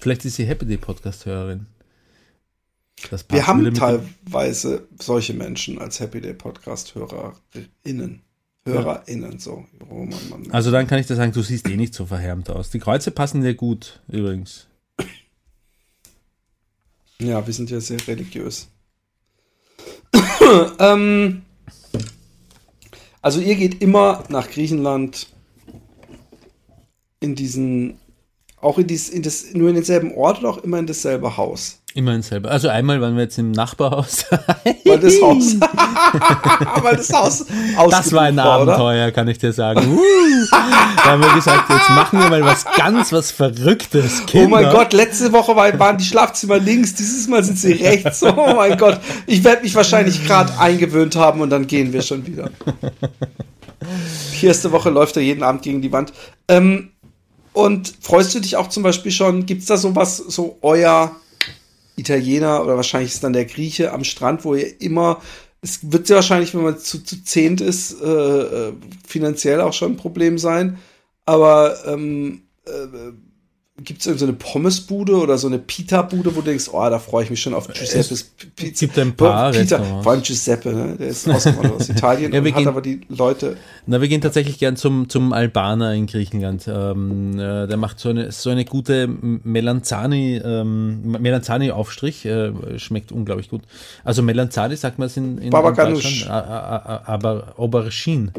Vielleicht 0.01 0.25
ist 0.25 0.35
sie 0.35 0.47
Happy 0.47 0.67
Day 0.67 0.79
Podcast-Hörerin. 0.79 1.67
Wir 3.29 3.47
haben 3.47 3.73
teilweise 3.75 4.89
solche 4.99 5.35
Menschen 5.35 5.79
als 5.79 6.01
Happy 6.01 6.21
Day 6.21 6.35
Podcast 6.35 6.95
HörerInnen. 6.95 8.23
HörerInnen, 8.65 9.39
so. 9.39 9.65
Oh 9.89 10.05
Mann, 10.05 10.29
Mann. 10.29 10.51
Also 10.51 10.71
dann 10.71 10.87
kann 10.87 10.99
ich 10.99 11.07
dir 11.07 11.15
sagen, 11.15 11.33
du 11.33 11.43
siehst 11.43 11.69
eh 11.69 11.77
nicht 11.77 11.95
so 11.95 12.07
verhärmt 12.07 12.51
aus. 12.51 12.71
Die 12.71 12.79
Kreuze 12.79 13.11
passen 13.11 13.43
dir 13.43 13.55
gut, 13.55 14.01
übrigens. 14.09 14.67
Ja, 17.19 17.47
wir 17.47 17.55
sind 17.55 17.71
ja 17.71 17.81
sehr 17.81 18.05
religiös. 18.07 18.69
ähm, 20.79 21.43
also 23.23 23.41
ihr 23.41 23.57
geht 23.57 23.83
immer 23.83 24.25
nach 24.29 24.51
Griechenland 24.51 25.29
in 27.21 27.35
diesen, 27.35 27.99
auch 28.61 28.79
in, 28.79 28.87
dies, 28.87 29.09
in 29.09 29.23
das, 29.23 29.55
nur 29.55 29.69
in 29.69 29.75
denselben 29.77 30.13
Ort 30.13 30.41
oder 30.41 30.51
auch 30.51 30.59
immer 30.59 30.79
in 30.79 30.87
dasselbe 30.87 31.37
Haus? 31.37 31.81
Immerhin 31.97 32.21
selber. 32.21 32.51
Also 32.51 32.69
einmal 32.69 33.01
waren 33.01 33.17
wir 33.17 33.23
jetzt 33.23 33.39
im 33.39 33.53
Nachbarhaus. 33.53 34.27
Weil 34.85 35.01
das 35.01 35.15
Haus, 35.23 35.57
weil 36.83 36.97
das 36.97 37.11
Haus 37.11 37.47
Das 37.89 38.13
war 38.13 38.25
ein 38.25 38.37
war, 38.37 38.61
oder? 38.61 38.75
Abenteuer, 38.75 39.11
kann 39.13 39.27
ich 39.29 39.39
dir 39.39 39.51
sagen. 39.51 39.81
Uh, 39.97 39.99
da 40.51 41.05
haben 41.13 41.23
wir 41.23 41.33
gesagt, 41.35 41.71
jetzt 41.71 41.89
machen 41.89 42.21
wir 42.21 42.29
mal 42.29 42.45
was 42.45 42.67
ganz, 42.77 43.13
was 43.13 43.31
Verrücktes. 43.31 44.27
Kinder. 44.27 44.47
Oh 44.47 44.51
mein 44.51 44.71
Gott, 44.71 44.93
letzte 44.93 45.33
Woche 45.33 45.57
war- 45.57 45.79
waren 45.79 45.97
die 45.97 46.05
Schlafzimmer 46.05 46.59
links, 46.59 46.95
dieses 46.95 47.27
Mal 47.29 47.43
sind 47.43 47.59
sie 47.59 47.73
rechts. 47.73 48.23
Oh 48.23 48.53
mein 48.55 48.77
Gott, 48.77 49.01
ich 49.27 49.43
werde 49.43 49.63
mich 49.63 49.75
wahrscheinlich 49.75 50.27
gerade 50.27 50.53
eingewöhnt 50.59 51.17
haben 51.17 51.41
und 51.41 51.49
dann 51.49 51.67
gehen 51.67 51.95
wir 51.95 52.03
schon 52.03 52.27
wieder. 52.27 52.51
Die 54.39 54.47
erste 54.47 54.71
Woche 54.71 54.91
läuft 54.91 55.17
er 55.17 55.23
jeden 55.23 55.43
Abend 55.43 55.63
gegen 55.63 55.81
die 55.81 55.93
Wand. 55.93 56.13
Ähm, 56.49 56.91
und 57.55 57.95
freust 58.03 58.35
du 58.35 58.41
dich 58.41 58.55
auch 58.57 58.69
zum 58.69 58.83
Beispiel 58.83 59.13
schon, 59.13 59.47
gibt 59.47 59.63
es 59.63 59.69
da 59.69 59.79
sowas, 59.79 60.19
so 60.19 60.59
euer 60.61 61.17
Italiener 61.97 62.63
oder 62.63 62.77
wahrscheinlich 62.77 63.13
ist 63.13 63.25
dann 63.25 63.33
der 63.33 63.47
Grieche 63.47 63.93
am 63.93 64.05
Strand, 64.05 64.45
wo 64.45 64.55
ihr 64.55 64.81
immer, 64.81 65.21
es 65.63 65.91
wird 65.91 66.09
ja 66.09 66.17
wahrscheinlich, 66.17 66.55
wenn 66.55 66.63
man 66.63 66.79
zu, 66.79 67.03
zu 67.03 67.25
zehnt 67.25 67.61
ist, 67.61 68.01
äh, 68.01 68.07
äh, 68.69 68.73
finanziell 69.07 69.61
auch 69.61 69.73
schon 69.73 69.93
ein 69.93 69.97
Problem 69.97 70.39
sein, 70.39 70.79
aber 71.25 71.77
ähm, 71.87 72.43
äh, 72.67 72.71
gibt 73.85 74.01
es 74.01 74.07
irgendeine 74.07 74.33
so 74.33 74.53
Pommesbude 74.53 75.17
oder 75.17 75.37
so 75.37 75.49
eine 75.49 75.59
Pita-Bude, 75.59 76.35
wo 76.35 76.41
du 76.41 76.47
denkst, 76.47 76.71
oh, 76.73 76.89
da 76.89 76.99
freue 76.99 77.25
ich 77.25 77.31
mich 77.31 77.43
schon 77.43 77.53
auf 77.53 77.69
Giuseppes 77.69 78.33
Pizza. 78.57 78.73
Es 78.73 78.81
gibt 78.81 78.99
ein 78.99 79.15
paar 79.15 79.53
Pita, 79.53 80.03
vor 80.03 80.13
allem 80.13 80.23
Giuseppe, 80.23 80.73
ne? 80.73 80.97
der 80.99 81.09
ist 81.09 81.29
ausgewandert 81.29 81.73
aus 81.75 81.89
Italien 81.91 82.33
Ja, 82.33 82.43
wir 82.43 82.51
und 82.51 82.55
hat 82.55 82.59
gehen- 82.59 82.69
aber 82.69 82.81
die 82.81 83.01
Leute, 83.09 83.59
Na, 83.87 84.01
wir 84.01 84.09
gehen 84.09 84.23
tatsächlich 84.23 84.59
gern 84.59 84.77
zum, 84.77 85.11
zum 85.11 85.35
Albaner 85.35 85.93
in 85.93 86.07
Griechenland. 86.07 86.67
Ähm, 86.69 87.39
äh, 87.39 87.67
der 87.67 87.77
macht 87.77 88.01
so 88.01 88.09
eine, 88.09 88.33
so 88.33 88.49
eine 88.49 88.65
gute 88.65 89.09
Melanzani, 89.09 90.41
ähm, 90.43 91.11
Melanzani-Aufstrich. 91.11 92.25
Äh, 92.25 92.53
schmeckt 92.79 93.13
unglaublich 93.13 93.51
gut. 93.51 93.61
Also 94.05 94.23
Melanzani 94.23 94.77
sagt 94.77 94.99
man 94.99 95.07
es 95.07 95.17
in, 95.19 95.37
in, 95.39 95.45
in. 95.45 95.51
Deutschland, 95.51 96.31
aber 96.31 97.55
Aubergine. 97.59 98.33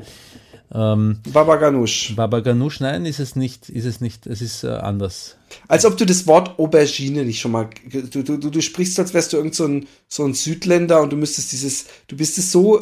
Ähm, 0.73 1.19
Baba 1.31 1.55
Ganoush. 1.55 2.13
Baba 2.15 2.41
Ganoush, 2.41 2.81
nein, 2.81 3.05
ist 3.05 3.19
es 3.19 3.35
nicht, 3.35 3.69
ist 3.69 3.85
es 3.85 4.01
nicht, 4.01 4.27
es 4.27 4.41
ist 4.41 4.63
äh, 4.63 4.67
anders. 4.67 5.37
Als 5.67 5.85
ob 5.85 5.97
du 5.97 6.05
das 6.05 6.27
Wort 6.27 6.59
Aubergine 6.59 7.23
nicht 7.23 7.39
schon 7.39 7.51
mal, 7.51 7.69
du, 7.89 8.23
du, 8.23 8.37
du, 8.37 8.49
du 8.49 8.61
sprichst, 8.61 8.99
als 8.99 9.13
wärst 9.13 9.31
du 9.31 9.37
irgend 9.37 9.55
so 9.55 9.65
ein, 9.65 9.87
so 10.09 10.25
ein 10.25 10.33
Südländer 10.33 11.01
und 11.01 11.13
du 11.13 11.15
müsstest 11.15 11.53
dieses, 11.53 11.85
du 12.07 12.17
bist 12.17 12.37
es 12.37 12.51
so 12.51 12.81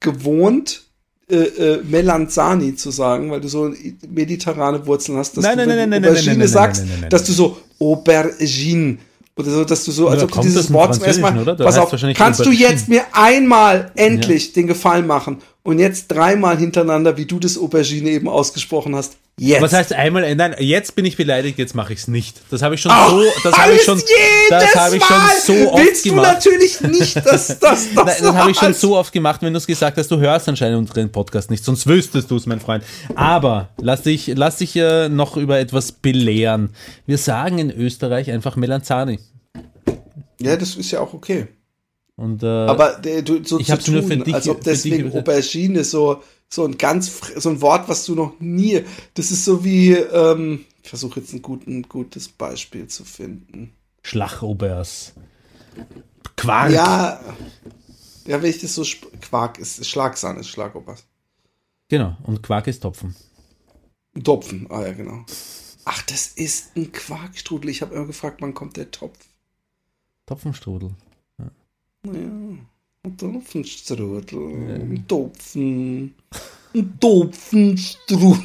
gewohnt, 0.00 0.84
äh, 1.28 1.36
äh, 1.36 1.82
Melanzani 1.82 2.76
zu 2.76 2.90
sagen, 2.90 3.30
weil 3.30 3.40
du 3.40 3.48
so 3.48 3.74
mediterrane 4.08 4.86
Wurzeln 4.86 5.18
hast, 5.18 5.36
dass 5.36 5.44
Nein, 5.44 5.58
du, 5.58 5.66
nein, 5.66 5.90
nein, 5.90 6.04
Aubergine 6.04 6.48
sagst, 6.48 6.84
dass 7.10 7.24
du 7.24 7.32
so 7.32 7.58
Aubergine 7.78 8.98
oder 9.38 9.50
so, 9.50 9.64
dass 9.64 9.84
du 9.84 9.92
so, 9.92 10.08
als 10.08 10.22
Ja, 10.22 10.24
ob 10.24 10.32
du 10.32 10.40
dieses 10.40 10.72
Wort 10.72 10.94
zum 10.94 11.04
ersten 11.04 11.20
Mal, 11.20 11.56
pass 11.56 11.76
auf, 11.76 11.94
kannst 12.14 12.46
du 12.46 12.50
jetzt 12.50 12.88
mir 12.88 13.02
einmal 13.12 13.92
endlich 13.94 14.54
den 14.54 14.66
Gefallen 14.66 15.06
machen 15.06 15.38
und 15.66 15.80
jetzt 15.80 16.08
dreimal 16.08 16.56
hintereinander, 16.56 17.16
wie 17.16 17.26
du 17.26 17.40
das 17.40 17.58
Aubergine 17.58 18.10
eben 18.10 18.28
ausgesprochen 18.28 18.94
hast, 18.94 19.16
jetzt. 19.36 19.62
Was 19.62 19.72
heißt 19.72 19.92
einmal, 19.94 20.32
nein, 20.36 20.54
jetzt 20.60 20.94
bin 20.94 21.04
ich 21.04 21.16
beleidigt, 21.16 21.58
jetzt 21.58 21.74
mache 21.74 21.92
ich 21.92 21.98
es 21.98 22.08
nicht. 22.08 22.40
Das 22.50 22.62
habe 22.62 22.76
ich 22.76 22.80
schon 22.80 22.92
Ach, 22.94 23.10
so, 23.10 23.24
das 23.42 23.58
habe 23.58 23.72
ich 23.72 23.82
schon, 23.82 24.00
das 24.48 24.74
habe 24.76 24.96
ich 24.96 25.04
schon 25.04 25.20
so 25.44 25.72
oft 25.72 25.84
Willst 25.84 26.04
gemacht. 26.04 26.46
du 26.46 26.50
natürlich 26.50 26.80
nicht, 26.82 27.16
dass 27.16 27.48
das 27.48 27.58
das, 27.60 27.92
Nein, 27.94 28.06
das 28.06 28.22
habe 28.22 28.50
ich 28.52 28.56
schon 28.56 28.74
so 28.74 28.96
oft 28.96 29.12
gemacht, 29.12 29.42
wenn 29.42 29.52
du 29.52 29.58
es 29.58 29.66
gesagt 29.66 29.98
hast, 29.98 30.08
du 30.08 30.18
hörst 30.18 30.48
anscheinend 30.48 30.78
unseren 30.78 31.10
Podcast 31.10 31.50
nicht, 31.50 31.64
sonst 31.64 31.88
wüsstest 31.88 32.30
du 32.30 32.36
es, 32.36 32.46
mein 32.46 32.60
Freund. 32.60 32.84
Aber 33.16 33.70
lass 33.80 34.02
dich, 34.02 34.32
lass 34.36 34.58
dich 34.58 34.76
äh, 34.76 35.08
noch 35.08 35.36
über 35.36 35.58
etwas 35.58 35.90
belehren. 35.90 36.70
Wir 37.06 37.18
sagen 37.18 37.58
in 37.58 37.72
Österreich 37.72 38.30
einfach 38.30 38.54
Melanzani. 38.54 39.18
Ja, 40.40 40.54
das 40.56 40.76
ist 40.76 40.92
ja 40.92 41.00
auch 41.00 41.12
okay. 41.12 41.48
Und, 42.16 42.42
äh, 42.42 42.46
Aber 42.46 42.94
der, 42.94 43.22
du, 43.22 43.44
so 43.44 43.60
Ich 43.60 43.66
zu 43.66 43.78
tun, 43.78 43.94
nur 43.94 44.02
für 44.02 44.16
dich- 44.16 44.34
als 44.34 44.48
ob 44.48 44.56
dich 44.58 44.64
deswegen 44.64 45.08
übersetzt. 45.08 45.28
Aubergine 45.28 45.84
so, 45.84 46.22
so 46.48 46.64
ein 46.64 46.78
ganz, 46.78 47.20
so 47.36 47.50
ein 47.50 47.60
Wort, 47.60 47.88
was 47.88 48.06
du 48.06 48.14
noch 48.14 48.40
nie, 48.40 48.82
das 49.14 49.30
ist 49.30 49.44
so 49.44 49.64
wie, 49.64 49.92
ähm, 49.92 50.64
ich 50.82 50.88
versuche 50.88 51.20
jetzt 51.20 51.32
ein, 51.34 51.42
guten, 51.42 51.82
gutes 51.82 52.28
Beispiel 52.28 52.86
zu 52.88 53.04
finden. 53.04 53.72
Schlachobers. 54.02 55.12
Quark. 56.36 56.70
Ja, 56.72 57.20
ja, 58.26 58.42
wenn 58.42 58.50
ich 58.50 58.60
das 58.60 58.74
so, 58.74 58.84
Quark 59.20 59.58
ist, 59.58 59.86
Schlagsahne 59.86 60.40
ist 60.40 60.48
Schlagobers. 60.48 61.04
Genau. 61.88 62.16
Und 62.24 62.42
Quark 62.42 62.66
ist 62.66 62.80
Topfen. 62.80 63.14
Topfen, 64.24 64.66
ah 64.70 64.86
ja, 64.86 64.92
genau. 64.92 65.24
Ach, 65.84 66.02
das 66.02 66.28
ist 66.28 66.76
ein 66.76 66.90
Quarkstrudel. 66.92 67.70
Ich 67.70 67.82
habe 67.82 67.94
immer 67.94 68.06
gefragt, 68.06 68.40
wann 68.40 68.54
kommt 68.54 68.76
der 68.76 68.90
Topf? 68.90 69.18
Topfenstrudel. 70.24 70.90
Ja, 72.06 72.56
ein 73.04 73.16
Topfenstrudel. 73.16 74.38
Ein 74.38 75.04
Topfen. 75.08 76.14
Ein 76.74 76.98
Topfenstrudel. 77.00 78.38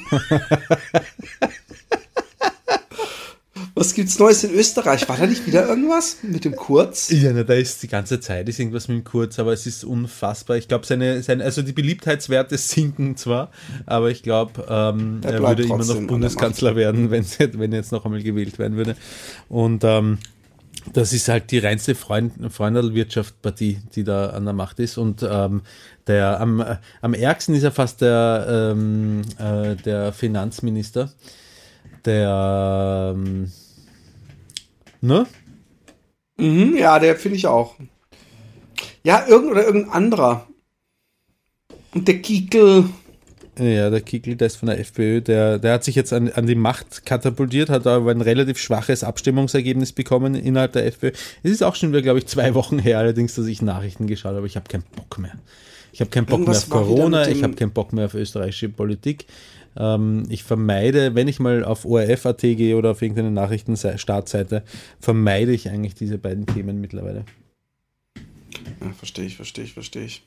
Was 3.73 3.93
gibt's 3.93 4.19
Neues 4.19 4.43
in 4.43 4.51
Österreich? 4.51 5.07
War 5.07 5.17
da 5.17 5.25
nicht 5.25 5.47
wieder 5.47 5.67
irgendwas 5.67 6.17
mit 6.23 6.45
dem 6.45 6.55
Kurz? 6.55 7.09
Ja, 7.09 7.31
na, 7.33 7.43
da 7.43 7.53
ist 7.53 7.81
die 7.81 7.87
ganze 7.87 8.19
Zeit 8.19 8.47
ist 8.49 8.59
irgendwas 8.59 8.87
mit 8.87 8.97
dem 8.97 9.03
Kurz, 9.03 9.39
aber 9.39 9.53
es 9.53 9.65
ist 9.65 9.83
unfassbar. 9.83 10.57
Ich 10.57 10.67
glaube, 10.67 10.85
seine, 10.85 11.23
seine, 11.23 11.43
also 11.43 11.61
die 11.61 11.71
Beliebtheitswerte 11.71 12.57
sinken 12.59 13.15
zwar, 13.15 13.49
aber 13.85 14.11
ich 14.11 14.23
glaube, 14.23 14.65
ähm, 14.69 15.21
Er 15.23 15.41
würde 15.41 15.63
immer 15.63 15.85
noch 15.85 16.01
Bundeskanzler 16.01 16.75
werden, 16.75 17.11
wenn, 17.11 17.25
wenn 17.39 17.71
er 17.71 17.79
jetzt 17.79 17.91
noch 17.91 18.05
einmal 18.05 18.21
gewählt 18.21 18.59
werden 18.59 18.77
würde. 18.77 18.95
Und 19.47 19.83
ähm, 19.83 20.19
das 20.93 21.13
ist 21.13 21.27
halt 21.27 21.51
die 21.51 21.59
reinste 21.59 21.95
Freund, 21.95 22.33
Freundelwirtschaft-Partie, 22.51 23.79
die 23.95 24.03
da 24.03 24.31
an 24.31 24.45
der 24.45 24.53
Macht 24.53 24.79
ist. 24.79 24.97
Und 24.97 25.25
ähm, 25.29 25.61
der 26.07 26.39
am, 26.39 26.59
äh, 26.59 26.77
am 27.01 27.13
ärgsten 27.13 27.55
ist 27.55 27.63
ja 27.63 27.71
fast 27.71 28.01
der, 28.01 28.73
ähm, 28.73 29.21
äh, 29.37 29.75
der 29.75 30.13
Finanzminister, 30.13 31.11
der 32.05 33.13
ähm, 33.15 33.51
ne? 35.01 35.27
Mhm, 36.37 36.75
ja, 36.77 36.99
der 36.99 37.15
finde 37.15 37.37
ich 37.37 37.47
auch. 37.47 37.75
Ja, 39.03 39.25
irgend 39.27 39.51
oder 39.51 39.65
irgendein 39.65 39.91
anderer. 39.91 40.47
Und 41.93 42.07
der 42.07 42.21
Kiekel. 42.21 42.89
Ja, 43.61 43.91
der 43.91 44.01
Kickel, 44.01 44.35
der 44.35 44.47
ist 44.47 44.55
von 44.55 44.69
der 44.69 44.79
FPÖ, 44.79 45.21
der, 45.21 45.59
der 45.59 45.73
hat 45.73 45.83
sich 45.83 45.93
jetzt 45.93 46.13
an, 46.13 46.31
an 46.31 46.47
die 46.47 46.55
Macht 46.55 47.05
katapultiert, 47.05 47.69
hat 47.69 47.85
aber 47.85 48.09
ein 48.09 48.21
relativ 48.21 48.57
schwaches 48.57 49.03
Abstimmungsergebnis 49.03 49.91
bekommen 49.91 50.33
innerhalb 50.33 50.71
der 50.71 50.87
FPÖ. 50.87 51.11
Es 51.43 51.51
ist 51.51 51.61
auch 51.61 51.75
schon 51.75 51.89
wieder, 51.89 52.01
glaube 52.01 52.17
ich, 52.17 52.25
zwei 52.25 52.53
Wochen 52.55 52.79
her 52.79 52.97
allerdings, 52.97 53.35
dass 53.35 53.45
ich 53.45 53.61
Nachrichten 53.61 54.07
geschaut 54.07 54.35
habe. 54.35 54.47
Ich 54.47 54.55
habe 54.55 54.67
keinen 54.67 54.83
Bock 54.95 55.19
mehr. 55.19 55.33
Ich 55.93 55.99
habe 55.99 56.09
keinen 56.09 56.25
Bock 56.25 56.39
Irgendwas 56.39 56.67
mehr 56.67 56.79
auf 56.79 56.87
Corona, 56.87 57.27
ich 57.27 57.43
habe 57.43 57.53
keinen 57.53 57.71
Bock 57.71 57.93
mehr 57.93 58.05
auf 58.05 58.15
österreichische 58.15 58.69
Politik. 58.69 59.27
Ähm, 59.77 60.23
ich 60.29 60.43
vermeide, 60.43 61.13
wenn 61.13 61.27
ich 61.27 61.39
mal 61.39 61.63
auf 61.63 61.85
ORF.at 61.85 62.41
gehe 62.41 62.75
oder 62.75 62.91
auf 62.91 63.03
irgendeine 63.03 63.29
Nachrichtenstartseite, 63.29 64.63
vermeide 64.99 65.51
ich 65.51 65.69
eigentlich 65.69 65.93
diese 65.93 66.17
beiden 66.17 66.47
Themen 66.47 66.81
mittlerweile. 66.81 67.25
Ja, 68.81 68.91
verstehe 68.97 69.25
ich, 69.25 69.35
verstehe 69.35 69.65
ich, 69.65 69.73
verstehe 69.73 70.05
ich. 70.05 70.23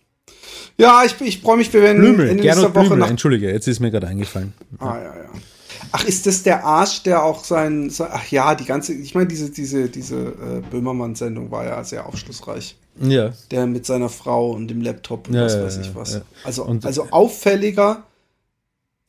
Ja, 0.77 1.03
ich, 1.05 1.21
ich 1.21 1.41
freue 1.41 1.57
mich, 1.57 1.73
wir 1.73 1.83
werden 1.83 2.01
Blümel, 2.01 2.29
Ende 2.29 2.43
Gernot 2.43 2.65
nächster 2.65 2.75
Woche 2.75 2.87
Blümel, 2.89 2.99
nach 2.99 3.11
entschuldige, 3.11 3.51
jetzt 3.51 3.69
ist 3.69 3.81
mir 3.81 3.91
gerade 3.91 4.09
eingefallen. 4.09 4.53
Ah, 4.79 4.97
ja, 4.97 5.03
ja. 5.17 5.29
Ach, 5.93 6.05
ist 6.05 6.27
das 6.27 6.43
der 6.43 6.65
Arsch, 6.65 7.03
der 7.05 7.23
auch 7.23 7.45
sein, 7.45 7.91
sein 7.91 8.09
ach 8.11 8.27
ja, 8.31 8.55
die 8.55 8.65
ganze, 8.65 8.93
ich 8.95 9.15
meine, 9.15 9.29
diese, 9.29 9.51
diese, 9.51 9.89
diese 9.89 10.17
äh, 10.17 10.63
Böhmermann-Sendung 10.71 11.51
war 11.51 11.65
ja 11.65 11.85
sehr 11.85 12.07
aufschlussreich. 12.07 12.77
Ja, 13.01 13.33
Der 13.51 13.67
mit 13.67 13.87
seiner 13.87 14.09
Frau 14.09 14.51
und 14.53 14.69
dem 14.69 14.81
Laptop 14.81 15.29
und 15.29 15.35
Ja, 15.35 15.45
was 15.45 15.61
weiß 15.61 15.79
ich 15.79 15.95
was. 15.95 16.21
Also, 16.45 16.65
Und- 16.65 16.87
also 16.87 17.09
auffälliger, 17.11 18.05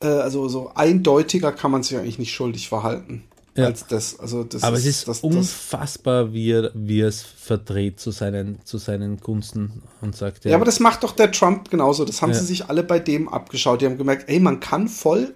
äh, 0.02 0.06
also 0.06 0.48
so 0.48 0.72
eindeutiger 0.74 1.52
kann 1.52 1.70
man 1.70 1.82
sich 1.82 1.96
eigentlich 1.96 2.18
nicht 2.18 2.32
schuldig 2.34 2.68
verhalten. 2.68 3.24
Ja. 3.56 3.64
Als 3.66 3.86
das. 3.86 4.18
Also 4.20 4.44
das 4.44 4.62
Aber 4.62 4.76
es 4.76 4.84
ist 4.86 5.08
das, 5.08 5.20
das, 5.20 5.24
unfassbar, 5.24 6.32
wie 6.32 6.50
er, 6.52 6.70
wie 6.74 7.00
er 7.00 7.08
es 7.08 7.22
verdreht 7.22 7.98
zu 7.98 8.10
seinen, 8.10 8.64
zu 8.64 8.78
seinen 8.78 9.16
Gunsten 9.18 9.82
und 10.00 10.14
sagt, 10.16 10.44
Ja, 10.44 10.54
aber 10.56 10.64
das 10.64 10.80
macht 10.80 11.02
doch 11.04 11.12
der 11.12 11.32
Trump 11.32 11.70
genauso. 11.70 12.04
Das 12.04 12.20
haben 12.22 12.32
Ja. 12.32 12.38
sie 12.38 12.44
sich 12.46 12.68
alle 12.68 12.82
bei 12.82 12.98
dem 12.98 13.28
abgeschaut. 13.28 13.80
Die 13.80 13.86
haben 13.86 13.98
gemerkt, 13.98 14.28
ey, 14.28 14.40
man 14.40 14.60
kann 14.60 14.88
voll 14.88 15.34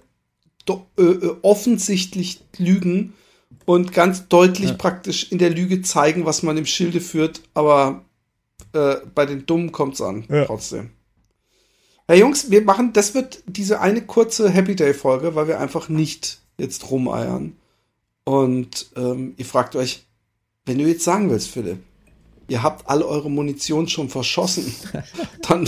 do, 0.65 0.85
äh, 0.97 1.27
offensichtlich 1.41 2.41
lügen 2.57 3.13
und 3.65 3.91
ganz 3.93 4.27
deutlich 4.27 4.69
Ja. 4.71 4.75
praktisch 4.75 5.31
in 5.31 5.37
der 5.37 5.49
Lüge 5.49 5.81
zeigen, 5.81 6.25
was 6.25 6.43
man 6.43 6.57
im 6.57 6.65
Schilde 6.65 7.01
führt, 7.01 7.41
aber 7.53 8.05
äh, 8.73 8.95
bei 9.15 9.25
den 9.25 9.45
Dummen 9.45 9.71
kommt's 9.71 10.01
an, 10.01 10.25
Ja. 10.29 10.45
trotzdem. 10.45 10.91
Hey 12.07 12.19
Jungs, 12.19 12.51
wir 12.51 12.61
machen, 12.61 12.93
das 12.93 13.13
wird 13.15 13.41
diese 13.47 13.79
eine 13.81 14.01
kurze 14.01 14.49
Happy 14.49 14.75
Day 14.75 14.93
Folge, 14.93 15.33
weil 15.35 15.47
wir 15.47 15.59
einfach 15.59 15.89
nicht 15.89 16.39
jetzt 16.57 16.91
rumeiern. 16.91 17.55
Und 18.23 18.91
ähm, 18.95 19.33
ihr 19.37 19.45
fragt 19.45 19.75
euch, 19.75 20.05
wenn 20.65 20.77
du 20.77 20.85
jetzt 20.85 21.03
sagen 21.03 21.29
willst, 21.29 21.49
Philipp, 21.49 21.79
ihr 22.47 22.61
habt 22.61 22.87
alle 22.89 23.07
eure 23.07 23.31
Munition 23.31 23.87
schon 23.87 24.09
verschossen, 24.09 24.73
dann, 25.47 25.67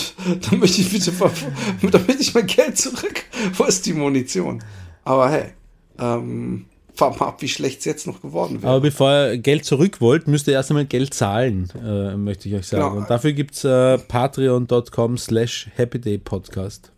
dann 0.50 0.60
möchte 0.60 0.82
ich 0.82 0.92
bitte, 0.92 1.12
dann 1.12 2.06
möchte 2.06 2.22
ich 2.22 2.34
mein 2.34 2.48
Geld 2.48 2.78
zurück. 2.78 3.24
Wo 3.56 3.64
ist 3.64 3.86
die 3.86 3.94
Munition? 3.94 4.64
Aber 5.04 5.30
hey, 5.30 5.54
ähm, 6.00 6.66
fahr 6.94 7.12
mal 7.18 7.28
ab, 7.28 7.42
wie 7.42 7.48
schlecht 7.48 7.80
es 7.80 7.86
jetzt 7.86 8.08
noch 8.08 8.22
geworden 8.22 8.62
wäre. 8.62 8.72
Aber 8.72 8.82
bevor 8.82 9.12
ihr 9.12 9.38
Geld 9.38 9.66
zurück 9.66 10.02
wollt, 10.02 10.28
müsst 10.28 10.48
ihr 10.48 10.54
erst 10.54 10.70
einmal 10.72 10.86
Geld 10.86 11.14
zahlen, 11.14 11.70
äh, 11.84 12.16
möchte 12.16 12.50
ich 12.50 12.56
euch 12.56 12.68
sagen. 12.68 12.84
Genau. 12.84 12.98
Und 12.98 13.10
dafür 13.10 13.34
gibt 13.34 13.56
es 13.56 13.64
äh, 13.64 13.98
patreon.com 13.98 15.18
slash 15.18 15.70
happydaypodcast. 15.78 16.92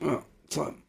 Ja, 0.00 0.22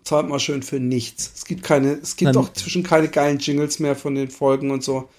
zahlt 0.04 0.30
mal 0.30 0.40
schön 0.40 0.64
für 0.64 0.80
nichts. 0.80 1.32
Es 1.36 1.46
gibt 1.46 1.64
keine, 1.64 1.94
es 1.94 2.16
gibt 2.16 2.36
Dann- 2.36 2.38
auch 2.44 2.54
zwischen 2.54 2.84
keine 2.84 3.08
geilen 3.10 3.40
Jingles 3.40 3.80
mehr 3.80 3.96
von 3.96 4.16
den 4.16 4.30
Folgen 4.30 4.72
und 4.72 4.84
so, 4.84 5.10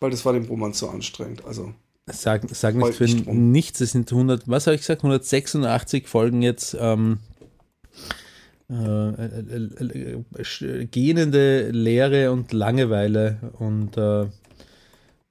weil 0.00 0.10
das 0.10 0.24
war 0.24 0.32
dem 0.32 0.44
Roman 0.46 0.72
zu 0.74 0.88
anstrengend. 0.88 1.44
Also, 1.44 1.72
Sag, 2.06 2.42
sag 2.50 2.74
nicht 2.74 2.94
für 2.94 3.06
drum. 3.06 3.50
nichts, 3.50 3.80
es 3.80 3.92
sind 3.92 4.10
100, 4.12 4.42
was 4.46 4.66
habe 4.66 4.74
ich 4.74 4.82
gesagt, 4.82 5.02
186 5.02 6.06
Folgen 6.06 6.42
jetzt 6.42 6.76
ähm, 6.78 7.18
äh, 8.70 8.74
äh, 8.74 9.68
äh, 9.80 10.62
äh, 10.62 10.84
gähnende 10.86 11.70
Leere 11.70 12.30
und 12.32 12.52
Langeweile 12.52 13.38
und 13.58 13.96
äh, 13.96 14.26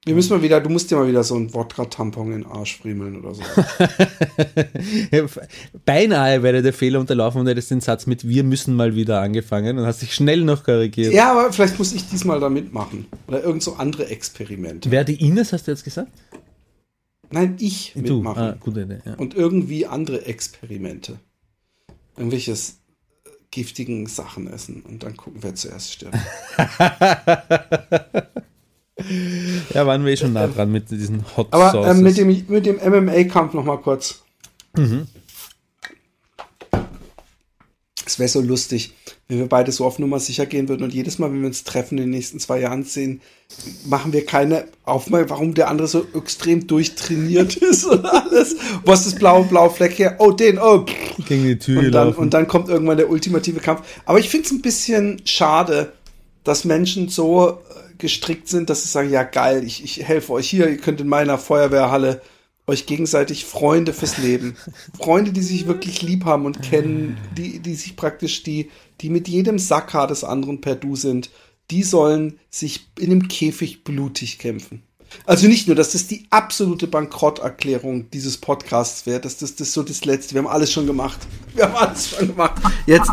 Wir 0.06 0.14
müssen 0.14 0.34
mal 0.34 0.42
wieder, 0.42 0.60
du 0.60 0.68
musst 0.68 0.90
dir 0.90 0.96
mal 0.96 1.08
wieder 1.08 1.24
so 1.24 1.34
ein 1.34 1.54
Wodka-Tampon 1.54 2.26
in 2.32 2.42
den 2.42 2.46
Arsch 2.46 2.76
friemeln 2.76 3.16
oder 3.24 3.34
so. 3.34 3.42
Beinahe 5.86 6.42
wäre 6.42 6.60
der 6.60 6.74
Fehler 6.74 7.00
unterlaufen 7.00 7.40
und 7.40 7.46
hättest 7.46 7.70
den 7.70 7.80
Satz 7.80 8.04
mit 8.06 8.28
Wir 8.28 8.44
müssen 8.44 8.76
mal 8.76 8.94
wieder 8.94 9.22
angefangen 9.22 9.78
und 9.78 9.86
hast 9.86 10.02
dich 10.02 10.14
schnell 10.14 10.42
noch 10.42 10.62
korrigiert. 10.62 11.14
Ja, 11.14 11.32
aber 11.32 11.50
vielleicht 11.54 11.78
muss 11.78 11.94
ich 11.94 12.06
diesmal 12.06 12.38
da 12.38 12.50
mitmachen. 12.50 13.06
Oder 13.28 13.42
irgend 13.42 13.62
so 13.62 13.76
andere 13.76 14.08
Experimente. 14.08 14.90
Wer 14.90 15.04
die 15.04 15.26
Ines, 15.26 15.54
hast 15.54 15.66
du 15.68 15.70
jetzt 15.70 15.84
gesagt? 15.84 16.10
Nein, 17.30 17.56
ich 17.58 17.94
Du. 17.94 18.16
mitmachen. 18.16 18.42
Ah, 18.42 18.56
gute 18.60 18.82
Idee. 18.82 18.98
Ja. 19.06 19.14
Und 19.14 19.34
irgendwie 19.34 19.86
andere 19.86 20.26
Experimente. 20.26 21.18
Irgendwelches 22.18 22.80
äh, 23.24 23.30
giftigen 23.50 24.06
Sachen 24.06 24.52
essen 24.52 24.82
und 24.82 25.02
dann 25.02 25.16
gucken, 25.16 25.42
wer 25.42 25.54
zuerst 25.54 25.92
stirbt. 25.94 26.18
ja, 29.74 29.86
waren 29.86 30.04
wir 30.04 30.12
eh 30.12 30.16
schon 30.16 30.32
nah 30.32 30.46
dran 30.46 30.70
mit 30.70 30.90
diesen 30.90 31.24
Hot 31.36 31.48
Aber 31.50 31.70
Sauces. 31.72 31.96
ähm, 31.96 32.02
mit 32.02 32.16
dem, 32.16 32.44
mit 32.48 32.66
dem 32.66 32.76
MMA-Kampf 32.76 33.54
noch 33.54 33.64
mal 33.64 33.78
kurz. 33.78 34.22
Es 38.06 38.18
wäre 38.18 38.28
so 38.28 38.40
lustig, 38.40 38.92
wenn 39.28 39.38
wir 39.38 39.48
beide 39.48 39.72
so 39.72 39.84
auf 39.84 39.98
Nummer 39.98 40.20
sicher 40.20 40.46
gehen 40.46 40.68
würden 40.68 40.84
und 40.84 40.92
jedes 40.92 41.18
Mal, 41.18 41.32
wenn 41.32 41.40
wir 41.40 41.46
uns 41.46 41.64
treffen 41.64 41.96
in 41.96 42.04
den 42.04 42.10
nächsten 42.10 42.38
zwei 42.38 42.60
Jahren 42.60 42.84
sehen, 42.84 43.20
machen 43.86 44.12
wir 44.12 44.26
keine 44.26 44.66
Aufmerksamkeit, 44.84 45.30
warum 45.30 45.54
der 45.54 45.68
andere 45.68 45.88
so 45.88 46.06
extrem 46.14 46.66
durchtrainiert 46.66 47.56
ist 47.56 47.84
und 47.84 48.04
alles. 48.04 48.56
Wo 48.84 48.92
ist 48.92 49.06
das 49.06 49.14
blaue, 49.14 49.44
blaue 49.44 49.70
Fleck 49.70 49.98
her? 49.98 50.16
Oh, 50.18 50.32
den, 50.32 50.58
oh. 50.58 50.84
gegen 51.26 51.44
die 51.44 51.58
Tür 51.58 51.80
Und 51.80 51.92
dann, 51.92 52.08
laufen. 52.08 52.20
und 52.20 52.34
dann 52.34 52.46
kommt 52.46 52.68
irgendwann 52.68 52.98
der 52.98 53.10
ultimative 53.10 53.60
Kampf. 53.60 53.82
Aber 54.04 54.18
ich 54.18 54.28
finde 54.28 54.46
es 54.46 54.52
ein 54.52 54.62
bisschen 54.62 55.20
schade, 55.24 55.92
dass 56.44 56.64
Menschen 56.64 57.08
so 57.08 57.58
gestrickt 57.98 58.48
sind, 58.48 58.70
dass 58.70 58.82
sie 58.82 58.88
sagen, 58.88 59.10
ja 59.10 59.22
geil, 59.22 59.64
ich, 59.64 59.84
ich 59.84 60.02
helfe 60.02 60.32
euch 60.32 60.48
hier, 60.48 60.68
ihr 60.68 60.78
könnt 60.78 61.00
in 61.00 61.08
meiner 61.08 61.38
Feuerwehrhalle 61.38 62.20
euch 62.66 62.86
gegenseitig 62.86 63.44
Freunde 63.44 63.92
fürs 63.92 64.18
Leben. 64.18 64.56
Freunde, 64.98 65.32
die 65.32 65.42
sich 65.42 65.66
wirklich 65.66 66.02
lieb 66.02 66.24
haben 66.24 66.46
und 66.46 66.62
kennen, 66.62 67.18
die, 67.36 67.58
die 67.60 67.74
sich 67.74 67.96
praktisch, 67.96 68.42
die, 68.42 68.70
die 69.00 69.10
mit 69.10 69.28
jedem 69.28 69.58
Sackhaar 69.58 70.06
des 70.06 70.24
anderen 70.24 70.60
per 70.60 70.74
Du 70.74 70.96
sind, 70.96 71.30
die 71.70 71.82
sollen 71.82 72.38
sich 72.50 72.88
in 72.98 73.10
einem 73.10 73.28
Käfig 73.28 73.84
blutig 73.84 74.38
kämpfen. 74.38 74.82
Also 75.26 75.46
nicht 75.46 75.66
nur, 75.66 75.76
dass 75.76 75.92
das 75.92 76.06
die 76.06 76.26
absolute 76.30 76.86
Bankrotterklärung 76.86 78.10
dieses 78.10 78.36
Podcasts 78.36 79.06
wäre, 79.06 79.20
dass 79.20 79.36
das, 79.38 79.56
das 79.56 79.72
so 79.72 79.82
das 79.82 80.04
Letzte, 80.04 80.34
wir 80.34 80.42
haben 80.42 80.48
alles 80.48 80.72
schon 80.72 80.86
gemacht. 80.86 81.18
Wir 81.54 81.64
haben 81.64 81.76
alles 81.76 82.10
schon 82.10 82.28
gemacht. 82.28 82.60
Jetzt 82.86 83.10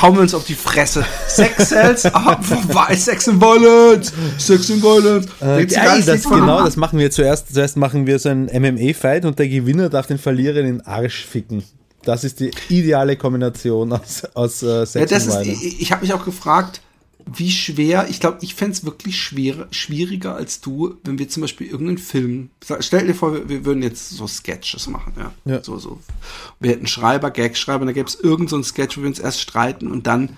hauen 0.00 0.14
wir 0.14 0.22
uns 0.22 0.34
auf 0.34 0.44
die 0.44 0.54
Fresse. 0.54 1.04
Sex 1.28 1.72
ah, 2.12 2.40
vorbei, 2.40 2.96
Sex 2.96 3.28
and 3.28 3.40
Violence, 3.40 4.12
Sex 4.38 4.70
and 4.70 4.82
Violence. 4.82 5.26
Äh, 5.40 5.66
ganz 5.66 6.06
das, 6.06 6.24
genau, 6.24 6.64
das 6.64 6.76
machen 6.76 6.98
wir 6.98 7.10
zuerst. 7.10 7.52
Zuerst 7.52 7.76
machen 7.76 8.06
wir 8.06 8.18
so 8.18 8.28
einen 8.28 8.46
MMA-Fight 8.46 9.24
und 9.24 9.38
der 9.38 9.48
Gewinner 9.48 9.88
darf 9.88 10.06
den 10.06 10.18
Verlierer 10.18 10.60
in 10.60 10.66
den 10.66 10.80
Arsch 10.86 11.24
ficken. 11.24 11.62
Das 12.04 12.24
ist 12.24 12.40
die 12.40 12.50
ideale 12.68 13.16
Kombination 13.16 13.92
aus, 13.92 14.24
aus 14.34 14.62
äh, 14.62 14.66
Ja, 14.66 14.86
Sex 14.86 15.10
das 15.10 15.22
und 15.24 15.28
ist, 15.28 15.36
Violence. 15.36 15.62
ich, 15.62 15.80
ich 15.80 15.92
habe 15.92 16.02
mich 16.02 16.12
auch 16.12 16.24
gefragt, 16.24 16.80
wie 17.26 17.50
schwer, 17.50 18.08
ich 18.08 18.20
glaube, 18.20 18.38
ich 18.42 18.54
fände 18.54 18.72
es 18.72 18.84
wirklich 18.84 19.20
schwer, 19.20 19.66
schwieriger 19.70 20.36
als 20.36 20.60
du, 20.60 20.96
wenn 21.04 21.18
wir 21.18 21.28
zum 21.28 21.40
Beispiel 21.40 21.66
irgendeinen 21.66 21.98
Film, 21.98 22.50
stell 22.80 23.06
dir 23.06 23.14
vor, 23.14 23.48
wir, 23.48 23.64
würden 23.64 23.82
jetzt 23.82 24.10
so 24.10 24.26
Sketches 24.26 24.86
machen, 24.88 25.14
ja. 25.16 25.32
Ja. 25.44 25.62
So, 25.62 25.78
so. 25.78 26.00
Wir 26.60 26.72
hätten 26.72 26.86
Schreiber, 26.86 27.30
Gagschreiber, 27.30 27.86
da 27.86 27.92
gäbe 27.92 28.08
es 28.08 28.14
irgendeinen 28.14 28.62
so 28.62 28.68
Sketch, 28.70 28.98
wo 28.98 29.02
wir 29.02 29.08
uns 29.08 29.18
erst 29.18 29.40
streiten 29.40 29.90
und 29.90 30.06
dann 30.06 30.36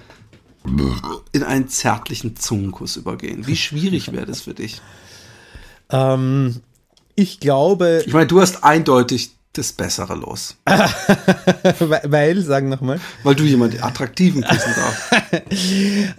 in 1.32 1.42
einen 1.42 1.68
zärtlichen 1.68 2.36
Zungenkuss 2.36 2.96
übergehen. 2.96 3.46
Wie 3.46 3.56
schwierig 3.56 4.12
wäre 4.12 4.26
das 4.26 4.42
für 4.42 4.54
dich? 4.54 4.80
Ähm, 5.90 6.60
ich 7.14 7.40
glaube, 7.40 8.02
Ich 8.06 8.12
meine, 8.12 8.26
du 8.26 8.40
hast 8.40 8.64
eindeutig 8.64 9.35
das 9.58 9.72
Bessere 9.72 10.14
los, 10.14 10.56
weil, 11.80 12.40
sagen 12.42 12.68
nochmal, 12.68 13.00
weil 13.22 13.34
du 13.34 13.44
jemand 13.44 13.82
attraktiven 13.82 14.42
küssen 14.42 14.72
darfst 14.76 15.12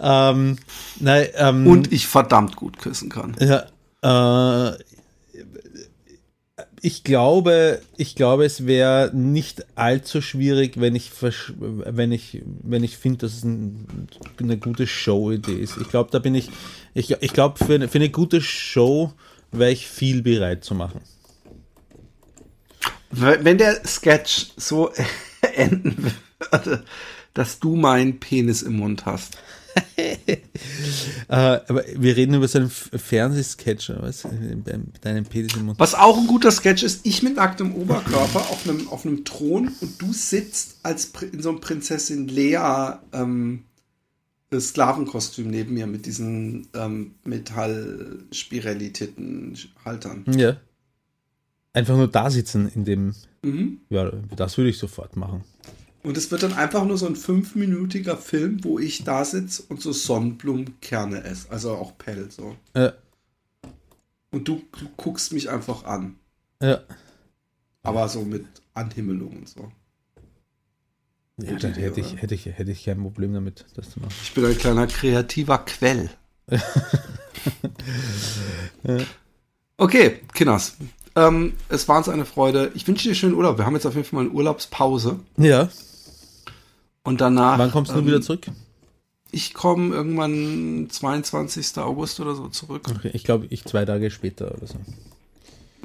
ähm, 0.00 0.58
nein, 1.00 1.26
ähm, 1.36 1.66
und 1.66 1.92
ich 1.92 2.06
verdammt 2.06 2.56
gut 2.56 2.78
küssen 2.78 3.08
kann. 3.08 3.36
Ja, 3.40 4.72
äh, 4.72 4.78
ich 6.80 7.02
glaube, 7.02 7.80
ich 7.96 8.14
glaube, 8.14 8.44
es 8.44 8.64
wäre 8.66 9.10
nicht 9.12 9.66
allzu 9.76 10.20
schwierig, 10.22 10.80
wenn 10.80 10.94
ich, 10.94 11.10
wenn 11.58 12.12
ich, 12.12 12.42
wenn 12.62 12.84
ich 12.84 12.96
finde, 12.98 13.18
dass 13.18 13.34
es 13.34 13.44
ein, 13.44 14.08
eine 14.40 14.58
gute 14.58 14.86
Show-Idee 14.86 15.56
ist. 15.56 15.76
Ich 15.80 15.88
glaube, 15.88 16.10
da 16.12 16.20
bin 16.20 16.36
ich, 16.36 16.50
ich, 16.94 17.10
ich 17.20 17.32
glaube, 17.32 17.64
für, 17.64 17.74
eine- 17.74 17.88
für 17.88 17.98
eine 17.98 18.10
gute 18.10 18.40
Show 18.40 19.12
wäre 19.50 19.72
ich 19.72 19.88
viel 19.88 20.22
bereit 20.22 20.62
zu 20.64 20.74
machen. 20.76 21.00
Wenn 23.10 23.58
der 23.58 23.86
Sketch 23.86 24.48
so 24.56 24.90
enden 25.54 26.12
würde, 26.50 26.84
dass 27.34 27.60
du 27.60 27.76
meinen 27.76 28.20
Penis 28.20 28.62
im 28.62 28.76
Mund 28.76 29.06
hast. 29.06 29.38
Äh, 31.28 31.60
aber 31.68 31.84
wir 31.94 32.16
reden 32.16 32.34
über 32.34 32.48
so 32.48 32.58
einen 32.58 32.70
Fernsehsketch, 32.70 33.92
was? 33.98 34.24
Mit 34.24 34.66
deinem 35.02 35.26
Penis 35.26 35.54
im 35.56 35.66
Mund. 35.66 35.78
Was 35.78 35.94
auch 35.94 36.16
ein 36.16 36.26
guter 36.26 36.50
Sketch 36.50 36.82
ist, 36.82 37.06
ich 37.06 37.22
mit 37.22 37.36
nacktem 37.36 37.74
Oberkörper 37.74 38.40
auf 38.40 38.66
einem, 38.66 38.88
auf 38.88 39.04
einem 39.04 39.26
Thron 39.26 39.70
und 39.80 40.00
du 40.00 40.14
sitzt 40.14 40.78
als 40.82 41.12
in 41.20 41.42
so 41.42 41.50
einem 41.50 41.60
Prinzessin 41.60 42.28
Lea 42.28 42.94
ähm, 43.12 43.64
Sklavenkostüm 44.58 45.48
neben 45.48 45.74
mir 45.74 45.86
mit 45.86 46.06
diesen 46.06 46.68
ähm, 46.74 47.16
Metall-Spirelli-Titten-Haltern. 47.24 50.24
Ja. 50.34 50.56
Einfach 51.78 51.96
nur 51.96 52.08
da 52.08 52.28
sitzen 52.28 52.68
in 52.74 52.84
dem, 52.84 53.14
Mhm. 53.42 53.78
ja, 53.88 54.10
das 54.34 54.56
würde 54.58 54.70
ich 54.70 54.78
sofort 54.78 55.14
machen. 55.14 55.44
Und 56.02 56.16
es 56.16 56.28
wird 56.32 56.42
dann 56.42 56.54
einfach 56.54 56.84
nur 56.84 56.98
so 56.98 57.06
ein 57.06 57.14
fünfminütiger 57.14 58.16
Film, 58.16 58.64
wo 58.64 58.80
ich 58.80 59.04
da 59.04 59.24
sitze 59.24 59.62
und 59.68 59.80
so 59.80 59.92
Sonnenblumenkerne 59.92 61.22
esse. 61.22 61.48
Also 61.52 61.72
auch 61.76 61.96
Pell 61.96 62.28
so. 62.32 62.56
Ja, 62.74 62.94
Und 64.32 64.48
du, 64.48 64.62
du 64.72 64.88
guckst 64.96 65.32
mich 65.32 65.50
einfach 65.50 65.84
an. 65.84 66.16
ja. 66.60 66.80
Aber 67.84 68.08
so 68.08 68.22
mit 68.22 68.44
Anhimmelung 68.74 69.36
und 69.38 69.48
so. 69.48 69.70
Ja, 71.40 71.50
Gute 71.52 71.60
dann 71.68 71.72
Idee, 71.74 71.82
hätte 71.82 72.00
ich, 72.00 72.16
hätte, 72.20 72.34
ich, 72.34 72.46
hätte 72.46 72.72
ich 72.72 72.84
kein 72.84 73.00
Problem 73.00 73.32
damit, 73.32 73.64
das 73.76 73.90
zu 73.90 74.00
machen. 74.00 74.12
Ich 74.24 74.34
bin 74.34 74.44
ein 74.44 74.58
kleiner 74.58 74.88
kreativer 74.88 75.58
Quell. 75.58 76.10
okay, 79.76 80.20
Kinders. 80.34 80.76
Ähm, 81.18 81.54
es 81.68 81.88
war 81.88 81.98
uns 81.98 82.08
eine 82.08 82.24
Freude. 82.24 82.70
Ich 82.74 82.86
wünsche 82.86 83.08
dir 83.08 83.14
schönen 83.14 83.34
Urlaub. 83.34 83.58
Wir 83.58 83.66
haben 83.66 83.74
jetzt 83.74 83.86
auf 83.86 83.94
jeden 83.94 84.06
Fall 84.06 84.22
mal 84.22 84.28
eine 84.28 84.34
Urlaubspause. 84.34 85.18
Ja. 85.36 85.68
Und 87.02 87.20
danach. 87.20 87.58
Wann 87.58 87.72
kommst 87.72 87.92
du 87.92 87.98
ähm, 87.98 88.06
wieder 88.06 88.20
zurück? 88.20 88.46
Ich 89.32 89.52
komme 89.52 89.94
irgendwann 89.94 90.86
22. 90.88 91.76
August 91.78 92.20
oder 92.20 92.34
so 92.34 92.48
zurück. 92.48 92.82
Okay, 92.88 93.10
ich 93.12 93.24
glaube, 93.24 93.46
ich 93.50 93.64
zwei 93.64 93.84
Tage 93.84 94.10
später 94.10 94.54
oder 94.54 94.66
so. 94.66 94.76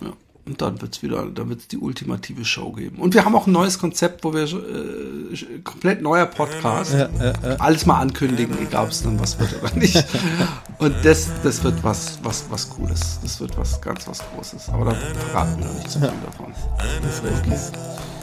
Ja. 0.02 0.14
Und 0.46 0.62
dann 0.62 0.82
wird's 0.82 1.02
wieder, 1.02 1.26
dann 1.26 1.48
wird's 1.48 1.70
die 1.70 1.78
ultimative 1.78 2.44
Show 2.44 2.74
geben. 2.74 3.00
Und 3.00 3.14
wir 3.14 3.24
haben 3.24 3.34
auch 3.34 3.48
ein 3.48 3.54
neues 3.54 3.80
Konzept, 3.80 4.26
wo 4.26 4.34
wir 4.34 4.44
äh, 4.44 5.60
komplett 5.64 6.02
neuer 6.02 6.26
Podcast. 6.26 6.94
Ja, 6.94 7.08
ja. 7.22 7.34
Alles 7.60 7.86
mal 7.86 8.02
ankündigen, 8.02 8.58
egal 8.62 8.86
ob 8.86 8.92
es 8.92 9.04
dann 9.04 9.18
was 9.22 9.40
wird 9.40 9.56
oder 9.62 9.74
nicht. 9.76 10.04
Und 10.80 10.94
das, 11.04 11.30
das 11.44 11.64
wird 11.64 11.82
was, 11.82 12.20
was, 12.24 12.44
was 12.50 12.70
Cooles. 12.70 13.20
Das 13.22 13.40
wird 13.40 13.58
was 13.58 13.82
ganz 13.82 14.06
was 14.06 14.20
Großes. 14.36 14.68
Aber 14.70 14.86
da 14.86 14.96
verraten 15.30 15.60
wir 15.60 15.66
noch 15.66 15.76
nicht 15.76 15.90
so 15.90 16.00
viel 16.00 16.12
davon. 16.26 16.54
Okay. 16.74 17.58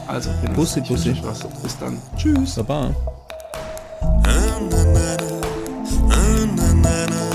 Also, 0.07 0.29
Bussi, 0.53 0.81
Bussi. 0.81 1.17
was. 1.23 1.39
Bis 1.63 1.77
dann. 1.79 1.97
Tschüss. 2.17 2.55
Baba. 2.55 2.93
na 4.21 4.59
na 4.69 4.83
na 6.73 7.05
na 7.07 7.30